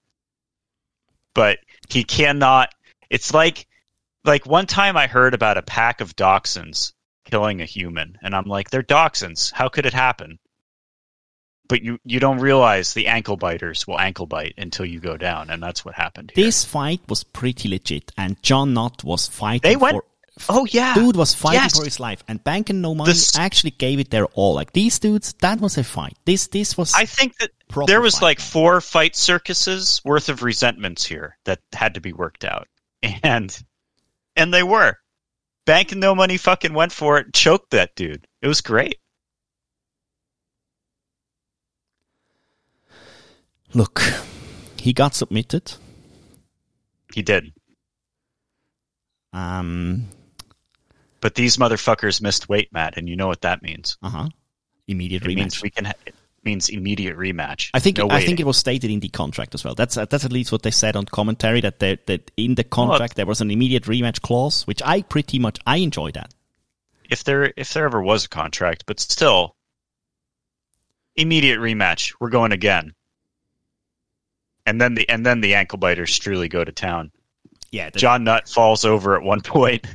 But 1.34 1.60
he 1.90 2.04
cannot. 2.04 2.74
It's 3.10 3.34
like, 3.34 3.68
like 4.24 4.46
one 4.46 4.68
time 4.68 4.96
I 4.96 5.08
heard 5.08 5.34
about 5.34 5.58
a 5.58 5.64
pack 5.64 6.00
of 6.02 6.16
dachshunds 6.16 6.94
killing 7.26 7.62
a 7.62 7.66
human, 7.66 8.18
and 8.22 8.36
I'm 8.36 8.46
like, 8.46 8.70
they're 8.70 8.84
dachshunds. 8.84 9.52
How 9.52 9.70
could 9.70 9.86
it 9.86 9.94
happen? 9.94 10.40
But 11.70 11.82
you, 11.82 11.98
you 12.04 12.20
don't 12.20 12.40
realize 12.40 12.94
the 12.94 13.08
ankle 13.08 13.38
biters 13.38 13.88
will 13.88 14.00
ankle 14.00 14.26
bite 14.26 14.54
until 14.58 14.86
you 14.86 15.00
go 15.00 15.16
down, 15.18 15.50
and 15.50 15.64
that's 15.64 15.86
what 15.86 15.96
happened 15.96 16.32
here. 16.36 16.46
This 16.46 16.66
fight 16.66 17.00
was 17.08 17.24
pretty 17.24 17.70
legit, 17.70 18.12
and 18.18 18.42
John 18.44 18.74
Nutt 18.74 19.04
was 19.04 19.28
fighting. 19.28 19.62
They 19.70 19.76
went- 19.78 19.96
for, 19.96 20.04
oh 20.50 20.66
yeah, 20.72 20.94
dude 20.96 21.16
was 21.16 21.34
fighting 21.34 21.62
Yes. 21.62 21.78
for 21.78 21.86
his 21.86 22.00
life, 22.00 22.24
and 22.28 22.44
Bank 22.44 22.70
and 22.72 22.82
No 22.82 22.94
Money 22.96 23.12
This- 23.12 23.38
actually 23.38 23.72
gave 23.72 24.00
it 24.00 24.10
their 24.10 24.26
all. 24.34 24.56
Like 24.56 24.74
these 24.74 24.98
dudes, 25.00 25.34
that 25.40 25.62
was 25.62 25.78
a 25.78 25.84
fight. 25.84 26.18
This 26.26 26.48
this 26.48 26.76
was. 26.76 26.94
I 26.96 27.06
think 27.06 27.38
that 27.38 27.52
there 27.86 28.02
was 28.02 28.16
fight. 28.16 28.22
like 28.24 28.40
four 28.40 28.82
fight 28.82 29.16
circuses 29.16 30.02
worth 30.04 30.30
of 30.30 30.42
resentments 30.44 31.06
here 31.06 31.38
that 31.46 31.60
had 31.72 31.94
to 31.94 32.02
be 32.02 32.14
worked 32.14 32.44
out, 32.46 32.68
and 33.24 33.58
and 34.36 34.54
they 34.54 34.64
were. 34.64 34.98
Bank 35.66 35.91
and 35.91 36.01
No 36.01 36.14
Money 36.14 36.38
fucking 36.38 36.74
went 36.74 36.91
for 36.91 37.18
it, 37.18 37.34
choked 37.34 37.72
that 37.72 37.95
dude. 37.95 38.28
It 38.41 38.47
was 38.47 38.61
great. 38.61 38.97
Look, 43.74 44.01
he 44.78 44.93
got 44.93 45.16
submitted. 45.16 45.74
He 47.14 47.22
did, 47.22 47.53
Um, 49.32 50.07
but 51.22 51.36
these 51.36 51.57
motherfuckers 51.57 52.22
missed 52.22 52.49
weight, 52.49 52.72
Matt, 52.74 52.97
and 52.97 53.07
you 53.07 53.16
know 53.16 53.28
what 53.28 53.41
that 53.41 53.61
means. 53.64 53.97
uh 54.01 54.09
huh. 54.09 54.30
Immediate 54.88 55.24
It 55.24 55.28
rematch. 55.30 55.36
means 55.36 55.61
we 55.61 55.70
can. 55.70 55.86
Ha- 55.86 55.93
means 56.46 56.70
immediate 56.70 57.18
rematch. 57.18 57.70
I 57.74 57.80
think 57.80 57.98
no 57.98 58.10
I 58.10 58.26
think 58.26 58.39
it 58.39 58.46
was 58.46 58.58
stated 58.58 58.91
in 58.91 59.00
the 59.00 59.10
contract 59.10 59.56
as 59.56 59.64
well. 59.64 59.76
That's 59.76 59.98
uh, 59.98 60.06
that's 60.06 60.26
at 60.26 60.32
least 60.32 60.52
what 60.52 60.64
they 60.64 60.72
said 60.72 60.96
on 60.96 61.06
commentary 61.06 61.62
that 61.62 61.80
they, 61.80 61.98
that 62.06 62.32
in 62.38 62.56
the 62.56 62.64
contract 62.64 63.16
there 63.16 63.26
was 63.26 63.41
an 63.41 63.52
immediate 63.52 63.84
rematch 63.84 64.22
clause, 64.22 64.66
which 64.68 64.82
I 64.84 65.02
pretty 65.02 65.39
much 65.39 65.60
I 65.66 65.78
enjoy 65.78 66.12
that. 66.12 66.34
if 67.10 67.24
there 67.24 67.54
if 67.56 67.74
there 67.74 67.86
ever 67.86 68.02
was 68.02 68.26
a 68.26 68.30
contract, 68.30 68.86
but 68.86 69.00
still, 69.00 69.56
immediate 71.16 71.60
rematch. 71.60 72.14
We're 72.20 72.30
going 72.30 72.52
again. 72.52 72.94
And 74.66 74.80
then 74.80 74.96
the 74.96 75.08
and 75.10 75.26
then 75.26 75.41
the 75.41 75.56
ankle 75.56 75.78
biters 75.78 76.18
truly 76.18 76.48
go 76.48 76.64
to 76.64 76.72
town. 76.72 77.12
Yeah, 77.72 77.89
the, 77.89 78.00
John 78.00 78.24
Nutt 78.24 78.48
falls 78.48 78.86
over 78.86 79.16
at 79.16 79.24
one 79.24 79.41
point, 79.44 79.86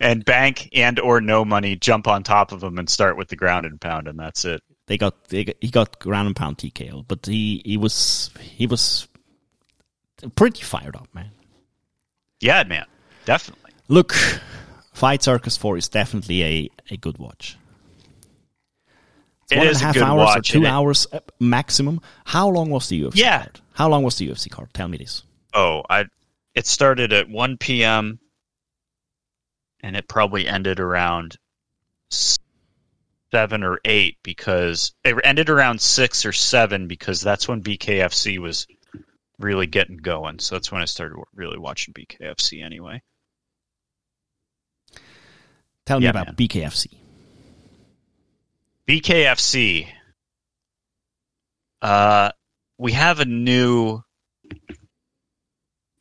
and 0.00 0.24
Bank 0.24 0.70
and 0.72 0.98
or 0.98 1.20
No 1.20 1.44
Money 1.44 1.76
jump 1.76 2.06
on 2.08 2.22
top 2.22 2.52
of 2.52 2.62
him 2.62 2.78
and 2.78 2.88
start 2.88 3.16
with 3.16 3.28
the 3.28 3.36
ground 3.36 3.66
and 3.66 3.80
pound, 3.80 4.08
and 4.08 4.18
that's 4.18 4.44
it. 4.44 4.62
They 4.86 4.98
got 4.98 5.24
they 5.28 5.44
got, 5.44 5.56
he 5.60 5.68
got 5.70 5.98
ground 5.98 6.26
and 6.26 6.36
pound 6.36 6.58
TKO, 6.58 7.04
but 7.06 7.24
he 7.26 7.62
he 7.64 7.76
was 7.76 8.30
he 8.40 8.66
was 8.66 9.08
pretty 10.36 10.62
fired 10.62 10.96
up, 10.96 11.08
man. 11.14 11.30
Yeah, 12.40 12.62
man, 12.64 12.86
definitely. 13.24 13.72
Look, 13.88 14.14
Fight 14.92 15.22
Circus 15.22 15.56
Four 15.56 15.76
is 15.76 15.88
definitely 15.88 16.42
a 16.44 16.70
a 16.90 16.96
good 16.96 17.18
watch. 17.18 17.56
It's 19.44 19.52
It 19.52 19.58
one 19.58 19.66
is 19.68 19.80
a 19.80 19.84
a 19.84 19.86
half 19.86 19.94
good 19.94 20.02
hours 20.02 20.18
watch, 20.26 20.38
or 20.50 20.52
two 20.52 20.58
and 20.58 20.66
it- 20.66 20.70
hours 20.70 21.06
uh, 21.12 21.20
maximum. 21.40 22.00
How 22.24 22.48
long 22.48 22.70
was 22.70 22.88
the 22.88 23.00
UFC 23.02 23.16
Yeah. 23.16 23.38
card? 23.42 23.60
How 23.74 23.88
long 23.88 24.02
was 24.02 24.16
the 24.16 24.28
UFC 24.28 24.50
card? 24.50 24.72
Tell 24.74 24.88
me 24.88 24.98
this. 24.98 25.22
Oh, 25.54 25.82
I 25.88 26.04
it 26.54 26.66
started 26.66 27.12
at 27.12 27.28
one 27.28 27.56
p.m. 27.56 28.18
and 29.80 29.96
it 29.96 30.08
probably 30.08 30.46
ended 30.46 30.80
around 30.80 31.36
seven 33.32 33.64
or 33.64 33.80
eight 33.84 34.18
because 34.22 34.92
it 35.04 35.16
ended 35.24 35.48
around 35.48 35.80
six 35.80 36.26
or 36.26 36.32
seven 36.32 36.86
because 36.86 37.20
that's 37.20 37.48
when 37.48 37.62
BKFC 37.62 38.38
was 38.38 38.66
really 39.38 39.66
getting 39.66 39.96
going. 39.96 40.38
So 40.38 40.54
that's 40.54 40.70
when 40.70 40.82
I 40.82 40.86
started 40.86 41.16
really 41.34 41.58
watching 41.58 41.94
BKFC 41.94 42.64
anyway. 42.64 43.02
Tell 45.86 45.98
me 45.98 46.06
about 46.06 46.28
man. 46.28 46.36
BKFC. 46.36 46.86
BKFC. 48.88 49.88
Uh, 51.80 52.30
we 52.78 52.92
have 52.92 53.18
a 53.18 53.24
new, 53.24 54.00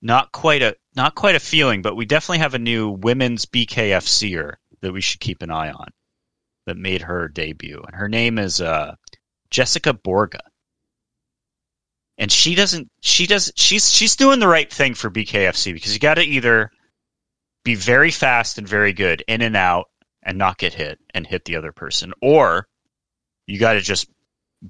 not 0.01 0.32
quite 0.32 0.61
a 0.61 0.75
not 0.95 1.15
quite 1.15 1.36
a 1.36 1.39
feeling, 1.39 1.82
but 1.82 1.95
we 1.95 2.05
definitely 2.05 2.39
have 2.39 2.53
a 2.53 2.59
new 2.59 2.89
women's 2.89 3.45
BKFCer 3.45 4.55
that 4.82 4.91
we 4.91 5.01
should 5.01 5.19
keep 5.19 5.41
an 5.41 5.49
eye 5.49 5.71
on. 5.71 5.88
That 6.68 6.78
made 6.78 7.01
her 7.01 7.28
debut, 7.28 7.82
and 7.86 7.95
her 7.95 8.07
name 8.07 8.38
is 8.38 8.62
uh, 8.62 8.95
Jessica 9.49 9.93
Borga. 9.93 10.41
And 12.18 12.32
she 12.32 12.53
doesn't. 12.53 12.89
She 13.01 13.26
does. 13.26 13.51
She's 13.55 13.91
she's 13.91 14.16
doing 14.16 14.39
the 14.39 14.47
right 14.47 14.72
thing 14.72 14.93
for 14.93 15.09
BKFC 15.09 15.74
because 15.74 15.93
you 15.93 15.99
got 15.99 16.16
to 16.16 16.24
either 16.24 16.72
be 17.64 17.76
very 17.76 18.12
fast 18.12 18.57
and 18.57 18.68
very 18.68 18.93
good 18.93 19.24
in 19.28 19.41
and 19.41 19.55
out 19.57 19.88
and 20.24 20.38
not 20.38 20.57
get 20.57 20.74
hit 20.74 20.99
and 21.14 21.26
hit 21.26 21.45
the 21.45 21.55
other 21.55 21.72
person, 21.72 22.14
or 22.22 22.68
You 23.47 23.59
got 23.59 23.74
to 23.74 23.82
just 23.82 24.07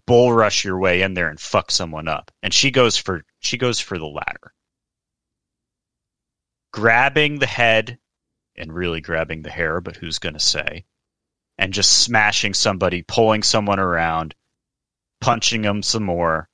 bull 0.06 0.32
rush 0.34 0.64
your 0.64 0.80
way 0.80 1.02
in 1.02 1.14
there 1.14 1.30
and 1.30 1.40
fuck 1.40 1.72
someone 1.72 2.08
up. 2.08 2.32
And 2.42 2.54
she 2.54 2.72
goes 2.72 2.98
for 2.98 3.24
she 3.40 3.58
goes 3.58 3.80
for 3.80 3.98
the 3.98 4.08
latter. 4.08 4.54
Grabbing 6.72 7.40
the 7.40 7.48
head 7.48 7.98
and 8.56 8.74
really 8.74 9.02
grabbing 9.02 9.42
the 9.42 9.52
hair, 9.52 9.82
but 9.82 9.98
who's 9.98 10.20
going 10.20 10.34
to 10.34 10.40
say? 10.40 10.86
And 11.62 11.72
just 11.72 12.02
smashing 12.02 12.56
somebody, 12.56 13.04
pulling 13.04 13.44
someone 13.44 13.80
around, 13.80 14.34
punching 15.22 15.62
them 15.62 15.84
some 15.84 16.04
more. 16.04 16.50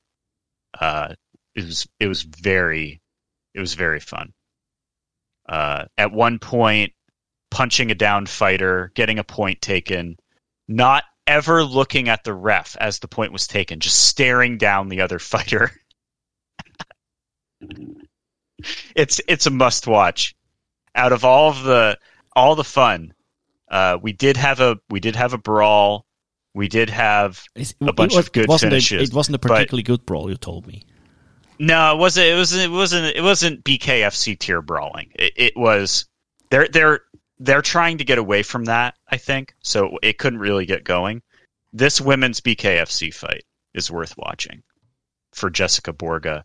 Uh, 0.80 1.16
it 1.55 1.66
was 1.66 1.88
it 1.99 2.08
was 2.08 2.22
very 2.22 3.01
it 3.55 3.60
was 3.60 3.74
very 3.74 3.99
fun. 3.99 4.34
Uh, 5.49 5.86
at 5.97 6.12
one 6.12 6.39
point, 6.39 6.93
punching 7.49 7.89
a 7.89 7.95
down 7.95 8.26
fighter, 8.26 8.91
getting 8.93 9.18
a 9.18 9.24
point 9.24 9.62
taken, 9.62 10.18
not 10.68 11.03
ever 11.26 11.64
looking 11.64 12.10
at 12.10 12.24
the 12.24 12.34
ref 12.34 12.76
as 12.80 12.99
the 12.99 13.08
point 13.08 13.32
was 13.32 13.47
taken, 13.47 13.80
just 13.80 14.08
staring 14.08 14.58
down 14.58 14.89
the 14.89 15.01
other 15.01 15.20
fighter. 15.34 15.72
it's 18.95 19.22
it's 19.28 19.47
a 19.47 19.51
must 19.51 19.88
watch. 19.88 20.36
Out 20.93 21.14
of 21.14 21.24
all 21.24 21.49
of 21.49 21.64
the 21.64 21.97
all 22.36 22.55
the 22.55 22.64
fun, 22.64 23.14
uh, 23.70 23.97
we 24.01 24.13
did 24.13 24.38
have 24.38 24.59
a 24.59 24.78
we 24.89 24.99
did 24.99 25.15
have 25.15 25.34
a 25.34 25.38
brawl. 25.38 26.05
We 26.53 26.68
did 26.68 26.89
have 26.89 27.43
It's- 27.55 27.76
a 27.82 27.93
bunch 27.93 28.13
it 28.13 28.18
was, 28.18 28.26
of 28.28 28.32
good 28.32 28.43
it 28.45 28.49
wasn't 28.49 28.72
finishes. 28.72 29.09
A, 29.09 29.11
it 29.11 29.15
wasn't 29.15 29.36
a 29.36 29.39
particularly 29.39 29.84
good 29.84 30.05
brawl. 30.05 30.30
You 30.30 30.38
told 30.38 30.65
me. 30.68 30.86
No, 31.59 31.93
it 31.95 31.97
wasn't. 31.99 32.28
It 32.28 32.36
wasn't. 32.36 32.63
It 32.63 32.72
wasn't. 32.72 33.15
It 33.15 33.22
wasn't 33.22 33.63
BKFC 33.63 34.38
tier 34.39 34.61
brawling. 34.61 35.11
It, 35.15 35.34
it 35.36 35.53
was. 35.57 36.05
They're 36.49 36.68
they're 36.68 37.01
they're 37.39 37.61
trying 37.61 37.97
to 37.99 38.03
get 38.05 38.18
away 38.18 38.43
from 38.43 38.65
that. 38.65 38.95
I 39.07 39.18
think 39.18 39.53
so. 39.61 39.97
It 40.01 40.18
couldn't 40.18 40.39
really 40.39 40.65
get 40.65 40.84
going. 40.84 41.22
This 41.74 41.99
women's 42.01 42.41
BKFC 42.41 43.13
fight 43.13 43.43
is 43.74 43.91
worth 43.91 44.15
watching 44.18 44.63
for 45.34 45.49
Jessica 45.49 45.93
Borga, 45.93 46.43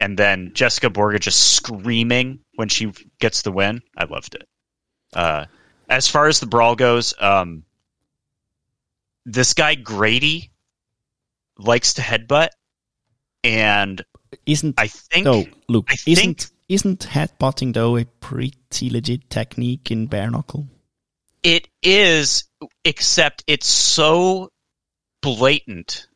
and 0.00 0.18
then 0.18 0.52
Jessica 0.54 0.90
Borga 0.90 1.20
just 1.20 1.54
screaming 1.54 2.40
when 2.56 2.68
she 2.68 2.92
gets 3.20 3.42
the 3.42 3.52
win. 3.52 3.80
I 3.96 4.04
loved 4.04 4.34
it. 4.34 4.48
Uh, 5.14 5.46
as 5.90 6.08
far 6.08 6.28
as 6.28 6.40
the 6.40 6.46
brawl 6.46 6.76
goes, 6.76 7.12
um, 7.20 7.64
this 9.26 9.52
guy 9.54 9.74
Grady 9.74 10.50
likes 11.58 11.94
to 11.94 12.02
headbutt, 12.02 12.50
and 13.44 14.02
Isn't 14.46 14.76
I 14.78 14.86
think 14.86 15.24
though? 15.24 15.44
Look, 15.68 15.90
I 15.90 15.94
isn't 16.06 16.14
think- 16.16 16.46
isn't 16.68 17.00
headbutting 17.00 17.74
though 17.74 17.96
a 17.96 18.04
pretty 18.04 18.90
legit 18.90 19.28
technique 19.28 19.90
in 19.90 20.06
bare 20.06 20.30
knuckle? 20.30 20.68
it 21.42 21.68
is, 21.82 22.44
except 22.84 23.42
it's 23.46 23.66
so 23.66 24.50
blatant 25.22 26.06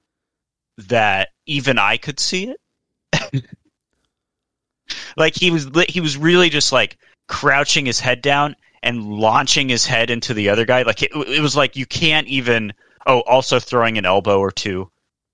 that 0.77 1.31
even 1.47 1.79
I 1.79 1.97
could 1.97 2.21
see 2.21 2.53
it. 2.53 3.45
like 5.17 5.35
he 5.35 5.51
was, 5.51 5.67
he 5.89 6.03
was 6.03 6.19
really 6.19 6.51
just 6.51 6.73
like 6.73 6.99
crouching 7.27 7.87
his 7.87 7.99
head 8.01 8.21
down 8.21 8.55
and 8.85 9.03
launching 9.03 9.69
his 9.69 9.87
head 9.87 10.11
into 10.11 10.35
the 10.35 10.51
other 10.51 10.67
guy. 10.67 10.83
Like 10.83 11.03
it, 11.03 11.11
it 11.15 11.41
was 11.41 11.57
like 11.57 11.75
you 11.77 11.87
can't 11.87 12.29
even. 12.29 12.73
Oh, 13.07 13.21
also 13.21 13.59
throwing 13.59 13.99
an 13.99 14.07
elbow 14.07 14.39
or 14.39 14.51
two. 14.51 14.91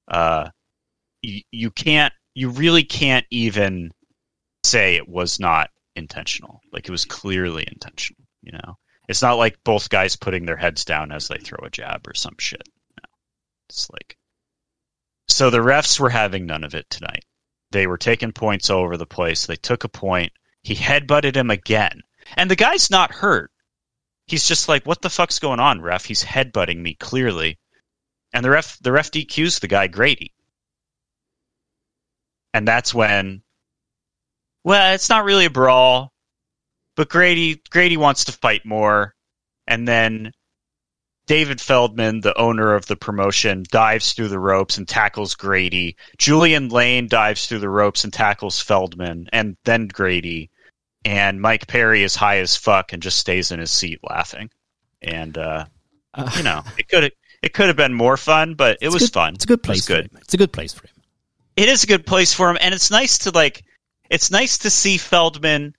Uh, 0.08 0.50
you, 1.20 1.42
you 1.50 1.70
can't. 1.70 2.14
You 2.34 2.50
really 2.50 2.84
can't 2.84 3.26
even 3.30 3.90
say 4.64 4.96
it 4.96 5.08
was 5.08 5.38
not 5.38 5.70
intentional. 5.94 6.60
Like 6.72 6.88
it 6.88 6.92
was 6.92 7.04
clearly 7.04 7.66
intentional. 7.70 8.24
You 8.42 8.52
know. 8.52 8.78
It's 9.08 9.22
not 9.22 9.38
like 9.38 9.64
both 9.64 9.90
guys 9.90 10.14
putting 10.14 10.46
their 10.46 10.56
heads 10.56 10.84
down 10.84 11.10
as 11.10 11.26
they 11.26 11.38
throw 11.38 11.66
a 11.66 11.70
jab 11.70 12.06
or 12.06 12.14
some 12.14 12.36
shit. 12.38 12.62
No. 12.96 13.08
It's 13.68 13.90
like 13.90 14.16
so 15.28 15.50
the 15.50 15.58
refs 15.58 15.98
were 15.98 16.10
having 16.10 16.46
none 16.46 16.64
of 16.64 16.74
it 16.74 16.88
tonight. 16.90 17.24
They 17.72 17.86
were 17.86 17.98
taking 17.98 18.32
points 18.32 18.70
all 18.70 18.82
over 18.82 18.96
the 18.96 19.06
place. 19.06 19.46
They 19.46 19.56
took 19.56 19.84
a 19.84 19.88
point. 19.88 20.32
He 20.62 20.74
headbutted 20.74 21.36
him 21.36 21.50
again. 21.50 22.02
And 22.36 22.50
the 22.50 22.56
guy's 22.56 22.90
not 22.90 23.12
hurt. 23.12 23.50
He's 24.26 24.46
just 24.46 24.68
like, 24.68 24.86
what 24.86 25.02
the 25.02 25.10
fuck's 25.10 25.38
going 25.38 25.60
on, 25.60 25.80
ref? 25.80 26.04
He's 26.04 26.22
headbutting 26.22 26.78
me 26.78 26.94
clearly. 26.94 27.58
And 28.32 28.44
the 28.44 28.50
ref 28.50 28.78
the 28.80 28.92
ref 28.92 29.10
DQs 29.10 29.60
the 29.60 29.68
guy 29.68 29.88
Grady. 29.88 30.32
And 32.54 32.66
that's 32.66 32.94
when 32.94 33.42
well, 34.62 34.94
it's 34.94 35.08
not 35.08 35.24
really 35.24 35.46
a 35.46 35.50
brawl. 35.50 36.12
But 36.96 37.08
Grady 37.08 37.62
Grady 37.70 37.96
wants 37.96 38.26
to 38.26 38.32
fight 38.32 38.64
more, 38.66 39.14
and 39.66 39.88
then 39.88 40.32
David 41.26 41.60
Feldman, 41.60 42.20
the 42.20 42.36
owner 42.36 42.74
of 42.74 42.86
the 42.86 42.96
promotion, 42.96 43.64
dives 43.70 44.12
through 44.12 44.28
the 44.28 44.38
ropes 44.38 44.78
and 44.78 44.86
tackles 44.86 45.34
Grady. 45.34 45.96
Julian 46.18 46.68
Lane 46.68 47.08
dives 47.08 47.46
through 47.46 47.60
the 47.60 47.68
ropes 47.68 48.04
and 48.04 48.12
tackles 48.12 48.60
Feldman, 48.60 49.28
and 49.32 49.56
then 49.64 49.86
Grady. 49.86 50.50
And 51.04 51.40
Mike 51.40 51.66
Perry 51.66 52.02
is 52.02 52.14
high 52.14 52.38
as 52.38 52.56
fuck 52.56 52.92
and 52.92 53.02
just 53.02 53.18
stays 53.18 53.52
in 53.52 53.60
his 53.60 53.70
seat 53.70 54.00
laughing. 54.02 54.50
And 55.00 55.36
uh, 55.38 55.64
Uh, 56.12 56.30
you 56.36 56.42
know, 56.42 56.62
it 56.78 56.88
could 56.88 57.12
it 57.42 57.54
could 57.54 57.68
have 57.68 57.76
been 57.76 57.94
more 57.94 58.16
fun, 58.16 58.54
but 58.54 58.78
it 58.80 58.88
was 58.88 59.02
good- 59.04 59.12
fun. 59.12 59.34
It's 59.34 59.44
a 59.44 59.48
good 59.48 59.62
place 59.62 59.86
for 59.86 59.94
good. 59.94 60.10
It's 60.20 60.34
a 60.34 60.36
good 60.36 60.52
place 60.52 60.74
for 60.74 60.86
him. 60.86 60.94
It 61.56 61.68
is 61.68 61.84
a 61.84 61.86
good 61.86 62.04
place 62.06 62.34
for 62.34 62.50
him, 62.50 62.58
and 62.60 62.74
it's 62.74 62.90
nice 62.90 63.18
to 63.18 63.30
like. 63.30 63.64
It's 64.10 64.30
nice 64.30 64.58
to 64.58 64.70
see 64.70 64.98
Feldman, 64.98 65.74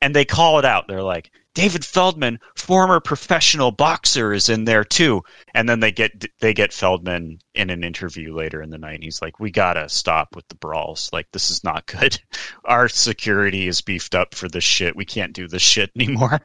and 0.00 0.14
they 0.14 0.24
call 0.24 0.58
it 0.58 0.64
out. 0.64 0.86
They're 0.86 1.02
like, 1.02 1.30
David 1.54 1.84
Feldman, 1.84 2.40
former 2.56 2.98
professional 2.98 3.70
boxer, 3.70 4.32
is 4.32 4.48
in 4.48 4.64
there 4.64 4.84
too. 4.84 5.22
And 5.54 5.68
then 5.68 5.80
they 5.80 5.92
get 5.92 6.24
they 6.40 6.54
get 6.54 6.72
Feldman 6.72 7.40
in 7.54 7.68
an 7.68 7.84
interview 7.84 8.34
later 8.34 8.62
in 8.62 8.70
the 8.70 8.78
night. 8.78 8.94
And 8.94 9.04
he's 9.04 9.20
like, 9.20 9.38
"We 9.38 9.50
gotta 9.50 9.88
stop 9.88 10.34
with 10.34 10.48
the 10.48 10.54
brawls. 10.54 11.10
Like 11.12 11.30
this 11.32 11.50
is 11.50 11.62
not 11.62 11.86
good. 11.86 12.18
Our 12.64 12.88
security 12.88 13.68
is 13.68 13.82
beefed 13.82 14.14
up 14.14 14.34
for 14.34 14.48
this 14.48 14.64
shit. 14.64 14.96
We 14.96 15.04
can't 15.04 15.34
do 15.34 15.46
this 15.46 15.62
shit 15.62 15.90
anymore." 15.96 16.40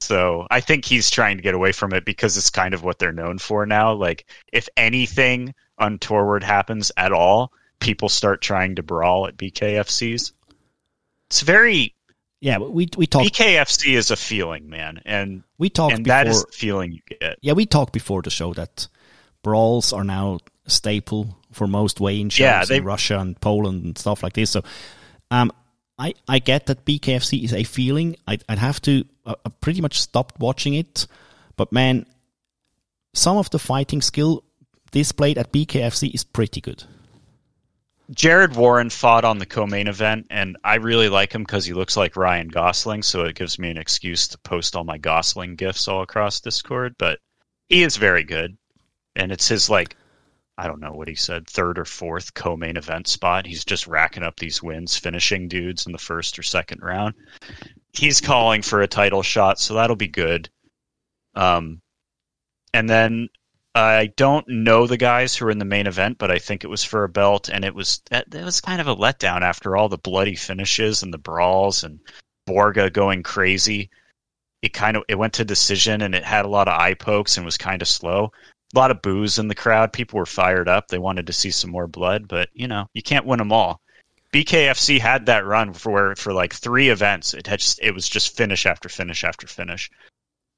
So 0.00 0.46
I 0.50 0.60
think 0.60 0.84
he's 0.84 1.10
trying 1.10 1.38
to 1.38 1.42
get 1.42 1.54
away 1.54 1.72
from 1.72 1.92
it 1.92 2.04
because 2.04 2.36
it's 2.36 2.50
kind 2.50 2.74
of 2.74 2.84
what 2.84 2.98
they're 2.98 3.12
known 3.12 3.38
for 3.38 3.64
now. 3.66 3.94
Like 3.94 4.26
if 4.52 4.68
anything 4.76 5.54
untoward 5.78 6.44
happens 6.44 6.92
at 6.96 7.12
all, 7.12 7.52
people 7.80 8.08
start 8.08 8.42
trying 8.42 8.76
to 8.76 8.82
brawl 8.82 9.26
at 9.26 9.36
BKFCs. 9.36 10.32
It's 11.28 11.40
very 11.40 11.95
Yeah, 12.40 12.58
we 12.58 12.88
we 12.96 13.06
talked 13.06 13.32
BKFC 13.32 13.94
is 13.94 14.10
a 14.10 14.16
feeling, 14.16 14.68
man, 14.68 15.00
and 15.06 15.42
we 15.58 15.70
talked 15.70 15.94
and 15.94 16.04
before. 16.04 16.14
that 16.16 16.26
is 16.26 16.44
the 16.44 16.52
feeling 16.52 16.92
you 16.92 17.00
get. 17.06 17.38
yeah, 17.40 17.54
we 17.54 17.64
talked 17.66 17.92
before 17.92 18.22
the 18.22 18.30
show 18.30 18.52
that 18.54 18.88
brawls 19.42 19.92
are 19.92 20.04
now 20.04 20.38
a 20.66 20.70
staple 20.70 21.36
for 21.52 21.66
most 21.66 21.98
weighing 22.00 22.28
shows 22.28 22.40
Yeah, 22.44 22.64
they- 22.64 22.76
in 22.78 22.84
Russia 22.84 23.18
and 23.18 23.40
Poland 23.40 23.84
and 23.84 23.98
stuff 23.98 24.22
like 24.22 24.34
this. 24.34 24.50
So, 24.50 24.62
um, 25.30 25.50
I 25.98 26.12
I 26.28 26.38
get 26.40 26.66
that 26.66 26.84
BKFC 26.84 27.42
is 27.42 27.52
a 27.54 27.64
feeling. 27.64 28.16
I 28.28 28.38
I'd 28.48 28.58
have 28.58 28.80
to 28.82 29.04
uh, 29.24 29.34
I 29.44 29.48
pretty 29.60 29.80
much 29.80 30.00
stopped 30.00 30.38
watching 30.38 30.74
it, 30.74 31.06
but 31.56 31.72
man, 31.72 32.04
some 33.14 33.38
of 33.38 33.48
the 33.48 33.58
fighting 33.58 34.02
skill 34.02 34.44
displayed 34.92 35.38
at 35.38 35.52
BKFC 35.52 36.10
is 36.14 36.22
pretty 36.22 36.60
good. 36.60 36.84
Jared 38.10 38.54
Warren 38.54 38.90
fought 38.90 39.24
on 39.24 39.38
the 39.38 39.46
co-main 39.46 39.88
event, 39.88 40.28
and 40.30 40.56
I 40.62 40.76
really 40.76 41.08
like 41.08 41.34
him 41.34 41.42
because 41.42 41.64
he 41.64 41.72
looks 41.72 41.96
like 41.96 42.16
Ryan 42.16 42.48
Gosling, 42.48 43.02
so 43.02 43.24
it 43.24 43.34
gives 43.34 43.58
me 43.58 43.70
an 43.70 43.78
excuse 43.78 44.28
to 44.28 44.38
post 44.38 44.76
all 44.76 44.84
my 44.84 44.98
Gosling 44.98 45.56
gifs 45.56 45.88
all 45.88 46.02
across 46.02 46.40
Discord. 46.40 46.94
But 46.98 47.18
he 47.68 47.82
is 47.82 47.96
very 47.96 48.22
good, 48.22 48.56
and 49.16 49.32
it's 49.32 49.48
his 49.48 49.68
like 49.68 49.96
I 50.58 50.68
don't 50.68 50.80
know 50.80 50.92
what 50.92 51.08
he 51.08 51.14
said, 51.14 51.46
third 51.46 51.78
or 51.78 51.84
fourth 51.84 52.32
co-main 52.32 52.78
event 52.78 53.08
spot. 53.08 53.44
He's 53.46 53.64
just 53.64 53.86
racking 53.86 54.22
up 54.22 54.36
these 54.36 54.62
wins, 54.62 54.96
finishing 54.96 55.48
dudes 55.48 55.84
in 55.84 55.92
the 55.92 55.98
first 55.98 56.38
or 56.38 56.42
second 56.42 56.80
round. 56.82 57.14
He's 57.92 58.22
calling 58.22 58.62
for 58.62 58.80
a 58.80 58.88
title 58.88 59.22
shot, 59.22 59.58
so 59.58 59.74
that'll 59.74 59.96
be 59.96 60.08
good. 60.08 60.48
Um, 61.34 61.82
and 62.72 62.88
then 62.88 63.28
I 63.76 64.06
don't 64.16 64.48
know 64.48 64.86
the 64.86 64.96
guys 64.96 65.36
who 65.36 65.44
were 65.44 65.50
in 65.50 65.58
the 65.58 65.66
main 65.66 65.86
event, 65.86 66.16
but 66.16 66.30
I 66.30 66.38
think 66.38 66.64
it 66.64 66.70
was 66.70 66.82
for 66.82 67.04
a 67.04 67.10
belt, 67.10 67.50
and 67.50 67.62
it 67.62 67.74
was 67.74 68.00
that 68.10 68.34
it 68.34 68.42
was 68.42 68.62
kind 68.62 68.80
of 68.80 68.88
a 68.88 68.96
letdown 68.96 69.42
after 69.42 69.76
all 69.76 69.90
the 69.90 69.98
bloody 69.98 70.34
finishes 70.34 71.02
and 71.02 71.12
the 71.12 71.18
brawls 71.18 71.84
and 71.84 72.00
Borga 72.48 72.90
going 72.90 73.22
crazy. 73.22 73.90
It 74.62 74.72
kind 74.72 74.96
of 74.96 75.02
it 75.08 75.16
went 75.16 75.34
to 75.34 75.44
decision, 75.44 76.00
and 76.00 76.14
it 76.14 76.24
had 76.24 76.46
a 76.46 76.48
lot 76.48 76.68
of 76.68 76.80
eye 76.80 76.94
pokes 76.94 77.36
and 77.36 77.44
was 77.44 77.58
kind 77.58 77.82
of 77.82 77.88
slow. 77.88 78.32
A 78.74 78.78
lot 78.78 78.90
of 78.90 79.02
booze 79.02 79.38
in 79.38 79.48
the 79.48 79.54
crowd. 79.54 79.92
People 79.92 80.20
were 80.20 80.26
fired 80.26 80.70
up. 80.70 80.88
They 80.88 80.98
wanted 80.98 81.26
to 81.26 81.34
see 81.34 81.50
some 81.50 81.70
more 81.70 81.86
blood, 81.86 82.28
but 82.28 82.48
you 82.54 82.68
know 82.68 82.88
you 82.94 83.02
can't 83.02 83.26
win 83.26 83.40
them 83.40 83.52
all. 83.52 83.82
BKFC 84.32 84.98
had 84.98 85.26
that 85.26 85.44
run 85.44 85.74
for 85.74 86.16
for 86.16 86.32
like 86.32 86.54
three 86.54 86.88
events. 86.88 87.34
It 87.34 87.46
had 87.46 87.60
just 87.60 87.78
it 87.82 87.92
was 87.92 88.08
just 88.08 88.38
finish 88.38 88.64
after 88.64 88.88
finish 88.88 89.22
after 89.22 89.46
finish, 89.46 89.90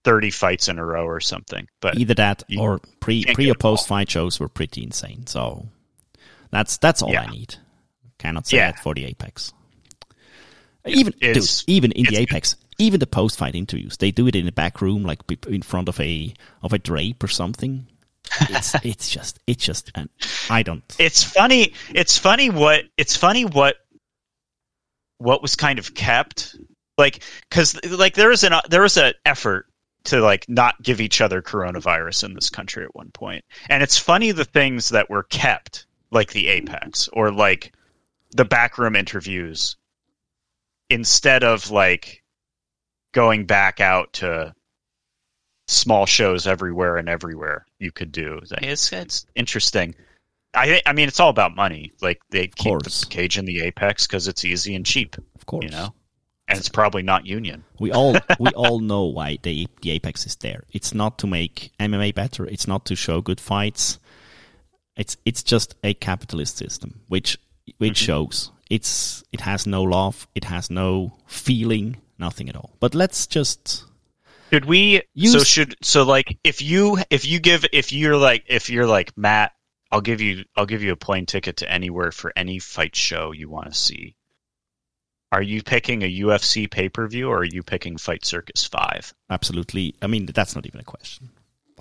thirty 0.04 0.30
fights 0.30 0.68
in 0.68 0.78
a 0.78 0.84
row 0.84 1.04
or 1.04 1.20
something. 1.20 1.66
But 1.80 1.98
Either 1.98 2.14
that 2.14 2.42
or 2.58 2.80
pre 3.00 3.24
pre 3.34 3.50
or 3.50 3.54
post 3.54 3.86
fight 3.88 4.10
shows 4.10 4.38
were 4.40 4.48
pretty 4.48 4.82
insane. 4.82 5.26
So 5.26 5.66
that's 6.50 6.78
that's 6.78 7.02
all 7.02 7.16
I 7.16 7.26
need. 7.26 7.56
Cannot 8.18 8.46
say 8.46 8.56
Yeah. 8.58 8.72
that 8.72 8.80
for 8.80 8.94
the 8.94 9.04
Apex. 9.04 9.52
even 10.86 11.12
dude, 11.20 11.44
even 11.66 11.92
in 11.92 12.04
the 12.04 12.10
good. 12.10 12.18
Apex, 12.20 12.56
even 12.78 13.00
the 13.00 13.06
post 13.06 13.38
fight 13.38 13.54
interviews, 13.54 13.96
they 13.98 14.10
do 14.10 14.26
it 14.26 14.34
in 14.36 14.48
a 14.48 14.52
back 14.52 14.80
room, 14.80 15.02
like 15.02 15.20
in 15.46 15.62
front 15.62 15.88
of 15.88 16.00
a 16.00 16.32
of 16.62 16.72
a 16.72 16.78
drape 16.78 17.22
or 17.22 17.28
something. 17.28 17.86
it's 18.42 18.74
it's 18.84 19.08
just 19.10 19.38
it's 19.46 19.64
just 19.64 19.90
and 19.94 20.08
I 20.50 20.62
don't. 20.62 20.82
It's 20.98 21.22
funny. 21.22 21.74
It's 21.94 22.18
funny 22.18 22.50
what 22.50 22.84
it's 22.96 23.16
funny 23.16 23.44
what 23.44 23.76
what 25.18 25.42
was 25.42 25.56
kind 25.56 25.78
of 25.78 25.94
kept 25.94 26.56
like 26.96 27.22
because 27.50 27.78
like 27.84 28.14
there 28.14 28.28
was 28.28 28.44
an 28.44 28.54
there 28.70 28.82
was 28.82 28.96
an 28.96 29.12
effort 29.24 29.66
to 30.08 30.20
like 30.20 30.48
not 30.48 30.80
give 30.82 31.00
each 31.00 31.20
other 31.20 31.42
coronavirus 31.42 32.24
in 32.24 32.34
this 32.34 32.50
country 32.50 32.84
at 32.84 32.94
one 32.94 33.10
point, 33.10 33.44
and 33.68 33.82
it's 33.82 33.98
funny 33.98 34.32
the 34.32 34.44
things 34.44 34.90
that 34.90 35.10
were 35.10 35.24
kept 35.24 35.86
like 36.10 36.32
the 36.32 36.48
apex 36.48 37.08
or 37.12 37.30
like 37.30 37.72
the 38.32 38.44
backroom 38.44 38.96
interviews 38.96 39.76
instead 40.90 41.44
of 41.44 41.70
like 41.70 42.22
going 43.12 43.44
back 43.46 43.80
out 43.80 44.12
to 44.14 44.54
small 45.66 46.06
shows 46.06 46.46
everywhere 46.46 46.96
and 46.96 47.08
everywhere 47.08 47.66
you 47.78 47.92
could 47.92 48.10
do. 48.10 48.40
It's 48.62 48.92
it's 48.92 49.26
interesting. 49.34 49.94
I 50.54 50.80
I 50.86 50.94
mean 50.94 51.08
it's 51.08 51.20
all 51.20 51.30
about 51.30 51.54
money. 51.54 51.92
Like 52.00 52.20
they 52.30 52.48
keep 52.48 52.72
course. 52.72 53.00
the 53.00 53.06
cage 53.06 53.38
in 53.38 53.44
the 53.44 53.60
apex 53.60 54.06
because 54.06 54.28
it's 54.28 54.44
easy 54.44 54.74
and 54.74 54.86
cheap, 54.86 55.16
Of 55.34 55.44
course, 55.44 55.64
you 55.64 55.70
know, 55.70 55.92
and 56.48 56.58
it's 56.58 56.68
probably 56.68 57.02
not 57.02 57.26
union. 57.26 57.64
we 57.78 57.92
all 57.92 58.16
we 58.38 58.50
all 58.50 58.80
know 58.80 59.04
why 59.04 59.38
the 59.42 59.68
the 59.82 59.90
apex 59.90 60.26
is 60.26 60.36
there. 60.36 60.64
It's 60.72 60.94
not 60.94 61.18
to 61.18 61.26
make 61.26 61.72
MMA 61.78 62.14
better. 62.14 62.46
It's 62.46 62.66
not 62.66 62.86
to 62.86 62.96
show 62.96 63.20
good 63.20 63.40
fights. 63.40 63.98
It's 64.96 65.16
it's 65.24 65.42
just 65.42 65.76
a 65.84 65.94
capitalist 65.94 66.56
system, 66.56 67.00
which 67.08 67.38
which 67.76 67.98
mm-hmm. 67.98 68.06
shows. 68.06 68.50
It's 68.70 69.22
it 69.32 69.42
has 69.42 69.66
no 69.66 69.82
love. 69.82 70.26
It 70.34 70.44
has 70.44 70.70
no 70.70 71.12
feeling. 71.26 71.98
Nothing 72.18 72.48
at 72.48 72.56
all. 72.56 72.72
But 72.80 72.96
let's 72.96 73.28
just 73.28 73.84
Should 74.52 74.64
we? 74.64 75.02
Use- 75.14 75.32
so 75.32 75.44
should 75.44 75.76
so 75.82 76.02
like 76.02 76.38
if 76.42 76.60
you 76.62 76.98
if 77.10 77.26
you 77.26 77.38
give 77.38 77.64
if 77.72 77.92
you're 77.92 78.16
like 78.16 78.44
if 78.48 78.70
you're 78.70 78.86
like 78.86 79.16
Matt, 79.16 79.52
I'll 79.92 80.00
give 80.00 80.20
you 80.20 80.44
I'll 80.56 80.66
give 80.66 80.82
you 80.82 80.92
a 80.92 80.96
plane 80.96 81.26
ticket 81.26 81.58
to 81.58 81.70
anywhere 81.70 82.10
for 82.10 82.32
any 82.34 82.58
fight 82.58 82.96
show 82.96 83.32
you 83.32 83.48
want 83.48 83.68
to 83.68 83.78
see. 83.78 84.16
Are 85.30 85.42
you 85.42 85.62
picking 85.62 86.02
a 86.02 86.20
UFC 86.20 86.70
pay 86.70 86.88
per 86.88 87.06
view 87.06 87.28
or 87.28 87.38
are 87.40 87.44
you 87.44 87.62
picking 87.62 87.96
Fight 87.98 88.24
Circus 88.24 88.64
Five? 88.64 89.12
absolutely. 89.30 89.94
I 90.00 90.06
mean, 90.06 90.26
that's 90.26 90.54
not 90.54 90.64
even 90.66 90.80
a 90.80 90.84
question. 90.84 91.28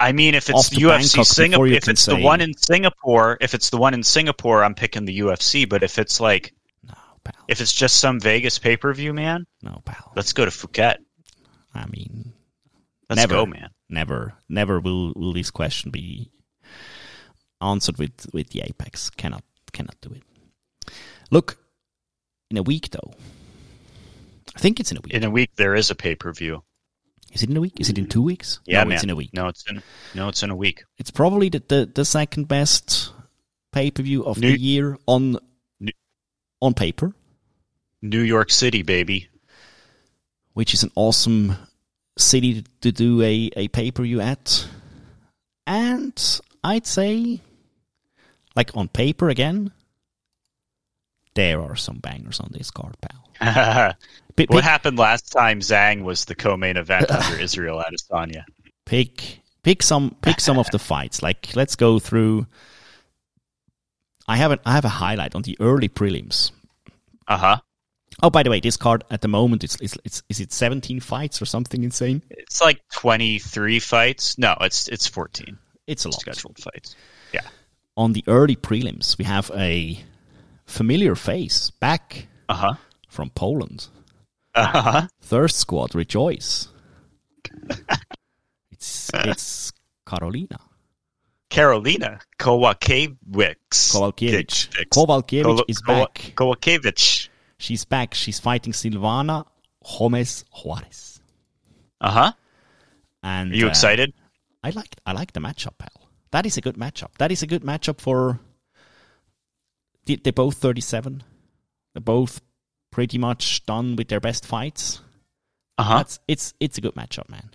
I 0.00 0.12
mean, 0.12 0.34
if 0.34 0.48
it's 0.48 0.70
to 0.70 0.76
UFC 0.76 0.88
Bangkok 1.16 1.26
Singapore, 1.26 1.66
if 1.66 1.88
it's 1.88 2.00
say- 2.02 2.16
the 2.16 2.22
one 2.22 2.40
in 2.40 2.56
Singapore, 2.56 3.36
if 3.40 3.52
it's 3.54 3.70
the 3.70 3.78
one 3.78 3.94
in 3.94 4.02
Singapore, 4.04 4.62
I'm 4.62 4.74
picking 4.74 5.04
the 5.04 5.18
UFC. 5.20 5.68
But 5.68 5.82
if 5.82 5.98
it's 5.98 6.20
like 6.20 6.54
No, 6.86 6.94
pal. 7.24 7.34
if 7.48 7.60
it's 7.60 7.72
just 7.72 7.96
some 7.98 8.20
Vegas 8.20 8.58
pay 8.60 8.76
per 8.76 8.94
view, 8.94 9.12
man, 9.12 9.44
No, 9.62 9.82
pal. 9.84 10.12
let's 10.14 10.32
go 10.32 10.44
to 10.44 10.50
Phuket. 10.52 10.96
I 11.74 11.86
mean, 11.86 12.32
Let's 13.10 13.20
Never. 13.22 13.34
go, 13.34 13.46
man. 13.46 13.70
never, 13.88 14.34
never 14.50 14.80
will 14.80 15.12
will 15.16 15.32
this 15.32 15.50
question 15.50 15.90
be 15.90 16.30
answered 17.60 17.98
with 17.98 18.26
with 18.32 18.50
the 18.50 18.60
apex. 18.60 19.10
Cannot 19.10 19.42
cannot 19.72 19.96
do 20.00 20.10
it. 20.14 20.22
Look, 21.30 21.58
in 22.50 22.56
a 22.56 22.62
week 22.62 22.90
though. 22.90 23.12
I 24.56 24.60
think 24.60 24.80
it's 24.80 24.90
in 24.90 24.96
a 24.96 25.00
week. 25.00 25.12
In 25.14 25.24
a 25.24 25.30
week, 25.30 25.50
there 25.56 25.74
is 25.74 25.90
a 25.90 25.94
pay 25.94 26.14
per 26.14 26.32
view. 26.32 26.62
Is 27.32 27.42
it 27.42 27.50
in 27.50 27.56
a 27.56 27.60
week? 27.60 27.78
Is 27.78 27.90
it 27.90 27.98
in 27.98 28.06
two 28.08 28.22
weeks? 28.22 28.58
Yeah, 28.66 28.82
no, 28.82 28.88
man. 28.88 28.94
it's 28.94 29.04
in 29.04 29.10
a 29.10 29.16
week. 29.16 29.30
No, 29.34 29.48
it's 29.48 29.64
in 29.68 29.82
no, 30.14 30.28
it's 30.28 30.42
in 30.42 30.50
a 30.50 30.56
week. 30.56 30.84
It's 30.96 31.10
probably 31.10 31.48
the 31.50 31.62
the, 31.68 31.90
the 31.94 32.04
second 32.04 32.48
best 32.48 33.12
pay 33.72 33.90
per 33.90 34.02
view 34.02 34.24
of 34.24 34.38
New- 34.38 34.50
the 34.52 34.58
year 34.58 34.96
on 35.06 35.36
New- 35.78 35.92
on 36.62 36.74
paper, 36.74 37.12
New 38.02 38.22
York 38.22 38.50
City, 38.50 38.82
baby. 38.82 39.28
which 40.54 40.72
is 40.74 40.82
an 40.82 40.90
awesome 40.96 41.54
city 42.16 42.64
to 42.80 42.90
do 42.90 43.22
a, 43.22 43.50
a 43.54 43.68
pay 43.68 43.90
per 43.90 44.02
view 44.02 44.20
at. 44.20 44.66
And 45.66 46.40
I'd 46.64 46.86
say, 46.86 47.42
like 48.56 48.74
on 48.74 48.88
paper 48.88 49.28
again, 49.28 49.70
there 51.38 51.62
are 51.62 51.76
some 51.76 51.98
bangers 51.98 52.40
on 52.40 52.50
this 52.52 52.70
card, 52.70 52.96
pal. 53.00 53.22
what 53.94 53.96
Pick, 54.36 54.50
pick, 54.50 54.62
happened 54.64 54.98
last 54.98 55.30
time 55.32 55.60
Zhang 55.60 56.02
was 56.02 56.24
the 56.24 56.34
co-main 56.34 56.76
event 56.76 57.08
under 57.10 57.40
Israel 57.40 57.80
Adesanya? 57.86 58.42
pick, 58.84 59.40
pick 59.62 59.82
some, 59.82 60.16
pick 60.20 60.40
some 60.40 60.58
of 60.58 60.68
the 60.72 60.78
fights. 60.90 61.22
Like, 61.22 61.54
let's 61.54 61.76
go 61.76 61.98
through. 62.00 62.46
I 64.26 64.36
have, 64.36 64.50
an, 64.50 64.58
I 64.66 64.72
have 64.72 64.84
a 64.84 64.88
highlight 64.88 65.34
on 65.34 65.42
the 65.42 65.56
early 65.60 65.88
prelims. 65.88 66.50
Uh 67.28 67.36
huh. 67.38 67.56
Oh, 68.22 68.30
by 68.30 68.42
the 68.42 68.50
way, 68.50 68.58
this 68.60 68.76
card 68.76 69.04
at 69.10 69.20
the 69.20 69.28
moment 69.28 69.62
it's 69.62 69.76
it's, 69.80 69.96
it's 70.04 70.22
is 70.28 70.40
it 70.40 70.52
17 70.52 70.98
fights 71.00 71.40
or 71.40 71.46
something 71.46 71.84
insane? 71.84 72.22
It's 72.30 72.60
like 72.60 72.80
twenty 72.92 73.38
three 73.38 73.78
fights. 73.78 74.36
No, 74.38 74.56
it's 74.60 74.88
it's 74.88 75.06
fourteen 75.06 75.56
It's 75.86 76.04
a 76.04 76.08
lot. 76.08 76.20
scheduled 76.20 76.58
fights. 76.58 76.96
Yeah. 77.32 77.46
On 77.96 78.12
the 78.14 78.24
early 78.26 78.56
prelims, 78.56 79.16
we 79.18 79.24
have 79.24 79.52
a 79.54 80.00
familiar 80.68 81.14
face 81.16 81.70
back 81.80 82.28
Uh 82.48 82.54
huh. 82.54 82.74
from 83.08 83.30
Poland. 83.30 83.88
Uh 84.54 84.66
huh. 84.82 85.08
Thirst 85.20 85.56
Squad, 85.56 85.94
rejoice! 85.94 86.68
it's 88.70 89.10
it's 89.14 89.72
Karolina. 90.06 90.58
Karolina 91.50 92.20
Kowakiewicz. 92.38 93.92
Kowalkiewicz. 93.92 94.68
Kowalkiewicz. 94.88 94.88
Kowalkiewicz 94.90 95.44
Kowa- 95.44 95.64
is 95.68 95.82
back. 95.82 96.32
Kowakiewicz. 96.36 97.28
She's 97.58 97.84
back. 97.84 98.14
She's 98.14 98.38
fighting 98.38 98.72
Silvana 98.72 99.44
Gomez 99.82 100.44
Juarez. 100.52 101.20
Uh 102.00 102.10
huh. 102.10 102.32
And 103.22 103.52
Are 103.52 103.56
you 103.56 103.66
uh, 103.66 103.70
excited? 103.70 104.12
I 104.62 104.70
like 104.70 104.94
I 105.06 105.12
like 105.12 105.32
the 105.32 105.40
matchup, 105.40 105.78
pal. 105.78 106.08
That 106.30 106.46
is 106.46 106.56
a 106.56 106.60
good 106.60 106.76
matchup. 106.76 107.10
That 107.18 107.32
is 107.32 107.42
a 107.42 107.46
good 107.46 107.62
matchup 107.62 108.00
for. 108.00 108.38
They- 110.08 110.16
They're 110.16 110.32
both 110.32 110.56
thirty-seven. 110.58 111.22
They're 111.94 112.00
both 112.00 112.40
pretty 112.90 113.18
much 113.18 113.64
done 113.66 113.94
with 113.96 114.08
their 114.08 114.20
best 114.20 114.44
fights. 114.44 115.00
Uh 115.78 115.84
huh. 115.84 115.96
That's 115.98 116.18
it's 116.26 116.54
it's 116.58 116.78
a 116.78 116.80
good 116.80 116.94
matchup, 116.94 117.28
man. 117.28 117.50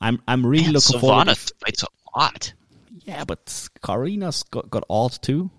I'm 0.00 0.22
I'm 0.26 0.46
really 0.46 0.72
looking 0.72 1.00
forward. 1.00 1.28
Savannah 1.28 1.34
fights 1.34 1.82
a 1.82 2.18
lot. 2.18 2.52
Yeah, 3.04 3.24
but 3.24 3.46
Karina's 3.82 4.42
got 4.44 4.70
got 4.70 4.84
odd 4.88 5.12
too. 5.22 5.50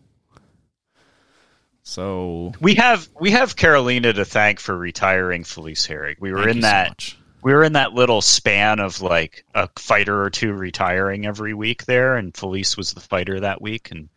So 1.83 2.51
We 2.59 2.75
have 2.75 3.07
we 3.19 3.31
have 3.31 3.55
Karolina 3.55 4.13
to 4.15 4.25
thank 4.25 4.59
for 4.59 4.77
retiring 4.77 5.43
Felice 5.43 5.87
Herrig. 5.87 6.17
We 6.19 6.31
were 6.31 6.39
thank 6.39 6.49
in 6.51 6.55
you 6.57 6.61
so 6.63 6.67
that 6.67 6.89
much. 6.89 7.17
we 7.43 7.53
were 7.53 7.63
in 7.63 7.73
that 7.73 7.93
little 7.93 8.21
span 8.21 8.79
of 8.79 9.01
like 9.01 9.45
a 9.55 9.69
fighter 9.77 10.21
or 10.21 10.29
two 10.29 10.51
retiring 10.53 11.25
every 11.25 11.53
week 11.53 11.85
there, 11.85 12.15
and 12.17 12.35
Felice 12.35 12.75
was 12.75 12.93
the 12.93 12.99
fighter 12.99 13.39
that 13.39 13.61
week, 13.61 13.91
and 13.91 14.09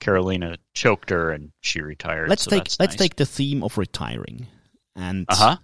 Karolina 0.00 0.56
choked 0.74 1.10
her 1.10 1.30
and 1.30 1.52
she 1.60 1.80
retired. 1.82 2.28
Let's 2.28 2.44
so 2.44 2.50
take 2.50 2.64
let's 2.78 2.78
nice. 2.78 2.96
take 2.96 3.16
the 3.16 3.26
theme 3.26 3.62
of 3.62 3.78
retiring 3.78 4.46
and 4.96 5.26
uh 5.28 5.36
huh. 5.36 5.56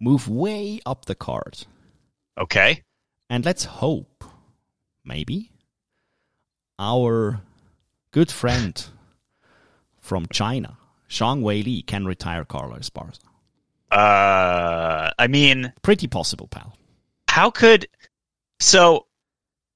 move 0.00 0.28
way 0.28 0.80
up 0.86 1.04
the 1.04 1.14
card. 1.14 1.64
Okay. 2.38 2.82
And 3.28 3.44
let's 3.44 3.64
hope, 3.64 4.24
maybe, 5.04 5.50
our 6.78 7.40
good 8.10 8.30
friend 8.30 8.84
from 10.00 10.26
China, 10.30 10.76
Zhang 11.08 11.40
Wei 11.42 11.62
Li, 11.62 11.82
can 11.82 12.04
retire 12.04 12.44
Carla 12.44 12.78
Esparza. 12.78 13.20
Uh, 13.90 15.10
I 15.18 15.26
mean, 15.28 15.72
Pretty 15.82 16.08
possible, 16.08 16.46
pal. 16.48 16.76
how 17.28 17.50
could 17.50 17.86
so 18.60 19.06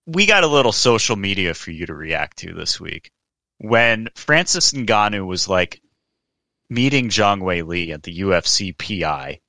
we 0.06 0.24
got 0.26 0.44
a 0.44 0.46
little 0.46 0.72
social 0.72 1.16
media 1.16 1.52
for 1.54 1.70
you 1.70 1.86
to 1.86 1.94
react 1.94 2.38
to 2.38 2.54
this 2.54 2.80
week 2.80 3.10
when 3.58 4.08
Francis 4.14 4.72
Ngannou 4.72 5.26
was 5.26 5.48
like 5.48 5.80
meeting 6.68 7.08
Zhang 7.08 7.42
Wei 7.42 7.62
Li 7.62 7.92
at 7.92 8.02
the 8.02 8.20
UFC 8.20 8.76
PI 8.76 9.40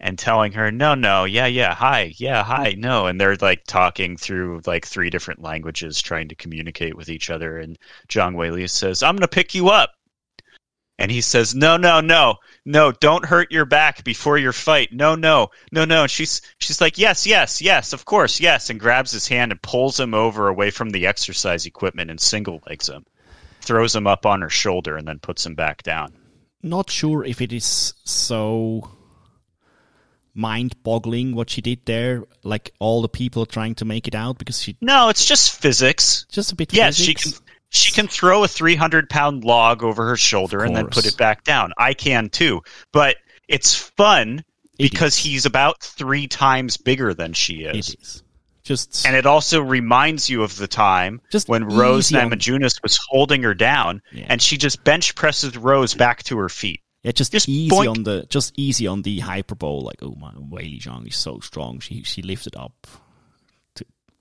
and 0.00 0.18
telling 0.18 0.52
her 0.52 0.70
no 0.70 0.94
no 0.94 1.24
yeah 1.24 1.46
yeah 1.46 1.74
hi 1.74 2.12
yeah 2.16 2.42
hi 2.42 2.74
no 2.76 3.06
and 3.06 3.20
they're 3.20 3.36
like 3.36 3.62
talking 3.66 4.16
through 4.16 4.60
like 4.66 4.86
three 4.86 5.10
different 5.10 5.42
languages 5.42 6.00
trying 6.00 6.28
to 6.28 6.34
communicate 6.34 6.96
with 6.96 7.10
each 7.10 7.28
other 7.28 7.58
and 7.58 7.78
Zhang 8.08 8.34
Wei 8.34 8.50
Li 8.50 8.66
says 8.66 9.02
I'm 9.02 9.14
going 9.14 9.22
to 9.22 9.28
pick 9.28 9.54
you 9.54 9.68
up 9.68 9.92
and 11.00 11.10
he 11.10 11.22
says, 11.22 11.54
"No, 11.54 11.76
no, 11.78 12.00
no, 12.00 12.36
no! 12.64 12.92
Don't 12.92 13.24
hurt 13.24 13.50
your 13.50 13.64
back 13.64 14.04
before 14.04 14.38
your 14.38 14.52
fight. 14.52 14.92
No, 14.92 15.14
no, 15.16 15.48
no, 15.72 15.84
no." 15.84 16.02
And 16.02 16.10
she's 16.10 16.42
she's 16.58 16.80
like, 16.80 16.98
"Yes, 16.98 17.26
yes, 17.26 17.60
yes, 17.60 17.92
of 17.92 18.04
course, 18.04 18.38
yes," 18.38 18.70
and 18.70 18.78
grabs 18.78 19.10
his 19.10 19.26
hand 19.26 19.50
and 19.50 19.60
pulls 19.62 19.98
him 19.98 20.14
over 20.14 20.46
away 20.46 20.70
from 20.70 20.90
the 20.90 21.06
exercise 21.06 21.66
equipment 21.66 22.10
and 22.10 22.20
single 22.20 22.60
legs 22.68 22.88
him, 22.88 23.04
throws 23.62 23.96
him 23.96 24.06
up 24.06 24.26
on 24.26 24.42
her 24.42 24.50
shoulder, 24.50 24.96
and 24.96 25.08
then 25.08 25.18
puts 25.18 25.44
him 25.44 25.54
back 25.54 25.82
down. 25.82 26.12
Not 26.62 26.90
sure 26.90 27.24
if 27.24 27.40
it 27.40 27.52
is 27.52 27.94
so 28.04 28.90
mind-boggling 30.34 31.34
what 31.34 31.50
she 31.50 31.60
did 31.60 31.84
there. 31.86 32.24
Like 32.42 32.72
all 32.78 33.02
the 33.02 33.08
people 33.08 33.46
trying 33.46 33.74
to 33.76 33.84
make 33.84 34.06
it 34.06 34.14
out 34.14 34.38
because 34.38 34.62
she 34.62 34.76
No, 34.80 35.08
it's 35.08 35.24
just 35.24 35.56
physics. 35.60 36.26
just 36.30 36.52
a 36.52 36.54
bit. 36.56 36.72
Yes, 36.72 36.96
she 36.96 37.14
can. 37.14 37.32
She 37.70 37.92
can 37.92 38.08
throw 38.08 38.42
a 38.44 38.48
300 38.48 39.08
pound 39.08 39.44
log 39.44 39.82
over 39.82 40.06
her 40.08 40.16
shoulder 40.16 40.62
and 40.62 40.74
then 40.76 40.88
put 40.88 41.06
it 41.06 41.16
back 41.16 41.44
down. 41.44 41.72
I 41.78 41.94
can 41.94 42.28
too. 42.28 42.62
But 42.92 43.16
it's 43.48 43.74
fun 43.74 44.44
It 44.78 44.90
because 44.90 45.14
is. 45.14 45.18
he's 45.24 45.46
about 45.46 45.80
three 45.82 46.26
times 46.26 46.76
bigger 46.76 47.14
than 47.14 47.32
she 47.32 47.62
is. 47.62 47.90
It 47.90 48.00
is 48.00 48.22
Just 48.64 49.06
And 49.06 49.14
it 49.16 49.24
also 49.24 49.60
reminds 49.60 50.28
you 50.28 50.42
of 50.42 50.56
the 50.56 50.66
time 50.68 51.20
Just 51.30 51.48
when 51.48 51.64
Rose 51.64 52.12
on- 52.12 52.30
Namajunas 52.30 52.82
was 52.82 52.98
holding 53.08 53.42
her 53.44 53.54
down, 53.54 54.02
Yeah. 54.12 54.26
and 54.28 54.42
she 54.42 54.56
just 54.56 54.82
bench 54.84 55.14
presses 55.14 55.56
Rose 55.56 55.94
back 55.94 56.22
to 56.24 56.38
her 56.38 56.48
feet. 56.48 56.80
yeah, 57.04 57.12
just, 57.12 57.32
just 57.32 57.48
easy 57.48 57.70
boink. 57.74 57.88
on 57.90 58.02
the 58.02 58.26
just 58.28 58.52
easy 58.56 58.86
on 58.86 59.02
the 59.02 59.20
hyperbole. 59.20 59.84
Like, 59.84 60.02
oh 60.02 60.14
my, 60.20 60.32
Wei 60.36 60.78
Zhang 60.78 61.06
is 61.08 61.16
so 61.16 61.38
strong. 61.40 61.80
She 61.80 62.02
she 62.02 62.20
lifted 62.22 62.54
up 62.56 62.86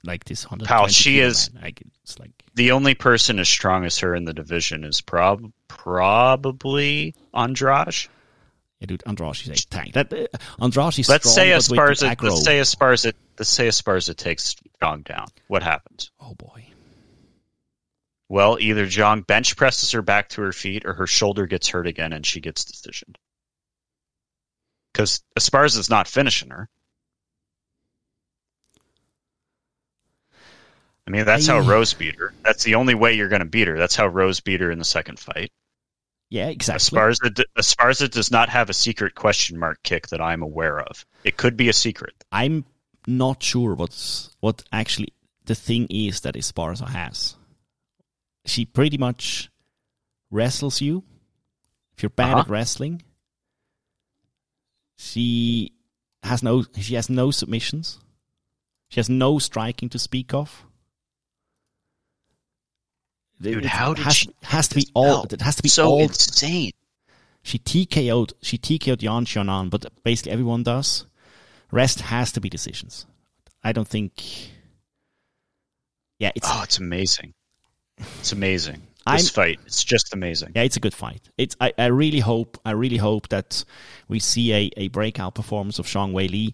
like 0.04 0.24
this 0.26 0.44
hundred. 0.44 0.68
Pal, 0.68 0.88
she 0.88 1.20
is- 1.20 1.50
Like 1.62 1.82
it's 2.04 2.18
like 2.20 2.32
The 2.56 2.72
only 2.72 2.96
person 2.96 3.40
as 3.40 3.50
strong 3.50 3.86
as 3.86 4.00
her 4.00 4.16
in 4.16 4.26
the 4.26 4.34
division 4.34 4.84
is 4.84 5.02
prob 5.02 5.52
probably 5.68 7.16
Andrade. 7.34 7.96
yeah, 8.80 8.86
dude. 8.88 9.04
Andrade 9.06 9.36
is 9.48 9.48
a 9.64 9.68
tank. 9.68 9.94
That 9.94 10.12
uh, 10.14 10.26
is 10.66 11.10
Let's 11.10 11.30
strong, 11.30 11.36
say 11.36 11.52
but 11.52 11.58
with 11.58 11.68
the 11.68 12.06
Esparza. 12.06 12.22
Let's 12.24 12.44
say 12.44 12.60
Esparza. 12.60 13.14
Let's 13.38 13.50
say 13.50 13.68
Esparza 13.68 14.16
takes 14.16 14.56
Zhang 14.82 15.04
down. 15.04 15.28
What 15.48 15.64
happens? 15.64 16.12
oh 16.20 16.34
boy. 16.36 16.66
Well, 18.32 18.58
either 18.60 18.86
Zhang 18.86 19.26
bench 19.26 19.58
presses 19.58 19.92
her 19.92 20.04
back 20.04 20.30
to 20.30 20.42
her 20.44 20.52
feet, 20.52 20.86
or 20.86 20.94
her 20.94 21.08
shoulder 21.08 21.48
gets 21.48 21.68
hurt 21.68 21.88
again 21.88 22.14
and 22.14 22.24
she 22.26 22.40
gets 22.42 22.64
decisioned. 22.64 23.16
Because 24.94 25.24
Esparza's 25.38 25.90
not 25.90 26.08
finishing 26.08 26.50
her. 26.52 26.70
I 31.10 31.12
mean, 31.12 31.26
that's 31.26 31.48
how 31.48 31.60
Rose 31.60 31.92
beat 31.96 32.16
her. 32.18 32.32
That's 32.44 32.64
the 32.64 32.76
only 32.76 32.94
way 32.94 33.14
you're 33.16 33.30
going 33.30 33.40
to 33.42 33.46
beat 33.48 33.68
her. 33.68 33.78
That's 33.80 33.96
how 33.96 34.06
Rose 34.06 34.42
beat 34.42 34.62
her 34.62 34.70
in 34.70 34.78
the 34.78 34.86
second 34.86 35.18
fight. 35.20 35.52
Yeah, 36.30 36.50
exactly. 36.50 37.00
Esparza, 37.00 37.34
d- 37.34 37.46
Esparza 37.58 38.08
does 38.12 38.30
not 38.30 38.50
have 38.50 38.70
a 38.70 38.74
secret 38.74 39.16
question 39.16 39.58
mark 39.58 39.80
kick 39.82 40.10
that 40.10 40.22
I'm 40.22 40.44
aware 40.44 40.80
of. 40.80 41.04
It 41.24 41.36
could 41.36 41.58
be 41.58 41.68
a 41.68 41.74
secret. 41.74 42.14
I'm 42.32 42.64
not 43.08 43.42
sure 43.42 43.74
what's 43.74 44.36
what 44.40 44.64
actually 44.72 45.12
the 45.46 45.56
thing 45.56 45.88
is 45.90 46.22
that 46.22 46.36
Esparza 46.36 46.88
has. 46.88 47.36
She 48.46 48.66
pretty 48.66 49.00
much 49.00 49.50
wrestles 50.30 50.80
you. 50.82 51.04
If 51.98 52.04
you're 52.04 52.12
bad 52.12 52.34
Uh-huh. 52.34 52.42
at 52.42 52.50
wrestling, 52.50 53.02
she 54.96 55.72
has 56.22 56.44
no 56.44 56.64
she 56.78 56.94
has 56.94 57.10
no 57.10 57.32
submissions. 57.32 58.00
She 58.90 59.00
has 59.00 59.10
no 59.10 59.40
striking 59.40 59.90
to 59.90 59.98
speak 60.00 60.34
of. 60.36 60.66
Dude, 63.42 63.66
how 63.66 63.94
did 63.94 64.04
has, 64.04 64.16
she 64.16 64.30
has 64.44 64.68
to 64.70 64.76
be 64.76 64.88
all? 64.94 65.24
It 65.24 65.42
has 65.42 65.56
to 65.56 65.64
be 65.64 65.70
so 65.70 65.88
all 65.88 66.02
insane. 66.02 66.72
she 67.42 67.58
TKO'd 67.58 68.34
she 68.42 68.58
TKO'd 68.58 69.02
Yan 69.02 69.26
Xiaonan, 69.26 69.70
but 69.70 69.86
basically 70.04 70.34
everyone 70.34 70.64
does. 70.64 71.06
Rest 71.72 72.02
has 72.02 72.32
to 72.34 72.42
be 72.42 72.50
decisions. 72.50 73.06
I 73.64 73.72
don't 73.72 73.88
think. 73.88 74.24
Yeah, 76.18 76.32
it's 76.36 76.48
Oh, 76.50 76.62
it's 76.64 76.80
amazing. 76.80 77.34
It's 78.20 78.32
amazing. 78.32 78.82
This 79.12 79.30
fight, 79.30 79.60
it's 79.66 79.84
just 79.84 80.14
amazing. 80.14 80.52
yeah, 80.56 80.62
it's 80.62 80.78
a 80.78 80.80
good 80.80 80.94
fight. 80.94 81.30
It's 81.38 81.56
I, 81.60 81.74
I 81.78 81.88
really 81.88 82.20
hope 82.20 82.60
I 82.64 82.72
really 82.72 82.98
hope 82.98 83.30
that 83.30 83.64
we 84.08 84.20
see 84.20 84.54
a, 84.54 84.70
a 84.78 84.88
breakout 84.90 85.34
performance 85.34 85.80
of 85.80 85.88
Zhang 85.88 86.12
Wei 86.12 86.28
Li, 86.28 86.54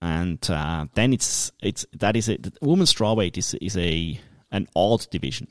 and 0.00 0.44
uh, 0.50 0.86
then 0.94 1.12
it's 1.12 1.52
it's 1.62 1.86
that 1.92 2.16
is 2.16 2.28
a 2.28 2.38
women's 2.62 2.92
strawweight 2.92 3.36
is 3.38 3.54
is 3.54 3.76
a 3.76 4.18
an 4.50 4.66
odd 4.74 5.06
division. 5.10 5.48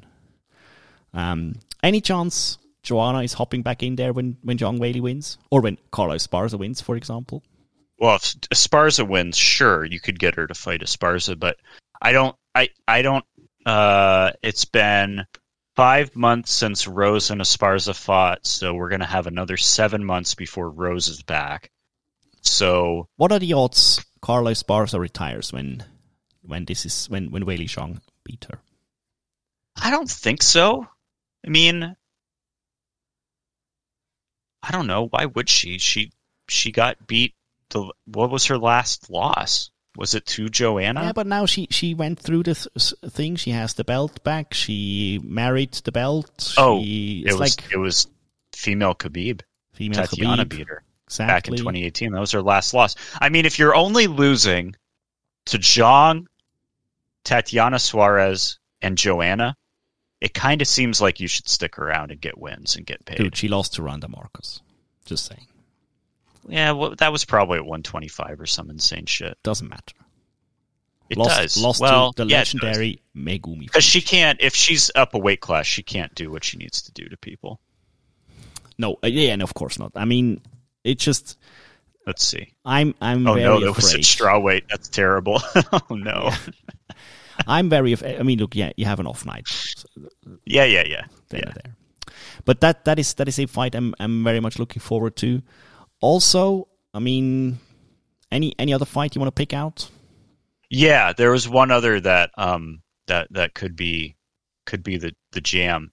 Um, 1.17 1.55
any 1.81 1.99
chance 1.99 2.59
Joanna 2.83 3.19
is 3.23 3.33
hopping 3.33 3.63
back 3.63 3.83
in 3.83 3.95
there 3.95 4.13
when 4.13 4.37
when 4.43 4.57
Wei 4.77 4.93
Li 4.93 5.01
wins, 5.01 5.37
or 5.49 5.61
when 5.61 5.77
Carla 5.91 6.15
Esparza 6.15 6.57
wins, 6.57 6.79
for 6.79 6.95
example? 6.95 7.43
Well, 7.99 8.15
if 8.15 8.21
Esparza 8.53 9.05
wins, 9.05 9.35
sure, 9.35 9.83
you 9.83 9.99
could 9.99 10.19
get 10.19 10.35
her 10.35 10.45
to 10.45 10.53
fight 10.53 10.81
Esparza, 10.81 11.37
but 11.37 11.57
I 12.01 12.11
don't. 12.11 12.35
I 12.53 12.69
I 12.87 13.01
don't. 13.01 13.25
Uh, 13.65 14.31
it's 14.43 14.65
been 14.65 15.25
five 15.75 16.15
months 16.15 16.51
since 16.51 16.87
Rose 16.87 17.31
and 17.31 17.41
Esparza 17.41 17.95
fought, 17.95 18.45
so 18.45 18.73
we're 18.75 18.89
gonna 18.89 19.05
have 19.05 19.27
another 19.27 19.57
seven 19.57 20.05
months 20.05 20.35
before 20.35 20.69
Rose 20.69 21.07
is 21.07 21.23
back. 21.23 21.71
So 22.41 23.09
What 23.17 23.31
are 23.31 23.39
the 23.39 23.53
odds 23.53 24.05
Carla 24.21 24.51
Esparza 24.51 24.99
retires 24.99 25.51
when 25.51 25.83
when 26.43 26.65
this 26.65 26.85
is 26.85 27.07
when 27.09 27.31
when 27.31 27.45
Wei 27.45 27.57
Li 27.57 27.65
Zhang 27.65 27.99
beat 28.23 28.45
her? 28.51 28.59
I 29.75 29.89
don't 29.91 30.09
think 30.09 30.43
so. 30.43 30.87
I 31.47 31.49
mean, 31.49 31.95
I 34.61 34.71
don't 34.71 34.87
know. 34.87 35.07
Why 35.07 35.25
would 35.25 35.47
she? 35.49 35.77
She 35.77 36.11
she 36.49 36.71
got 36.71 37.07
beat. 37.07 37.33
The 37.69 37.91
what 38.05 38.29
was 38.29 38.45
her 38.47 38.57
last 38.57 39.09
loss? 39.09 39.71
Was 39.95 40.13
it 40.13 40.25
to 40.27 40.49
Joanna? 40.49 41.05
Yeah, 41.05 41.11
but 41.13 41.25
now 41.25 41.45
she 41.45 41.67
she 41.71 41.93
went 41.93 42.19
through 42.19 42.43
the 42.43 42.53
th- 42.55 42.67
s- 42.75 42.93
thing. 43.09 43.37
She 43.37 43.51
has 43.51 43.73
the 43.75 43.83
belt 43.83 44.23
back. 44.23 44.53
She 44.53 45.19
married 45.23 45.71
the 45.73 45.91
belt. 45.91 46.53
oh, 46.57 46.81
she, 46.83 47.23
it 47.25 47.31
was 47.31 47.39
like 47.39 47.71
it 47.71 47.77
was 47.77 48.07
female 48.53 48.93
Khabib. 48.93 49.41
female 49.73 50.05
Tatiana 50.05 50.45
Khabib. 50.45 50.49
beat 50.49 50.67
her 50.67 50.83
exactly. 51.07 51.33
back 51.33 51.47
in 51.47 51.55
2018. 51.55 52.11
That 52.11 52.19
was 52.19 52.31
her 52.31 52.41
last 52.41 52.73
loss. 52.73 52.95
I 53.19 53.29
mean, 53.29 53.45
if 53.45 53.57
you're 53.57 53.75
only 53.75 54.07
losing 54.07 54.75
to 55.45 55.57
Zhang, 55.57 56.25
Tatiana 57.23 57.79
Suarez, 57.79 58.59
and 58.81 58.97
Joanna, 58.97 59.55
it 60.21 60.33
kind 60.33 60.61
of 60.61 60.67
seems 60.67 61.01
like 61.01 61.19
you 61.19 61.27
should 61.27 61.47
stick 61.47 61.77
around 61.77 62.11
and 62.11 62.19
get 62.19 62.37
wins 62.37 62.75
and 62.75 62.85
get 62.85 63.05
paid. 63.05 63.17
Dude, 63.17 63.35
she 63.35 63.47
lost 63.47 63.75
to 63.75 63.83
Randa 63.83 64.07
Markos. 64.07 64.61
Just 65.05 65.25
saying, 65.25 65.47
Yeah, 66.47 66.71
well, 66.71 66.95
that 66.95 67.11
was 67.11 67.25
probably 67.25 67.57
at 67.57 67.65
125 67.65 68.41
or 68.41 68.45
some 68.45 68.69
insane 68.69 69.05
shit. 69.05 69.37
doesn't 69.43 69.69
matter. 69.69 69.95
It 71.09 71.17
lost, 71.17 71.37
does. 71.37 71.57
Lost 71.57 71.81
well, 71.81 72.11
to 72.13 72.25
the 72.25 72.29
yeah, 72.29 72.39
legendary 72.39 73.01
Megumi. 73.15 73.61
Because 73.61 73.83
she 73.83 74.01
can't, 74.01 74.41
if 74.41 74.55
she's 74.55 74.91
up 74.93 75.13
a 75.13 75.17
weight 75.17 75.39
class, 75.39 75.65
she 75.65 75.81
can't 75.81 76.13
do 76.15 76.29
what 76.31 76.43
she 76.43 76.57
needs 76.57 76.81
to 76.83 76.91
do 76.91 77.07
to 77.07 77.15
people. 77.17 77.61
No, 78.77 78.97
uh, 79.03 79.07
yeah, 79.07 79.31
and 79.31 79.41
of 79.41 79.53
course 79.53 79.79
not. 79.79 79.93
I 79.95 80.03
mean, 80.05 80.41
it 80.83 80.99
just 80.99 81.37
Let's 82.07 82.25
see. 82.25 82.53
I'm 82.63 82.95
I'm 83.01 83.27
Oh 83.27 83.35
no, 83.35 83.59
that 83.59 83.75
was 83.75 83.85
afraid. 83.85 83.99
at 83.99 84.05
straw 84.05 84.39
weight. 84.39 84.63
That's 84.69 84.87
terrible. 84.87 85.41
oh 85.55 85.95
no. 85.95 86.31
I'm 87.45 87.69
very. 87.69 87.95
I 88.01 88.23
mean, 88.23 88.39
look, 88.39 88.55
yeah, 88.55 88.71
you 88.77 88.85
have 88.85 89.01
an 89.01 89.07
off 89.07 89.25
night. 89.25 89.45
Yeah, 90.45 90.65
yeah, 90.65 90.83
yeah. 90.85 91.05
there, 91.29 91.41
Yeah. 91.45 91.51
there. 91.53 91.75
But 92.45 92.61
that 92.61 92.85
that 92.85 92.99
is 92.99 93.13
that 93.15 93.27
is 93.27 93.39
a 93.39 93.45
fight 93.45 93.75
I'm 93.75 93.93
I'm 93.99 94.23
very 94.23 94.39
much 94.39 94.59
looking 94.59 94.79
forward 94.79 95.15
to. 95.17 95.41
Also, 96.01 96.67
I 96.93 96.99
mean, 96.99 97.59
any 98.31 98.53
any 98.57 98.73
other 98.73 98.85
fight 98.85 99.15
you 99.15 99.21
want 99.21 99.33
to 99.35 99.39
pick 99.39 99.53
out? 99.53 99.89
Yeah, 100.69 101.13
there 101.13 101.31
was 101.31 101.47
one 101.47 101.71
other 101.71 101.99
that 102.01 102.31
um 102.37 102.81
that 103.07 103.27
that 103.31 103.53
could 103.53 103.75
be 103.75 104.15
could 104.65 104.83
be 104.83 104.97
the 104.97 105.13
the 105.31 105.41
jam. 105.41 105.91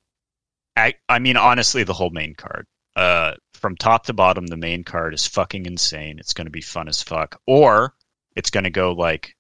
I 0.77 0.95
I 1.09 1.19
mean 1.19 1.37
honestly 1.37 1.85
the 1.85 1.93
whole 1.95 2.11
main 2.11 2.35
card. 2.35 2.67
Uh 2.97 3.35
from 3.55 3.77
top 3.77 4.07
to 4.07 4.13
bottom 4.13 4.47
the 4.47 4.57
main 4.57 4.85
card 4.85 5.15
is 5.15 5.27
fucking 5.27 5.67
insane. 5.67 6.19
It's 6.19 6.35
going 6.35 6.47
to 6.47 6.51
be 6.51 6.61
fun 6.61 6.89
as 6.89 7.03
fuck 7.03 7.41
or 7.47 7.95
it's 8.37 8.51
going 8.51 8.65
to 8.65 8.71
go 8.71 8.93
like 8.93 9.37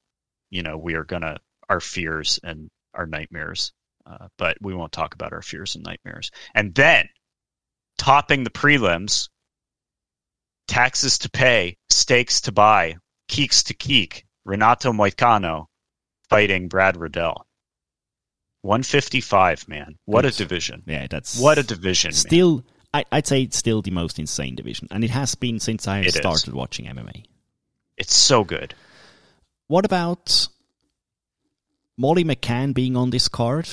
you 0.50 0.62
know 0.62 0.76
we 0.76 0.94
are 0.94 1.04
going 1.04 1.22
to 1.22 1.36
our 1.68 1.80
fears 1.80 2.40
and 2.42 2.70
our 2.94 3.06
nightmares. 3.06 3.72
Uh, 4.06 4.28
but 4.36 4.56
we 4.60 4.74
won't 4.74 4.92
talk 4.92 5.14
about 5.14 5.32
our 5.32 5.42
fears 5.42 5.74
and 5.74 5.84
nightmares. 5.84 6.30
And 6.54 6.74
then 6.74 7.08
topping 7.98 8.44
the 8.44 8.50
prelims 8.50 9.28
taxes 10.68 11.18
to 11.18 11.30
pay, 11.30 11.76
stakes 11.90 12.42
to 12.42 12.52
buy, 12.52 12.96
keeks 13.28 13.64
to 13.64 13.74
keek, 13.74 14.24
Renato 14.44 14.92
Moicano 14.92 15.66
fighting 16.28 16.68
Brad 16.68 16.96
Riddell. 16.96 17.46
155, 18.62 19.68
man. 19.68 19.96
What 20.06 20.24
a 20.24 20.30
division. 20.30 20.82
Yeah, 20.86 21.06
that's 21.08 21.38
What 21.38 21.58
a 21.58 21.62
division. 21.62 22.08
man. 22.10 22.14
Still, 22.14 22.64
I, 22.94 23.04
I'd 23.12 23.26
say 23.26 23.42
it's 23.42 23.56
still 23.58 23.82
the 23.82 23.90
most 23.90 24.18
insane 24.18 24.54
division, 24.54 24.88
and 24.90 25.04
it 25.04 25.10
has 25.10 25.34
been 25.34 25.60
since 25.60 25.86
I 25.86 26.00
It 26.00 26.06
is. 26.08 26.14
started 26.16 26.54
watching 26.54 26.86
MMA. 26.86 27.24
It's 27.98 28.14
so 28.14 28.42
good. 28.44 28.74
What 29.66 29.84
about 29.84 30.48
Molly 31.98 32.24
McCann 32.24 32.72
being 32.74 32.96
on 32.96 33.10
this 33.10 33.28
card, 33.28 33.68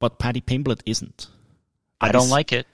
but 0.00 0.18
Paddy 0.18 0.40
Pimblett 0.40 0.80
isn't? 0.86 1.28
I 2.00 2.12
don't 2.12 2.24
is- 2.24 2.30
like 2.30 2.52
it. 2.52 2.66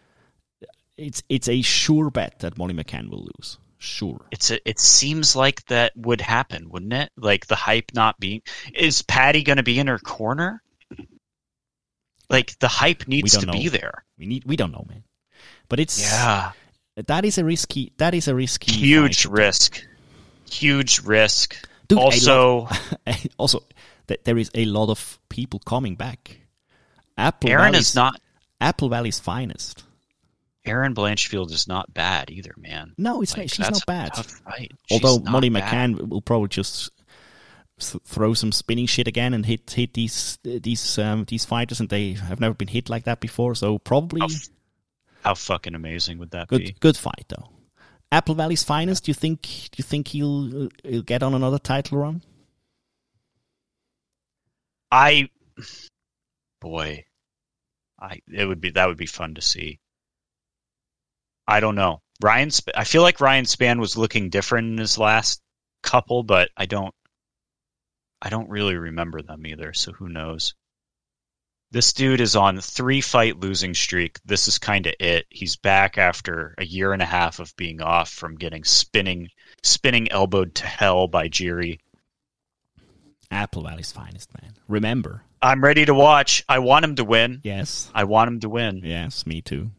It's 0.96 1.22
it's 1.28 1.48
a 1.48 1.62
sure 1.62 2.10
bet 2.10 2.40
that 2.40 2.58
Molly 2.58 2.74
McCann 2.74 3.08
will 3.10 3.26
lose. 3.38 3.58
Sure. 3.78 4.20
It's 4.30 4.50
a, 4.52 4.68
it 4.68 4.78
seems 4.78 5.34
like 5.34 5.64
that 5.66 5.92
would 5.96 6.20
happen, 6.20 6.68
wouldn't 6.68 6.92
it? 6.92 7.10
Like 7.16 7.46
the 7.46 7.56
hype 7.56 7.90
not 7.94 8.20
being 8.20 8.42
is 8.74 9.02
Paddy 9.02 9.42
going 9.42 9.56
to 9.56 9.62
be 9.64 9.78
in 9.80 9.88
her 9.88 9.98
corner? 9.98 10.62
Like 12.30 12.58
the 12.60 12.68
hype 12.68 13.08
needs 13.08 13.36
to 13.38 13.46
be 13.46 13.68
there. 13.68 14.04
We 14.18 14.26
need 14.26 14.44
we 14.44 14.56
don't 14.56 14.70
know, 14.72 14.84
man. 14.88 15.02
But 15.68 15.80
it's 15.80 16.00
Yeah. 16.00 16.52
that 16.96 17.24
is 17.24 17.38
a 17.38 17.44
risky 17.44 17.92
that 17.98 18.14
is 18.14 18.28
a 18.28 18.34
risky 18.34 18.72
Huge 18.72 19.24
fight. 19.24 19.32
risk. 19.32 19.86
Huge 20.50 21.00
risk. 21.00 21.56
Dude, 21.88 21.98
also, 21.98 22.68
also, 23.38 23.60
th- 24.06 24.20
there 24.24 24.38
is 24.38 24.50
a 24.54 24.64
lot 24.66 24.88
of 24.90 25.18
people 25.28 25.60
coming 25.60 25.96
back. 25.96 26.38
Apple 27.18 27.50
Aaron 27.50 27.72
Valley's, 27.72 27.88
is 27.88 27.94
not 27.94 28.20
Apple 28.60 28.88
Valley's 28.88 29.18
finest. 29.20 29.84
Erin 30.64 30.94
Blanchfield 30.94 31.50
is 31.50 31.66
not 31.66 31.92
bad 31.92 32.30
either, 32.30 32.54
man. 32.56 32.94
No, 32.96 33.20
it's 33.20 33.32
Like, 33.36 33.44
not, 33.46 33.50
she's 33.50 33.70
not 33.70 33.86
bad. 33.86 34.08
a 34.12 34.16
tough 34.16 34.26
fight. 34.44 34.70
Although 34.92 35.16
not 35.18 35.32
Molly 35.32 35.48
bad. 35.48 35.64
McCann 35.64 36.08
will 36.08 36.22
probably 36.22 36.48
just 36.48 36.90
throw 37.80 38.32
some 38.32 38.52
spinning 38.52 38.86
shit 38.86 39.08
again 39.08 39.34
and 39.34 39.44
hit 39.44 39.68
hit 39.70 39.92
these 39.94 40.38
these 40.44 40.98
um, 41.00 41.24
these 41.26 41.44
fighters, 41.44 41.80
and 41.80 41.88
they 41.88 42.12
have 42.12 42.38
never 42.38 42.54
been 42.54 42.68
hit 42.68 42.88
like 42.88 43.04
that 43.04 43.18
before. 43.18 43.56
So 43.56 43.78
probably 43.78 44.20
How, 44.20 44.28
how 45.24 45.34
fucking 45.34 45.74
amazing 45.74 46.18
would 46.18 46.30
that 46.30 46.46
good 46.46 46.58
be? 46.60 46.76
good 46.78 46.96
fight 46.96 47.24
though. 47.28 47.48
Apple 48.12 48.36
Valley's 48.36 48.62
finest. 48.62 49.04
Do 49.06 49.10
you 49.10 49.14
think? 49.14 49.42
Do 49.42 49.78
you 49.78 49.82
think 49.84 50.08
he'll 50.08 50.68
he'll 50.84 51.02
get 51.02 51.24
on 51.24 51.34
another 51.34 51.58
title 51.58 51.98
run? 51.98 52.22
I, 54.92 55.28
boy, 56.62 57.04
I 58.00 58.20
it 58.32 58.46
would 58.46 58.60
be 58.60 58.70
that 58.70 58.86
would 58.86 58.96
be 58.96 59.06
fun 59.06 59.34
to 59.34 59.42
see. 59.42 59.80
I 61.46 61.60
don't 61.60 61.74
know. 61.74 62.00
Ryan, 62.22 62.50
Sp- 62.54 62.76
I 62.76 62.84
feel 62.84 63.02
like 63.02 63.20
Ryan 63.20 63.44
Spann 63.44 63.80
was 63.80 63.96
looking 63.96 64.30
different 64.30 64.68
in 64.68 64.78
his 64.78 64.96
last 64.96 65.42
couple, 65.82 66.22
but 66.22 66.50
I 66.56 66.66
don't, 66.66 66.94
I 68.22 68.30
don't 68.30 68.48
really 68.48 68.76
remember 68.76 69.22
them 69.22 69.44
either. 69.44 69.72
So 69.72 69.92
who 69.92 70.08
knows? 70.08 70.54
This 71.72 71.92
dude 71.92 72.20
is 72.20 72.36
on 72.36 72.60
three 72.60 73.00
fight 73.00 73.40
losing 73.40 73.74
streak. 73.74 74.20
This 74.24 74.46
is 74.46 74.58
kind 74.58 74.86
of 74.86 74.94
it. 75.00 75.26
He's 75.30 75.56
back 75.56 75.98
after 75.98 76.54
a 76.58 76.64
year 76.64 76.92
and 76.92 77.02
a 77.02 77.06
half 77.06 77.40
of 77.40 77.56
being 77.56 77.80
off 77.80 78.10
from 78.10 78.36
getting 78.36 78.62
spinning, 78.62 79.30
spinning 79.62 80.12
elbowed 80.12 80.54
to 80.56 80.66
hell 80.66 81.08
by 81.08 81.28
Jiri. 81.28 81.80
Apple 83.30 83.62
Valley's 83.62 83.90
finest 83.90 84.30
man. 84.40 84.52
Remember? 84.68 85.24
I'm 85.42 85.62
ready 85.62 85.84
to 85.84 85.94
watch. 85.94 86.44
I 86.48 86.60
want 86.60 86.84
him 86.84 86.94
to 86.96 87.04
win. 87.04 87.40
Yes. 87.42 87.90
I 87.94 88.04
want 88.04 88.28
him 88.28 88.40
to 88.40 88.48
win. 88.48 88.82
Yes. 88.84 89.26
Me 89.26 89.42
too. 89.42 89.70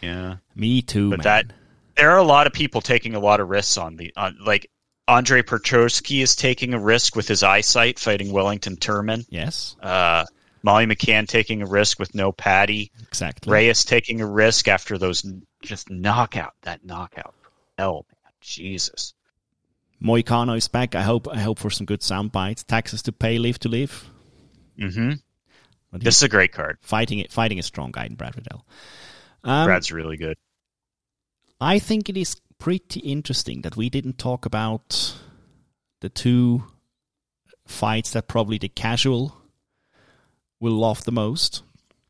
Yeah. 0.00 0.36
Me 0.54 0.82
too. 0.82 1.10
But 1.10 1.18
man. 1.20 1.24
that 1.24 1.52
there 1.96 2.10
are 2.10 2.18
a 2.18 2.24
lot 2.24 2.46
of 2.46 2.52
people 2.52 2.80
taking 2.80 3.14
a 3.14 3.20
lot 3.20 3.40
of 3.40 3.48
risks 3.48 3.78
on 3.78 3.96
the 3.96 4.12
on 4.16 4.38
like 4.44 4.70
Andre 5.06 5.42
Petroski 5.42 6.22
is 6.22 6.36
taking 6.36 6.74
a 6.74 6.78
risk 6.78 7.16
with 7.16 7.28
his 7.28 7.42
eyesight 7.42 7.98
fighting 7.98 8.32
Wellington 8.32 8.76
Turman. 8.76 9.26
Yes. 9.28 9.76
Uh, 9.80 10.24
Molly 10.62 10.86
McCann 10.86 11.26
taking 11.26 11.62
a 11.62 11.66
risk 11.66 11.98
with 11.98 12.14
no 12.14 12.32
Paddy. 12.32 12.90
Exactly. 13.02 13.52
Reyes 13.52 13.84
taking 13.84 14.20
a 14.20 14.26
risk 14.26 14.68
after 14.68 14.98
those 14.98 15.24
just 15.62 15.90
knockout 15.90 16.54
that 16.62 16.84
knockout. 16.84 17.34
Hell, 17.78 18.06
man, 18.24 18.32
Jesus. 18.40 19.14
Moicano 20.02 20.56
is 20.56 20.68
back. 20.68 20.94
I 20.94 21.02
hope. 21.02 21.28
I 21.28 21.40
hope 21.40 21.58
for 21.58 21.70
some 21.70 21.86
good 21.86 22.02
sound 22.02 22.32
bites. 22.32 22.62
Taxes 22.62 23.02
to 23.02 23.12
pay, 23.12 23.38
live 23.38 23.58
to 23.60 23.68
live. 23.68 24.10
Hmm 24.80 25.12
But 25.90 26.02
This 26.02 26.16
is 26.16 26.22
a 26.22 26.28
great 26.28 26.52
card. 26.52 26.78
fighting 26.80 27.18
it. 27.18 27.32
Fighting 27.32 27.58
a 27.58 27.62
strong 27.62 27.90
guy 27.90 28.06
in 28.06 28.14
Brad 28.14 28.36
Riddell. 28.36 28.64
Um, 29.44 29.66
Brad's 29.66 29.90
really 29.92 30.16
good. 30.16 30.36
I 31.60 31.78
think 31.78 32.08
it 32.08 32.16
is 32.16 32.36
pretty 32.58 33.00
interesting 33.00 33.62
that 33.62 33.76
we 33.76 33.90
didn't 33.90 34.18
talk 34.18 34.46
about 34.46 35.14
the 36.00 36.08
two 36.08 36.64
fights 37.66 38.10
that 38.12 38.28
probably 38.28 38.58
the 38.58 38.68
casual 38.68 39.36
will 40.60 40.72
love 40.74 41.04
the 41.04 41.12
most. 41.12 41.62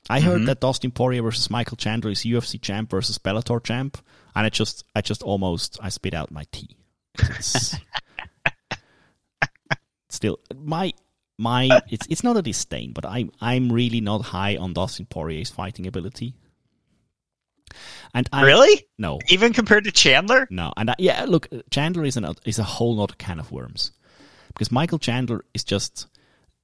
I 0.08 0.20
heard 0.20 0.42
Mhm. 0.42 0.46
that 0.46 0.60
Dustin 0.60 0.90
Poirier 0.90 1.22
versus 1.22 1.50
Michael 1.50 1.76
Chandler 1.76 2.10
is 2.10 2.24
UFC 2.24 2.58
champ 2.58 2.90
versus 2.90 3.18
Bellator 3.18 3.62
champ, 3.62 3.98
and 4.34 4.44
I 4.46 4.48
just, 4.48 4.84
I 4.94 5.00
just 5.02 5.22
almost, 5.22 5.78
I 5.82 5.88
spit 5.88 6.14
out 6.14 6.30
my 6.32 6.46
tea. 6.50 6.76
Still 10.08 10.40
my 10.56 10.92
my 11.40 11.80
it's 11.88 12.06
it's 12.08 12.22
not 12.22 12.36
a 12.36 12.42
disdain, 12.42 12.92
but 12.92 13.06
I'm 13.06 13.32
I'm 13.40 13.72
really 13.72 14.00
not 14.00 14.22
high 14.22 14.56
on 14.56 14.74
Dustin 14.74 15.06
Poirier's 15.06 15.50
fighting 15.50 15.86
ability. 15.86 16.34
And 18.12 18.28
I 18.32 18.42
really? 18.42 18.86
no 18.98 19.20
Even 19.28 19.52
compared 19.52 19.84
to 19.84 19.92
Chandler? 19.92 20.46
no, 20.50 20.72
and 20.76 20.90
I, 20.90 20.94
yeah, 20.98 21.24
look, 21.26 21.48
Chandler 21.70 22.04
is 22.04 22.16
an 22.16 22.26
is 22.44 22.58
a 22.58 22.64
whole 22.64 23.00
other 23.00 23.14
can 23.16 23.40
of 23.40 23.50
worms 23.50 23.92
because 24.48 24.70
Michael 24.70 24.98
Chandler 24.98 25.44
is 25.54 25.64
just 25.64 26.06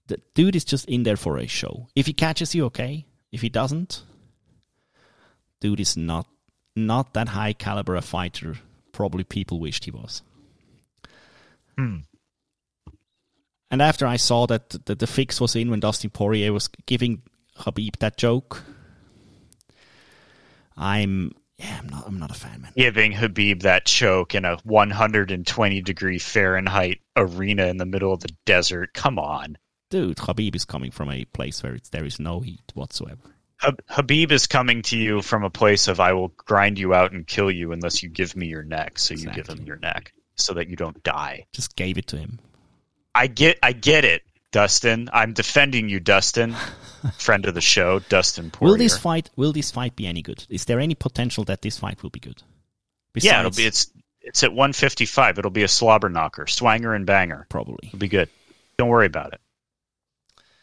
the 0.09 0.21
dude 0.35 0.57
is 0.57 0.65
just 0.65 0.89
in 0.89 1.05
there 1.05 1.17
for 1.17 1.39
a 1.39 1.47
show. 1.47 1.89
If 1.97 2.07
he 2.07 2.13
catches 2.13 2.55
you, 2.55 2.67
okay. 2.67 3.07
If 3.33 3.41
he 3.41 3.49
doesn't, 3.49 4.03
dude 5.61 5.81
is 5.81 5.97
not 5.97 6.27
not 6.75 7.15
that 7.15 7.29
high 7.29 7.55
caliber 7.55 7.97
a 7.97 8.03
fighter. 8.03 8.57
Probably 8.93 9.25
people 9.25 9.59
wished 9.59 9.85
he 9.85 9.91
was. 9.91 10.23
Hmm. 11.77 11.99
And 13.71 13.83
after 13.83 14.07
I 14.07 14.17
saw 14.17 14.47
that 14.47 14.71
the, 14.87 14.95
the 14.95 15.07
fix 15.07 15.41
was 15.41 15.57
in 15.57 15.71
when 15.71 15.81
Dustin 15.81 16.11
Poirier 16.11 16.53
was 16.53 16.69
giving 16.87 17.23
Khabib 17.59 17.99
that 17.99 18.17
joke, 18.17 18.63
I'm 20.77 21.33
yeah, 21.59 21.79
I'm 21.81 21.89
not 21.89 22.05
I'm 22.07 22.19
not 22.19 22.31
a 22.31 22.35
fan, 22.35 22.61
man. 22.63 22.73
giving 22.77 23.13
Khabib 23.13 23.63
that 23.63 23.87
choke 23.87 24.35
in 24.35 24.45
a 24.45 24.57
120 24.65 25.83
degree 25.83 26.19
Fahrenheit 26.19 27.01
arena 27.17 27.67
in 27.67 27.79
the 27.79 27.87
middle 27.87 28.13
of 28.13 28.21
the 28.21 28.35
desert. 28.45 28.93
Come 28.95 29.19
on. 29.19 29.57
Dude, 29.91 30.17
Khabib 30.17 30.55
is 30.55 30.65
coming 30.65 30.91
from 30.91 31.11
a 31.11 31.25
place 31.27 31.63
where 31.63 31.75
it's, 31.75 31.89
there 31.91 32.05
is 32.05 32.19
no 32.19 32.41
heat 32.41 32.73
whatsoever. 32.75 33.37
Khabib 33.63 34.33
is 34.33 34.47
coming 34.47 34.83
to 34.83 34.99
you 34.99 35.23
from 35.23 35.43
a 35.43 35.51
place 35.51 35.89
of 35.89 35.99
I 35.99 36.13
will 36.13 36.29
grind 36.29 36.79
you 36.79 36.93
out 36.93 37.13
and 37.13 37.27
kill 37.27 37.51
you 37.51 37.73
unless 37.73 38.03
you 38.03 38.11
give 38.11 38.37
me 38.37 38.47
your 38.47 38.63
neck. 38.63 38.99
So 38.99 39.15
you 39.15 39.31
give 39.31 39.49
him 39.49 39.65
your 39.65 39.77
neck 39.77 40.13
so 40.35 40.55
that 40.55 40.69
you 40.69 40.77
don't 40.77 41.03
die. 41.03 41.47
Just 41.53 41.75
gave 41.75 41.97
it 41.97 42.09
to 42.09 42.19
him. 42.19 42.39
I 43.17 43.27
get 43.29 43.59
I 43.63 43.73
get 43.73 44.05
it, 44.05 44.23
Dustin. 44.53 45.09
I'm 45.13 45.33
defending 45.33 45.89
you, 45.89 46.01
Dustin. 46.01 46.55
Friend 47.19 47.47
of 47.47 47.55
the 47.55 47.61
show, 47.61 48.01
Dustin 48.01 48.51
Poirier. 48.51 48.73
Will 48.73 48.79
this 48.79 48.99
fight 48.99 49.31
will 49.37 49.53
this 49.53 49.71
fight 49.71 49.97
be 49.97 50.07
any 50.07 50.23
good? 50.23 50.45
Is 50.51 50.67
there 50.67 50.81
any 50.81 50.95
potential 50.95 51.45
that 51.45 51.63
this 51.63 51.79
fight 51.79 52.03
will 52.03 52.11
be 52.11 52.21
good? 52.21 52.43
yeah, 53.15 53.41
it'll 53.41 53.51
be 53.53 53.65
it's 53.65 53.91
it's 54.21 54.43
at 54.43 54.51
155. 54.51 55.39
It'll 55.39 55.51
be 55.51 55.63
a 55.63 55.69
slobber 55.69 56.09
knocker, 56.09 56.47
swanger 56.47 56.95
and 56.95 57.07
banger. 57.07 57.47
probably. 57.49 57.89
It'll 57.89 57.99
be 57.99 58.09
good. 58.09 58.29
Don't 58.77 58.89
worry 58.89 59.07
about 59.07 59.33
it. 59.33 59.41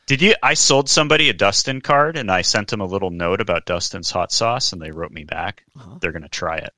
Did 0.05 0.21
you? 0.21 0.35
I 0.43 0.53
sold 0.53 0.89
somebody 0.89 1.29
a 1.29 1.33
Dustin 1.33 1.81
card, 1.81 2.17
and 2.17 2.29
I 2.29 2.41
sent 2.41 2.67
them 2.67 2.81
a 2.81 2.85
little 2.85 3.09
note 3.09 3.39
about 3.41 3.65
Dustin's 3.65 4.11
hot 4.11 4.31
sauce, 4.31 4.73
and 4.73 4.81
they 4.81 4.91
wrote 4.91 5.11
me 5.11 5.23
back. 5.23 5.63
Uh-huh. 5.75 5.97
They're 6.01 6.11
going 6.11 6.23
to 6.23 6.29
try 6.29 6.57
it. 6.57 6.73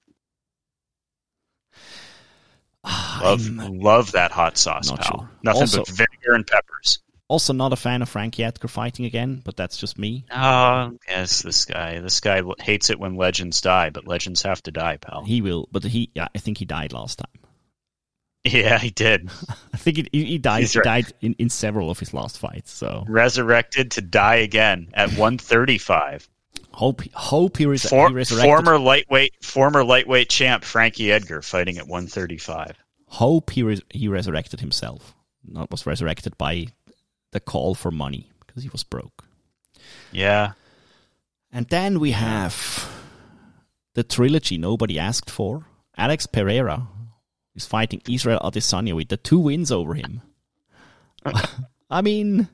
Ah, 2.86 3.20
love, 3.24 3.46
I'm 3.48 3.80
love 3.80 4.12
that 4.14 4.32
hot 4.32 4.58
sauce, 4.58 4.92
pal. 4.92 5.04
sure. 5.04 5.30
Nothing 5.44 5.62
Also- 5.62 5.78
but 5.80 5.88
vinegar 5.90 6.34
and 6.36 6.46
peppers. 6.46 7.00
also 7.28 7.52
not 7.54 7.74
a 7.74 7.76
fan 7.76 8.02
of 8.04 8.10
Frankie 8.10 8.44
Edgar 8.44 8.68
fighting 8.68 9.06
again, 9.06 9.42
but 9.44 9.58
that's 9.58 9.78
just 9.78 9.98
me. 9.98 10.26
Oh, 10.32 10.92
yes, 11.10 11.42
this 11.42 11.66
guy. 11.66 12.00
This 12.00 12.20
guy 12.20 12.42
hates 12.60 12.90
it 12.92 13.00
when 13.00 13.16
legends 13.16 13.62
die, 13.62 13.90
but 13.90 14.08
legends 14.08 14.44
have 14.44 14.62
to 14.64 14.72
die, 14.72 14.98
pal. 14.98 15.24
He 15.24 15.42
will, 15.42 15.68
but 15.72 15.84
he 15.84 16.12
yeah, 16.14 16.28
I 16.36 16.38
think 16.38 16.60
he 16.60 16.66
died 16.66 16.94
last 16.94 17.18
time. 17.20 17.28
Yeah, 18.48 18.78
he 18.78 18.92
did. 18.92 19.28
I 19.74 19.78
think 19.78 20.08
he, 20.12 20.24
he 20.24 20.38
died. 20.38 20.60
He's 20.60 20.74
He 20.74 20.82
died 20.82 21.12
in, 21.20 21.34
in 21.40 21.50
several 21.50 21.90
of 21.90 21.98
his 21.98 22.14
last 22.14 22.38
fights. 22.38 22.72
So 22.72 23.04
Resurrected 23.10 23.90
to 23.94 24.02
die 24.04 24.36
again 24.36 24.90
at 24.94 25.10
135. 25.10 26.30
Hope 26.76 27.02
hope 27.14 27.58
he, 27.58 27.66
res- 27.66 27.88
For, 27.90 28.10
he 28.10 28.14
resurrected. 28.16 28.46
former 28.50 28.78
lightweight, 28.80 29.34
former 29.44 29.84
lightweight 29.84 30.30
champ 30.30 30.64
Frankie 30.64 31.12
Edgar 31.12 31.42
fighting 31.42 31.78
at 31.78 31.88
135. 31.88 32.78
hope 33.08 33.50
he 33.52 33.64
res- 33.64 33.82
he 33.90 34.08
resurrected 34.08 34.60
himself. 34.60 35.14
Not 35.48 35.72
was 35.72 35.86
resurrected 35.86 36.38
by 36.38 36.68
the 37.32 37.40
call 37.40 37.76
for 37.76 37.92
money 37.92 38.30
because 38.46 38.64
he 38.64 38.70
was 38.70 38.84
broke. 38.84 39.24
Yeah, 40.12 40.54
And 41.52 41.68
then 41.70 42.00
we 42.00 42.12
have 42.12 42.90
the 43.94 44.04
trilogy 44.04 44.58
nobody 44.58 44.98
asked 45.00 45.30
for. 45.30 45.66
Alex 45.98 46.26
Pereira 46.28 46.88
is 47.54 47.66
fighting 47.66 48.02
Israel 48.10 48.40
Adesanya 48.44 48.94
with 48.96 49.10
the 49.10 49.18
two 49.18 49.40
wins 49.40 49.72
over 49.72 49.94
him. 49.94 50.22
I 51.90 52.02
mean, 52.02 52.48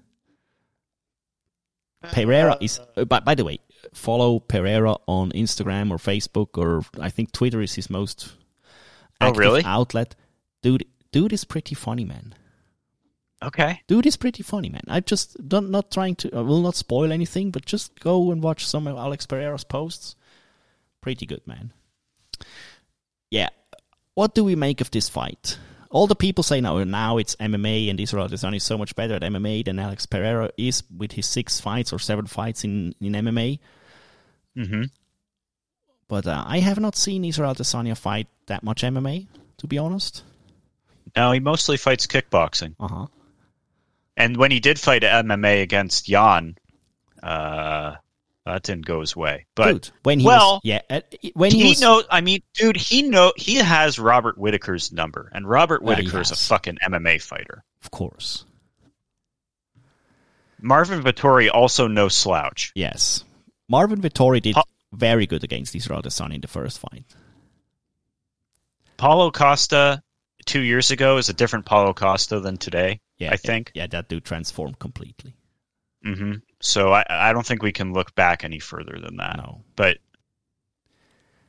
Pereira 2.12 2.58
is. 2.62 2.80
Uh, 2.98 3.06
by, 3.06 3.20
by 3.20 3.36
the 3.36 3.46
way, 3.46 3.60
follow 3.94 4.40
Pereira 4.40 4.96
on 5.08 5.32
Instagram 5.32 5.92
or 5.92 5.98
Facebook 5.98 6.58
or 6.58 6.84
I 7.00 7.10
think 7.10 7.32
Twitter 7.32 7.62
is 7.62 7.76
his 7.76 7.90
most 7.90 8.34
Oh, 9.20 9.28
active 9.28 9.38
really? 9.40 9.64
outlet. 9.64 10.16
Dude, 10.64 10.86
dude 11.12 11.34
is 11.34 11.44
pretty 11.46 11.76
funny, 11.76 12.06
man. 12.06 12.34
okay. 13.44 13.82
Dude 13.88 14.06
is 14.06 14.16
pretty 14.18 14.44
funny, 14.44 14.70
man. 14.70 14.82
I 14.88 15.00
just 15.00 15.36
don't 15.48 15.70
not 15.72 15.92
trying 15.92 16.16
to. 16.18 16.36
I 16.36 16.42
will 16.42 16.62
not 16.62 16.76
spoil 16.76 17.12
anything, 17.12 17.52
but 17.52 17.66
just 17.66 18.00
go 18.00 18.32
and 18.32 18.42
watch 18.42 18.66
some 18.68 18.88
of 18.88 18.98
Alex 18.98 19.26
Pereira's 19.28 19.64
posts. 19.64 20.16
Pretty 21.02 21.26
good, 21.26 21.46
man. 21.46 21.72
Yeah. 23.30 23.50
What 24.16 24.36
do 24.36 24.44
we 24.44 24.56
make 24.56 24.82
of 24.82 24.92
this 24.92 25.10
fight? 25.10 25.58
All 25.90 26.08
the 26.08 26.16
people 26.16 26.44
say 26.44 26.62
now, 26.62 26.84
now 26.84 27.18
it's 27.18 27.36
MMA 27.36 27.90
and 27.90 28.00
Israel 28.00 28.28
Adesanya 28.28 28.56
is 28.58 28.64
so 28.64 28.78
much 28.78 28.96
better 28.96 29.16
at 29.16 29.22
MMA 29.24 29.66
than 29.66 29.78
Alex 29.80 30.06
Pereira 30.06 30.50
is 30.58 30.84
with 30.96 31.12
his 31.14 31.26
six 31.26 31.60
fights 31.60 31.92
or 31.92 32.00
seven 32.00 32.28
fights 32.28 32.64
in, 32.64 32.94
in 33.02 33.14
MMA. 33.14 33.60
Hmm 34.56 34.84
But 36.08 36.28
uh, 36.28 36.44
I 36.46 36.60
have 36.60 36.80
not 36.80 36.96
seen 36.96 37.24
Israel 37.26 37.54
Adesanya 37.56 37.98
fight 37.98 38.28
that 38.48 38.64
much 38.64 38.82
MMA, 38.84 39.28
to 39.58 39.68
be 39.68 39.78
honest. 39.78 40.24
No, 41.16 41.32
he 41.32 41.40
mostly 41.40 41.78
fights 41.78 42.08
kickboxing. 42.08 42.76
Uh 42.80 42.88
huh. 42.88 43.08
And 44.18 44.38
when 44.38 44.52
he 44.52 44.60
did 44.60 44.80
fight 44.80 45.04
MMA 45.04 45.62
against 45.62 46.06
Jan, 46.06 46.56
uh, 47.24 47.96
That 48.46 48.64
didn't 48.64 48.86
go 48.86 49.00
his 49.02 49.16
way. 49.16 49.46
But 49.56 49.72
Dude, 49.74 49.90
when 50.04 50.20
he 50.20 50.26
well, 50.26 50.54
was, 50.56 50.62
yeah, 50.64 50.82
uh, 50.90 51.02
when 51.34 51.52
he, 51.52 51.62
he, 51.64 51.70
was, 51.70 51.82
know. 51.82 52.04
I 52.10 52.22
mean, 52.22 52.42
dude, 52.54 52.76
he 52.76 53.04
know 53.04 53.34
he 53.38 53.56
has 53.56 54.00
Robert 54.00 54.36
Whitaker's 54.38 54.92
number, 54.92 55.30
and 55.34 55.48
Robert 55.48 55.82
Yeah, 55.84 55.96
he 55.96 56.04
Whitaker's 56.04 56.32
a 56.32 56.36
fucking 56.36 56.78
MMA 56.84 57.22
fighter. 57.22 57.64
of 57.84 57.92
course, 57.92 58.46
Marvin 60.60 61.02
Vettori 61.04 61.50
also 61.54 61.88
no 61.88 62.08
slouch. 62.08 62.72
yes, 62.76 63.24
Marvin 63.72 64.02
Vettori 64.02 64.42
did 64.42 64.56
Pa- 64.56 64.64
very 64.92 65.26
good 65.26 65.44
against 65.46 65.74
Israel 65.74 66.02
Adesanya 66.02 66.36
in 66.36 66.42
the 66.42 66.48
first 66.48 66.78
fight. 66.80 67.06
Paulo 68.98 69.32
Costa 69.32 70.04
two 70.46 70.60
years 70.60 70.92
ago 70.92 71.18
is 71.18 71.30
a 71.30 71.34
different 71.34 71.66
Paulo 71.66 71.94
Costa 71.94 72.42
than 72.42 72.58
today. 72.58 73.00
Yeah, 73.18 73.32
I 73.32 73.38
think. 73.38 73.72
yeah, 73.74 73.88
that 73.88 74.10
dude 74.10 74.26
transformed 74.26 74.78
completely. 74.78 75.36
hmm 76.04 76.34
So 76.60 76.92
I, 76.92 77.06
I 77.10 77.34
don't 77.34 77.46
think 77.46 77.64
we 77.64 77.72
can 77.72 77.94
look 77.94 78.14
back 78.14 78.44
any 78.44 78.60
further 78.60 79.00
than 79.00 79.18
that. 79.18 79.38
No, 79.38 79.64
But 79.78 80.00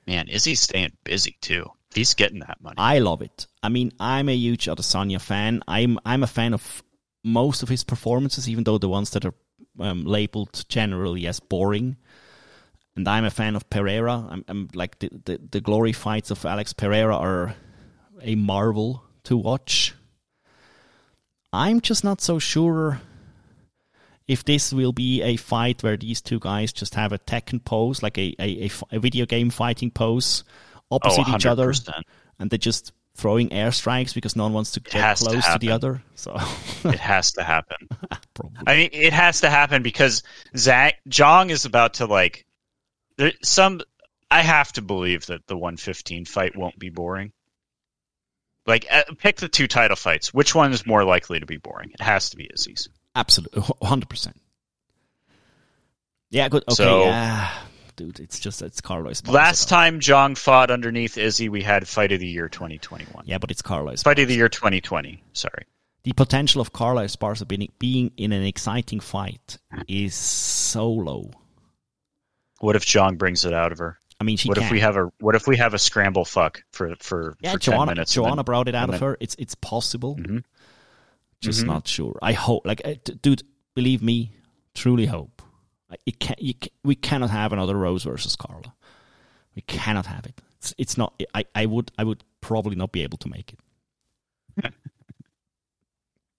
man, 0.06 0.28
is 0.28 0.44
he 0.44 0.54
staying 0.54 0.92
busy 1.02 1.36
too? 1.40 1.66
He's 1.94 2.14
getting 2.14 2.38
that 2.40 2.58
money. 2.60 2.76
I 2.78 3.00
love 3.00 3.20
it. 3.20 3.46
I 3.62 3.68
mean, 3.68 3.92
I'm 3.98 4.28
a 4.28 4.36
huge 4.36 4.66
Adesanya 4.66 5.20
fan. 5.20 5.62
I'm 5.66 5.98
I'm 6.06 6.22
a 6.22 6.26
fan 6.38 6.54
of 6.54 6.82
most 7.24 7.62
of 7.62 7.68
his 7.68 7.84
performances, 7.84 8.48
even 8.48 8.64
though 8.64 8.78
the 8.78 8.88
ones 8.88 9.10
that 9.10 9.24
are 9.24 9.34
um, 9.78 10.04
labeled 10.04 10.64
generally 10.68 11.26
as 11.26 11.40
boring. 11.40 11.96
And 12.94 13.08
I'm 13.08 13.24
a 13.24 13.30
fan 13.30 13.56
of 13.56 13.68
Pereira. 13.70 14.26
I'm, 14.30 14.44
I'm 14.48 14.68
like 14.74 14.98
the, 14.98 15.10
the 15.24 15.40
the 15.50 15.60
glory 15.60 15.92
fights 15.92 16.30
of 16.30 16.44
Alex 16.44 16.72
Pereira 16.72 17.16
are 17.16 17.54
a 18.20 18.34
marvel 18.34 19.02
to 19.24 19.36
watch. 19.36 19.94
I'm 21.52 21.80
just 21.80 22.04
not 22.04 22.20
so 22.20 22.38
sure 22.38 23.00
if 24.28 24.44
this 24.44 24.72
will 24.72 24.92
be 24.92 25.22
a 25.22 25.36
fight 25.36 25.82
where 25.82 25.96
these 25.96 26.20
two 26.20 26.38
guys 26.38 26.72
just 26.72 26.94
have 26.94 27.12
a 27.12 27.18
Tekken 27.18 27.64
pose, 27.64 28.02
like 28.02 28.18
a 28.18 28.34
a 28.90 28.98
video 28.98 29.24
game 29.24 29.48
fighting 29.48 29.90
pose, 29.90 30.44
oh, 30.90 30.96
opposite 30.96 31.28
each 31.28 31.46
other 31.46 31.72
and 32.38 32.50
they're 32.50 32.58
just 32.58 32.92
throwing 33.14 33.50
airstrikes 33.50 34.14
because 34.14 34.36
no 34.36 34.44
one 34.44 34.52
wants 34.52 34.72
to 34.72 34.80
get 34.80 34.94
has 34.94 35.20
to 35.20 35.30
close 35.30 35.46
to, 35.46 35.58
the 35.58 35.70
other. 35.70 36.02
So 36.14 36.34
It 36.84 36.98
has 36.98 37.32
to 37.32 37.42
happen. 37.42 37.88
I 38.66 38.76
mean, 38.76 38.90
it 38.92 39.12
has 39.12 39.40
to 39.42 39.50
happen 39.50 39.82
because 39.82 40.22
Zach 40.56 40.96
Zhang 41.08 41.50
is 41.50 41.64
about 41.64 41.94
to 41.94 42.06
like. 42.06 42.46
There, 43.18 43.32
some, 43.42 43.80
I 44.30 44.40
have 44.40 44.72
to 44.72 44.82
believe 44.82 45.26
that 45.26 45.46
the 45.46 45.56
115 45.56 46.24
fight 46.24 46.56
won't 46.56 46.78
be 46.78 46.88
boring. 46.88 47.32
Like, 48.66 48.86
uh, 48.90 49.02
pick 49.18 49.36
the 49.36 49.48
two 49.48 49.66
title 49.66 49.96
fights. 49.96 50.32
Which 50.32 50.54
one 50.54 50.72
is 50.72 50.86
more 50.86 51.04
likely 51.04 51.40
to 51.40 51.46
be 51.46 51.56
boring? 51.56 51.90
It 51.90 52.00
has 52.00 52.30
to 52.30 52.36
be 52.36 52.48
Izzy's. 52.52 52.88
Absolutely, 53.14 53.62
hundred 53.82 54.08
percent. 54.08 54.40
Yeah, 56.30 56.48
good. 56.48 56.62
Okay, 56.62 56.74
So- 56.74 57.04
yeah, 57.04 57.52
dude, 58.06 58.20
it's 58.20 58.40
just 58.40 58.62
it's 58.62 58.80
Carlos. 58.80 59.22
Last 59.26 59.68
though. 59.68 59.76
time 59.76 60.00
Zhang 60.00 60.36
fought 60.36 60.70
underneath 60.70 61.16
Izzy, 61.18 61.48
we 61.48 61.62
had 61.62 61.86
Fight 61.86 62.12
of 62.12 62.20
the 62.20 62.26
Year 62.26 62.48
2021. 62.48 63.24
yeah, 63.26 63.38
but 63.38 63.50
it's 63.50 63.62
Carlos. 63.62 64.02
Fight 64.02 64.18
of 64.18 64.28
the 64.28 64.34
Year 64.34 64.48
2020. 64.48 65.22
Sorry. 65.32 65.64
The 66.04 66.12
potential 66.12 66.60
of 66.60 66.72
Carla 66.72 67.04
Esparza 67.04 67.46
being 67.46 67.68
being 67.78 68.10
in 68.16 68.32
an 68.32 68.42
exciting 68.42 68.98
fight 69.00 69.58
is 69.86 70.14
so 70.14 70.90
low. 70.90 71.30
What 72.58 72.74
if 72.76 72.84
Zhang 72.84 73.18
brings 73.18 73.44
it 73.44 73.52
out 73.54 73.70
of 73.72 73.78
her? 73.78 73.98
I 74.20 74.24
mean, 74.24 74.36
she 74.36 74.48
what 74.48 74.56
can. 74.58 74.66
if 74.66 74.72
we 74.72 74.80
have 74.80 74.96
a 74.96 75.10
What 75.20 75.34
if 75.36 75.46
we 75.46 75.56
have 75.58 75.74
a 75.74 75.78
scramble 75.78 76.24
fuck 76.24 76.62
for 76.72 76.94
for, 77.00 77.36
yeah, 77.40 77.52
for 77.52 77.58
10 77.58 77.86
minutes? 77.86 78.12
Joanna 78.14 78.36
then- 78.36 78.44
brought 78.44 78.68
it 78.68 78.74
out 78.74 78.88
of 78.88 78.92
then- 78.98 79.00
her. 79.00 79.16
It's 79.20 79.36
it's 79.38 79.54
possible. 79.54 80.16
Mhm. 80.16 80.44
Just 81.40 81.62
Mhm. 81.62 81.66
not 81.66 81.88
sure. 81.88 82.18
I 82.22 82.32
hope, 82.34 82.64
like, 82.66 82.82
uh, 82.84 82.94
d- 83.04 83.14
dude, 83.20 83.42
believe 83.74 84.00
me, 84.02 84.32
truly 84.74 85.06
hope. 85.06 85.31
Like, 85.92 86.00
It 86.06 86.18
can, 86.18 86.34
can, 86.36 86.70
we 86.82 86.94
cannot 86.96 87.30
have 87.30 87.52
another 87.52 87.76
Rose 87.76 88.02
versus 88.04 88.34
Carla. 88.36 88.74
We 89.54 89.62
cannot 89.62 90.06
have 90.06 90.26
it. 90.26 90.40
It's, 90.58 90.74
it's 90.78 90.96
not. 90.98 91.12
I, 91.34 91.44
I 91.54 91.66
would 91.66 91.92
I 91.98 92.04
would 92.04 92.24
probably 92.40 92.74
not 92.76 92.90
be 92.92 93.02
able 93.02 93.18
to 93.18 93.28
make 93.28 93.52
it. 93.52 94.72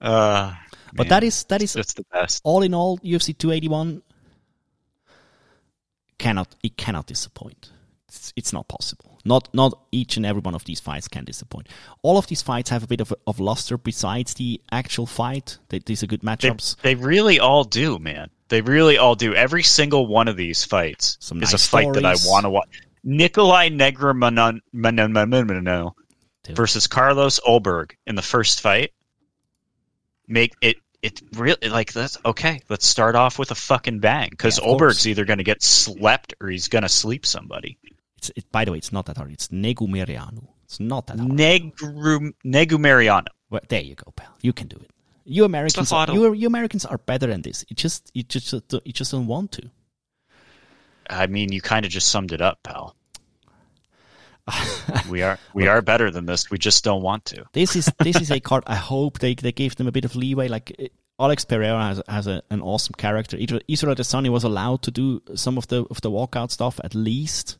Uh, 0.02 0.54
But 0.94 1.06
man, 1.06 1.10
that 1.10 1.24
is 1.24 1.44
that 1.46 1.62
is 1.62 1.74
the 1.74 2.04
best. 2.12 2.42
all 2.44 2.62
in 2.62 2.74
all. 2.74 2.98
UFC 3.00 3.38
281 3.38 4.02
cannot 6.18 6.56
it 6.62 6.76
cannot 6.78 7.08
disappoint. 7.08 7.72
It's, 8.10 8.34
it's 8.36 8.52
not 8.54 8.68
possible. 8.68 9.20
Not 9.26 9.48
not 9.54 9.80
each 9.94 10.18
and 10.18 10.26
every 10.26 10.42
one 10.42 10.56
of 10.56 10.66
these 10.66 10.82
fights 10.82 11.08
can 11.08 11.24
disappoint. 11.24 11.68
All 12.02 12.18
of 12.18 12.28
these 12.28 12.42
fights 12.42 12.70
have 12.70 12.84
a 12.84 12.88
bit 12.88 13.00
of 13.02 13.14
of 13.26 13.40
luster 13.40 13.78
besides 13.78 14.34
the 14.34 14.60
actual 14.74 15.06
fight. 15.06 15.58
They, 15.70 15.80
these 15.80 16.04
are 16.04 16.08
good 16.08 16.22
They, 16.22 16.28
matchups. 16.28 16.76
they 16.82 16.96
really 16.96 17.40
all 17.40 17.64
do, 17.64 17.98
man. 17.98 18.30
They 18.54 18.62
really 18.62 19.00
all 19.00 19.16
do. 19.16 19.34
Every 19.34 19.64
single 19.64 20.06
one 20.06 20.28
of 20.28 20.38
these 20.38 20.64
fights 20.64 21.18
Some 21.20 21.42
is 21.42 21.54
nice 21.54 21.66
a 21.66 21.70
fight 21.70 21.92
that 21.94 22.06
I 22.06 22.14
want 22.24 22.44
to 22.44 22.52
watch. 22.52 22.84
Nikolai 23.04 23.70
Negromanov 23.70 24.60
versus 26.52 26.86
Carlos 26.86 27.40
Ulberg 27.40 27.94
in 28.06 28.14
the 28.14 28.22
first 28.22 28.62
fight. 28.62 28.92
Make 30.28 30.54
it. 30.62 30.78
It 31.02 31.20
really 31.34 31.68
like 31.68 31.94
that's 31.94 32.20
okay. 32.24 32.62
Let's 32.70 32.86
start 32.86 33.16
off 33.16 33.40
with 33.40 33.50
a 33.50 33.56
fucking 33.56 34.02
bang 34.02 34.30
because 34.30 34.60
Yeah, 34.60 34.66
of 34.66 34.78
course. 34.78 34.98
Ulberg's 34.98 35.08
either 35.08 35.26
going 35.26 35.40
to 35.40 35.44
get 35.44 35.64
slept 35.64 36.36
or 36.40 36.48
he's 36.48 36.68
going 36.68 36.84
to 36.84 36.90
sleep 36.90 37.26
somebody. 37.26 37.80
It's, 38.18 38.30
it, 38.36 38.52
by 38.52 38.66
the 38.66 38.72
way, 38.74 38.78
it's 38.78 38.92
not 38.92 39.08
that 39.08 39.18
hard. 39.18 39.32
It's 39.32 39.48
Negumereanu. 39.48 40.48
It's 40.66 40.80
not 40.80 41.08
that 41.08 41.18
hard. 41.18 41.32
Negru 41.32 42.34
Negumeriano. 42.46 43.26
Well, 43.50 43.62
there 43.68 43.82
you 43.82 43.96
go, 43.96 44.12
pal. 44.16 44.38
You 44.42 44.54
can 44.54 44.68
do 44.68 44.78
it. 44.78 44.92
You 45.26 45.46
Americans, 45.46 45.92
are, 45.92 46.12
you, 46.12 46.34
you 46.34 46.48
Americans 46.48 46.86
are 46.86 46.98
better 46.98 47.28
than 47.28 47.42
this. 47.42 47.66
You 47.70 47.76
just, 47.76 48.12
you 48.14 48.24
just, 48.24 48.54
you 48.54 48.92
just 48.92 49.12
don't 49.12 49.28
want 49.28 49.54
to. 49.54 49.70
I 51.10 51.28
mean, 51.28 51.52
you 51.52 51.62
kind 51.62 51.86
of 51.86 51.92
just 51.92 52.10
summed 52.10 52.34
it 52.34 52.42
up, 52.42 52.62
pal. 52.64 52.96
we 55.10 55.22
are 55.22 55.40
we 55.54 55.68
are 55.68 55.82
better 55.82 56.12
than 56.12 56.26
this. 56.26 56.52
We 56.52 56.58
just 56.58 56.84
don't 56.84 57.02
want 57.02 57.26
to. 57.26 57.46
This 57.54 57.76
is 57.78 57.90
this 58.00 58.20
is 58.20 58.30
a 58.30 58.42
card. 58.42 58.64
I 58.68 58.76
hope 58.76 59.20
they 59.20 59.36
they 59.36 59.54
gave 59.54 59.76
them 59.78 59.88
a 59.88 59.92
bit 59.92 60.04
of 60.04 60.16
leeway. 60.16 60.50
Like 60.50 60.92
Alex 61.18 61.46
Pereira 61.46 61.82
has 61.82 62.02
has 62.10 62.28
a, 62.28 62.44
an 62.50 62.62
awesome 62.62 62.94
character. 62.98 63.38
Israel 63.38 63.96
Adesanya 63.96 64.30
was 64.30 64.44
allowed 64.44 64.82
to 64.84 64.92
do 64.92 65.22
some 65.36 65.58
of 65.58 65.68
the 65.68 65.86
of 65.90 66.02
the 66.02 66.12
walkout 66.12 66.52
stuff 66.52 66.80
at 66.84 66.94
least. 66.94 67.58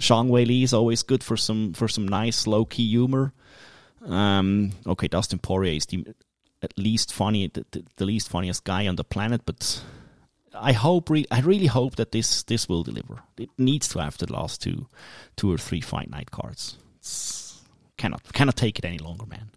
Zhang 0.00 0.28
Wei 0.28 0.44
Li 0.44 0.62
is 0.62 0.74
always 0.74 1.02
good 1.02 1.24
for 1.24 1.36
some 1.36 1.72
for 1.72 1.88
some 1.88 2.06
nice 2.06 2.46
low 2.46 2.64
key 2.64 2.88
humor. 2.88 3.32
Um, 4.04 4.72
okay, 4.86 5.08
Dustin 5.08 5.40
Poirier 5.40 5.74
is 5.74 5.86
the 5.86 6.06
at 6.62 6.76
least 6.78 7.12
funny, 7.12 7.48
the, 7.48 7.64
the, 7.70 7.84
the 7.96 8.04
least 8.04 8.28
funniest 8.28 8.64
guy 8.64 8.86
on 8.86 8.96
the 8.96 9.04
planet. 9.04 9.42
But 9.44 9.82
I 10.54 10.72
hope, 10.72 11.10
re- 11.10 11.26
I 11.30 11.40
really 11.40 11.66
hope 11.66 11.96
that 11.96 12.12
this 12.12 12.42
this 12.44 12.68
will 12.68 12.82
deliver. 12.82 13.22
It 13.36 13.50
needs 13.58 13.88
to 13.88 14.00
after 14.00 14.26
the 14.26 14.32
last 14.32 14.62
two, 14.62 14.86
two 15.36 15.52
or 15.52 15.58
three 15.58 15.80
fight 15.80 16.10
night 16.10 16.30
cards. 16.30 16.76
It's, 16.98 17.62
cannot 17.96 18.32
cannot 18.32 18.56
take 18.56 18.78
it 18.78 18.84
any 18.84 18.98
longer, 18.98 19.26
man. 19.26 19.50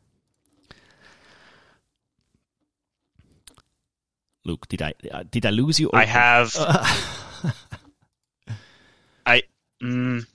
Luke, 4.45 4.67
did 4.67 4.81
I 4.81 4.93
uh, 5.11 5.23
did 5.29 5.45
I 5.45 5.51
lose 5.51 5.79
you? 5.79 5.89
I 5.93 6.05
have. 6.05 6.55
I. 9.25 9.43
Mm, 9.83 10.25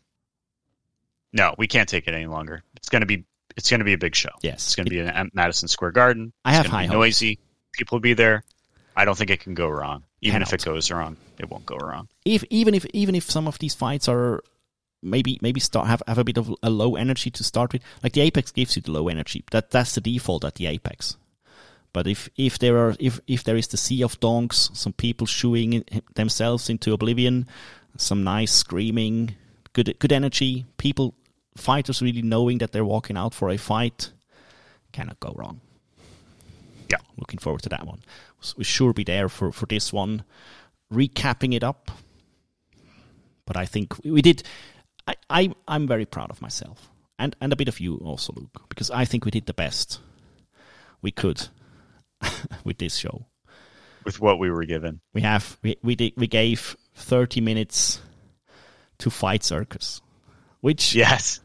no, 1.32 1.54
we 1.58 1.66
can't 1.66 1.88
take 1.88 2.06
it 2.06 2.14
any 2.14 2.26
longer. 2.26 2.62
It's 2.76 2.88
gonna 2.88 3.06
be. 3.06 3.24
It's 3.56 3.70
gonna 3.70 3.84
be 3.84 3.92
a 3.92 3.98
big 3.98 4.14
show. 4.14 4.30
Yes, 4.42 4.66
It's 4.66 4.74
gonna 4.74 4.90
be 4.90 4.98
in 4.98 5.30
Madison 5.34 5.68
Square 5.68 5.92
Garden. 5.92 6.32
I 6.44 6.52
have 6.54 6.66
high 6.66 6.86
noisy. 6.86 7.38
People 7.72 7.96
will 7.96 8.02
be 8.02 8.14
there. 8.14 8.44
I 8.96 9.04
don't 9.04 9.16
think 9.18 9.30
it 9.30 9.40
can 9.40 9.54
go 9.54 9.68
wrong. 9.68 10.04
Even 10.20 10.42
if 10.42 10.52
it 10.52 10.64
goes 10.64 10.90
wrong, 10.90 11.16
it 11.38 11.50
won't 11.50 11.66
go 11.66 11.76
wrong. 11.76 12.08
if 12.24 12.44
even 12.50 12.74
if 12.74 12.86
even 12.86 13.14
if 13.14 13.30
some 13.30 13.46
of 13.46 13.58
these 13.58 13.74
fights 13.74 14.08
are 14.08 14.42
maybe 15.02 15.38
maybe 15.42 15.60
start 15.60 15.86
have, 15.86 16.02
have 16.08 16.18
a 16.18 16.24
bit 16.24 16.38
of 16.38 16.54
a 16.62 16.70
low 16.70 16.96
energy 16.96 17.30
to 17.30 17.44
start 17.44 17.72
with 17.72 17.82
like 18.02 18.12
the 18.14 18.22
apex 18.22 18.50
gives 18.50 18.74
you 18.76 18.82
the 18.82 18.90
low 18.90 19.08
energy 19.08 19.44
that 19.50 19.70
that's 19.70 19.94
the 19.96 20.00
default 20.00 20.44
at 20.46 20.54
the 20.54 20.66
apex 20.66 21.18
but 21.92 22.06
if 22.06 22.30
if 22.38 22.58
there 22.58 22.78
are 22.78 22.96
if 22.98 23.20
if 23.26 23.44
there 23.44 23.56
is 23.58 23.68
the 23.68 23.76
sea 23.76 24.02
of 24.02 24.18
donks 24.20 24.70
some 24.72 24.94
people 24.94 25.26
shooing 25.26 25.84
themselves 26.14 26.70
into 26.70 26.94
oblivion 26.94 27.46
some 27.98 28.24
nice 28.24 28.50
screaming 28.50 29.34
good 29.74 29.94
good 29.98 30.10
energy 30.12 30.64
people 30.78 31.12
fighters 31.56 32.02
really 32.02 32.22
knowing 32.22 32.58
that 32.58 32.72
they're 32.72 32.84
walking 32.84 33.16
out 33.16 33.34
for 33.34 33.50
a 33.50 33.56
fight 33.56 34.10
cannot 34.92 35.18
go 35.20 35.32
wrong 35.36 35.60
Yeah. 36.90 36.98
looking 37.16 37.38
forward 37.38 37.62
to 37.62 37.68
that 37.70 37.86
one 37.86 38.00
we'll 38.56 38.64
sure 38.64 38.92
be 38.92 39.04
there 39.04 39.28
for 39.28 39.52
for 39.52 39.66
this 39.66 39.92
one 39.92 40.24
recapping 40.92 41.54
it 41.54 41.62
up 41.64 41.90
but 43.46 43.56
I 43.56 43.66
think 43.66 43.94
we 44.04 44.22
did. 44.22 44.42
I, 45.06 45.14
I 45.28 45.52
I'm 45.68 45.86
very 45.86 46.06
proud 46.06 46.30
of 46.30 46.40
myself 46.40 46.88
and 47.18 47.36
and 47.42 47.52
a 47.52 47.56
bit 47.56 47.68
of 47.68 47.78
you 47.78 47.96
also, 47.96 48.32
Luke, 48.34 48.62
because 48.70 48.90
I 48.90 49.04
think 49.04 49.24
we 49.26 49.30
did 49.30 49.44
the 49.46 49.52
best 49.52 50.00
we 51.02 51.10
could 51.10 51.48
with 52.64 52.78
this 52.78 52.96
show. 52.96 53.26
With 54.04 54.18
what 54.18 54.38
we 54.38 54.50
were 54.50 54.64
given, 54.64 55.00
We 55.12 55.20
have 55.20 55.58
we 55.62 55.76
we 55.82 55.94
did 55.94 56.14
we 56.16 56.26
gave 56.26 56.74
thirty 56.94 57.42
minutes 57.42 58.00
to 58.98 59.10
fight 59.10 59.44
circus, 59.44 60.00
which 60.62 60.94
yes. 60.94 61.40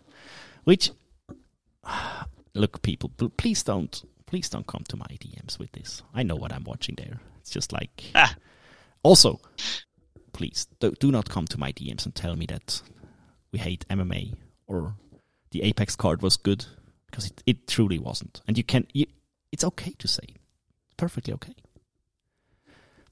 Which 0.64 0.92
look 2.54 2.82
people 2.82 3.10
please 3.38 3.64
don't 3.64 4.04
please 4.26 4.50
don't 4.50 4.68
come 4.68 4.84
to 4.88 4.98
my 4.98 5.08
DMs 5.20 5.58
with 5.58 5.72
this. 5.72 6.04
I 6.14 6.24
know 6.24 6.36
what 6.36 6.54
I'm 6.54 6.64
watching 6.64 6.96
there. 6.96 7.20
It's 7.40 7.50
just 7.52 7.72
like 7.74 8.06
Ah. 8.16 8.36
also 9.04 9.40
please 10.34 10.68
do, 10.80 10.92
do 10.92 11.12
not 11.12 11.30
come 11.30 11.46
to 11.48 11.60
my 11.60 11.72
DMs 11.72 12.06
and 12.06 12.14
tell 12.16 12.36
me 12.36 12.46
that 12.48 12.82
we 13.52 13.60
hate 13.60 13.86
MMA 13.90 14.36
or 14.68 14.96
the 15.52 15.64
Apex 15.64 15.96
card 15.96 16.22
was 16.22 16.38
good 16.38 16.66
because 17.08 17.26
it, 17.26 17.44
it 17.46 17.68
truly 17.68 17.98
wasn't. 18.00 18.42
And 18.48 18.58
you 18.58 18.64
can, 18.64 18.86
you, 18.94 19.08
it's 19.52 19.64
okay 19.64 19.94
to 19.98 20.08
say, 20.08 20.36
perfectly 20.98 21.34
okay. 21.34 21.56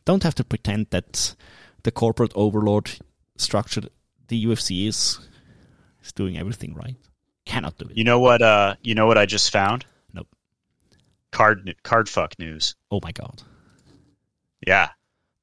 Don't 0.06 0.24
have 0.24 0.36
to 0.36 0.43
pretend 0.43 0.88
that 0.91 1.36
the 1.84 1.91
corporate 1.91 2.32
overlord 2.36 2.91
structure 3.38 3.82
the 4.28 4.45
UFC 4.45 4.88
is 4.88 5.20
is 6.04 6.12
doing 6.12 6.38
everything 6.38 6.74
right. 6.74 6.95
Cannot 7.48 7.78
do 7.78 7.86
it. 7.86 7.98
You 7.98 8.04
know 8.04 8.20
what? 8.20 8.41
Uh, 8.41 8.76
you 8.84 8.93
know 8.93 9.08
what 9.08 9.18
I 9.18 9.26
just 9.26 9.52
found? 9.52 9.86
Nope. 10.14 10.28
Card 11.32 11.76
card 11.82 12.10
fuck 12.10 12.38
news. 12.38 12.76
Oh 12.91 13.00
my 13.02 13.12
god. 13.12 13.41
Yeah, 14.66 14.89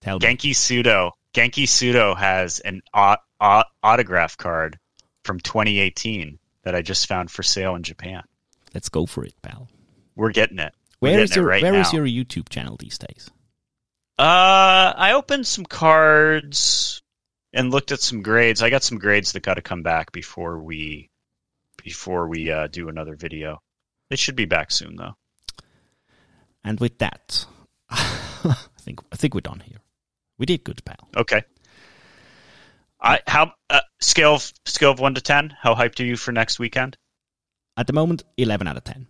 Tell 0.03 0.19
me. 0.19 0.27
Genki 0.27 0.51
Sudo. 0.51 1.13
Genki 1.33 1.65
Sudo 1.65 2.15
has 2.17 2.61
an 2.61 2.83
au- 2.93 3.17
au- 3.41 3.65
autograph 3.83 4.37
card 4.37 4.79
from 5.25 5.41
2018 5.41 6.39
that 6.63 6.75
I 6.75 6.83
just 6.83 7.09
found 7.09 7.31
for 7.31 7.43
sale 7.43 7.75
in 7.75 7.83
Japan. 7.83 8.23
Let's 8.75 8.91
go 8.91 9.07
for 9.07 9.25
it, 9.25 9.35
pal. 9.41 9.69
We're 10.15 10.33
getting 10.33 10.59
it. 10.59 10.75
We're 11.01 11.09
Where 11.09 11.13
getting 11.13 11.25
is 11.25 11.31
it 11.31 11.37
your 11.37 11.47
right 11.47 11.63
where 11.63 11.75
is 11.81 11.93
your 11.93 12.07
YouTube 12.07 12.51
channel 12.51 12.77
these 12.77 12.99
days? 12.99 13.31
Uh, 14.19 14.93
I 14.97 15.13
opened 15.15 15.47
some 15.47 15.65
cards 15.65 17.03
and 17.55 17.71
looked 17.71 17.93
at 17.93 18.01
some 18.01 18.21
grades. 18.23 18.63
I 18.63 18.69
got 18.69 18.83
some 18.83 18.99
grades 18.99 19.33
that 19.33 19.43
got 19.43 19.55
to 19.55 19.63
come 19.63 19.83
back 19.83 20.13
before 20.13 20.59
we 20.59 21.09
before 21.85 22.26
we 22.26 22.51
uh, 22.51 22.66
do 22.66 22.89
another 22.89 23.14
video. 23.14 23.62
They 24.11 24.16
should 24.16 24.35
be 24.35 24.47
back 24.47 24.72
soon, 24.72 24.97
though. 24.97 25.14
And 26.64 26.80
with 26.80 26.99
that, 26.99 27.47
I 27.91 28.57
think 28.80 29.01
I 29.12 29.16
think 29.16 29.35
we're 29.35 29.41
done 29.41 29.61
here. 29.61 29.78
We 30.39 30.47
did 30.47 30.64
good, 30.64 30.85
pal. 30.85 31.09
Okay. 31.16 31.43
I 33.01 33.20
how 33.26 33.53
uh, 33.68 33.82
scale 34.01 34.35
of, 34.35 34.53
scale 34.64 34.91
of 34.91 34.99
one 34.99 35.14
to 35.14 35.20
ten. 35.20 35.55
How 35.61 35.74
hyped 35.74 36.01
are 36.01 36.05
you 36.05 36.16
for 36.16 36.32
next 36.32 36.59
weekend? 36.59 36.97
At 37.76 37.87
the 37.87 37.93
moment, 37.93 38.24
eleven 38.39 38.66
out 38.66 38.78
of 38.78 38.85
ten. 38.85 39.07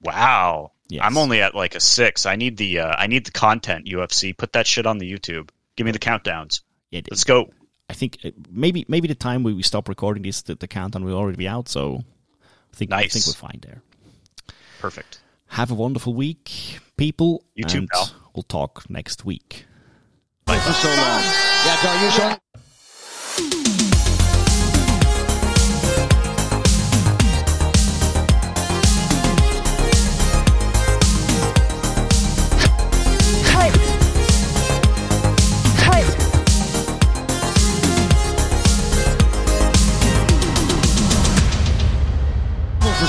Wow. 0.00 0.72
Yes. 0.88 1.02
I'm 1.04 1.16
only 1.16 1.42
at 1.42 1.54
like 1.54 1.74
a 1.74 1.80
six. 1.80 2.26
I 2.26 2.36
need 2.36 2.56
the 2.56 2.80
uh, 2.80 2.94
I 2.96 3.08
need 3.08 3.26
the 3.26 3.32
content. 3.32 3.86
UFC, 3.86 4.36
put 4.36 4.52
that 4.52 4.66
shit 4.66 4.86
on 4.86 4.98
the 4.98 5.10
YouTube. 5.10 5.50
Give 5.76 5.84
me 5.84 5.90
the 5.90 5.98
countdowns. 5.98 6.60
Yeah, 6.90 7.00
Let's 7.10 7.24
go. 7.24 7.50
I 7.92 7.94
think 7.94 8.16
uh, 8.24 8.30
maybe 8.50 8.86
maybe 8.88 9.06
the 9.06 9.14
time 9.14 9.42
we, 9.42 9.52
we 9.52 9.62
stop 9.62 9.86
recording 9.86 10.22
this, 10.22 10.40
the, 10.40 10.54
the 10.54 10.66
countdown 10.66 11.04
will 11.04 11.14
already 11.14 11.36
be 11.36 11.46
out. 11.46 11.68
So 11.68 12.02
I 12.72 12.74
think 12.74 12.90
I 12.90 13.06
think 13.06 13.26
we're 13.26 13.34
fine 13.34 13.60
there. 13.60 13.82
Perfect. 14.80 15.20
Have 15.48 15.70
a 15.70 15.74
wonderful 15.74 16.14
week, 16.14 16.78
people. 16.96 17.44
You 17.54 17.64
too, 17.64 17.78
and 17.80 17.88
pal. 17.90 18.10
We'll 18.34 18.44
talk 18.44 18.88
next 18.88 19.26
week. 19.26 19.66
Bye 20.46 20.58
for 20.58 20.72
so 20.72 20.88
long. 20.88 21.22
Yeah, 21.66 21.82
Darius 21.82 22.18
on. 22.20 22.61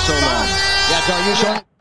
so 0.04 0.14
long. 0.14 0.48
Yeah, 0.92 1.00
Daryusho. 1.08 1.73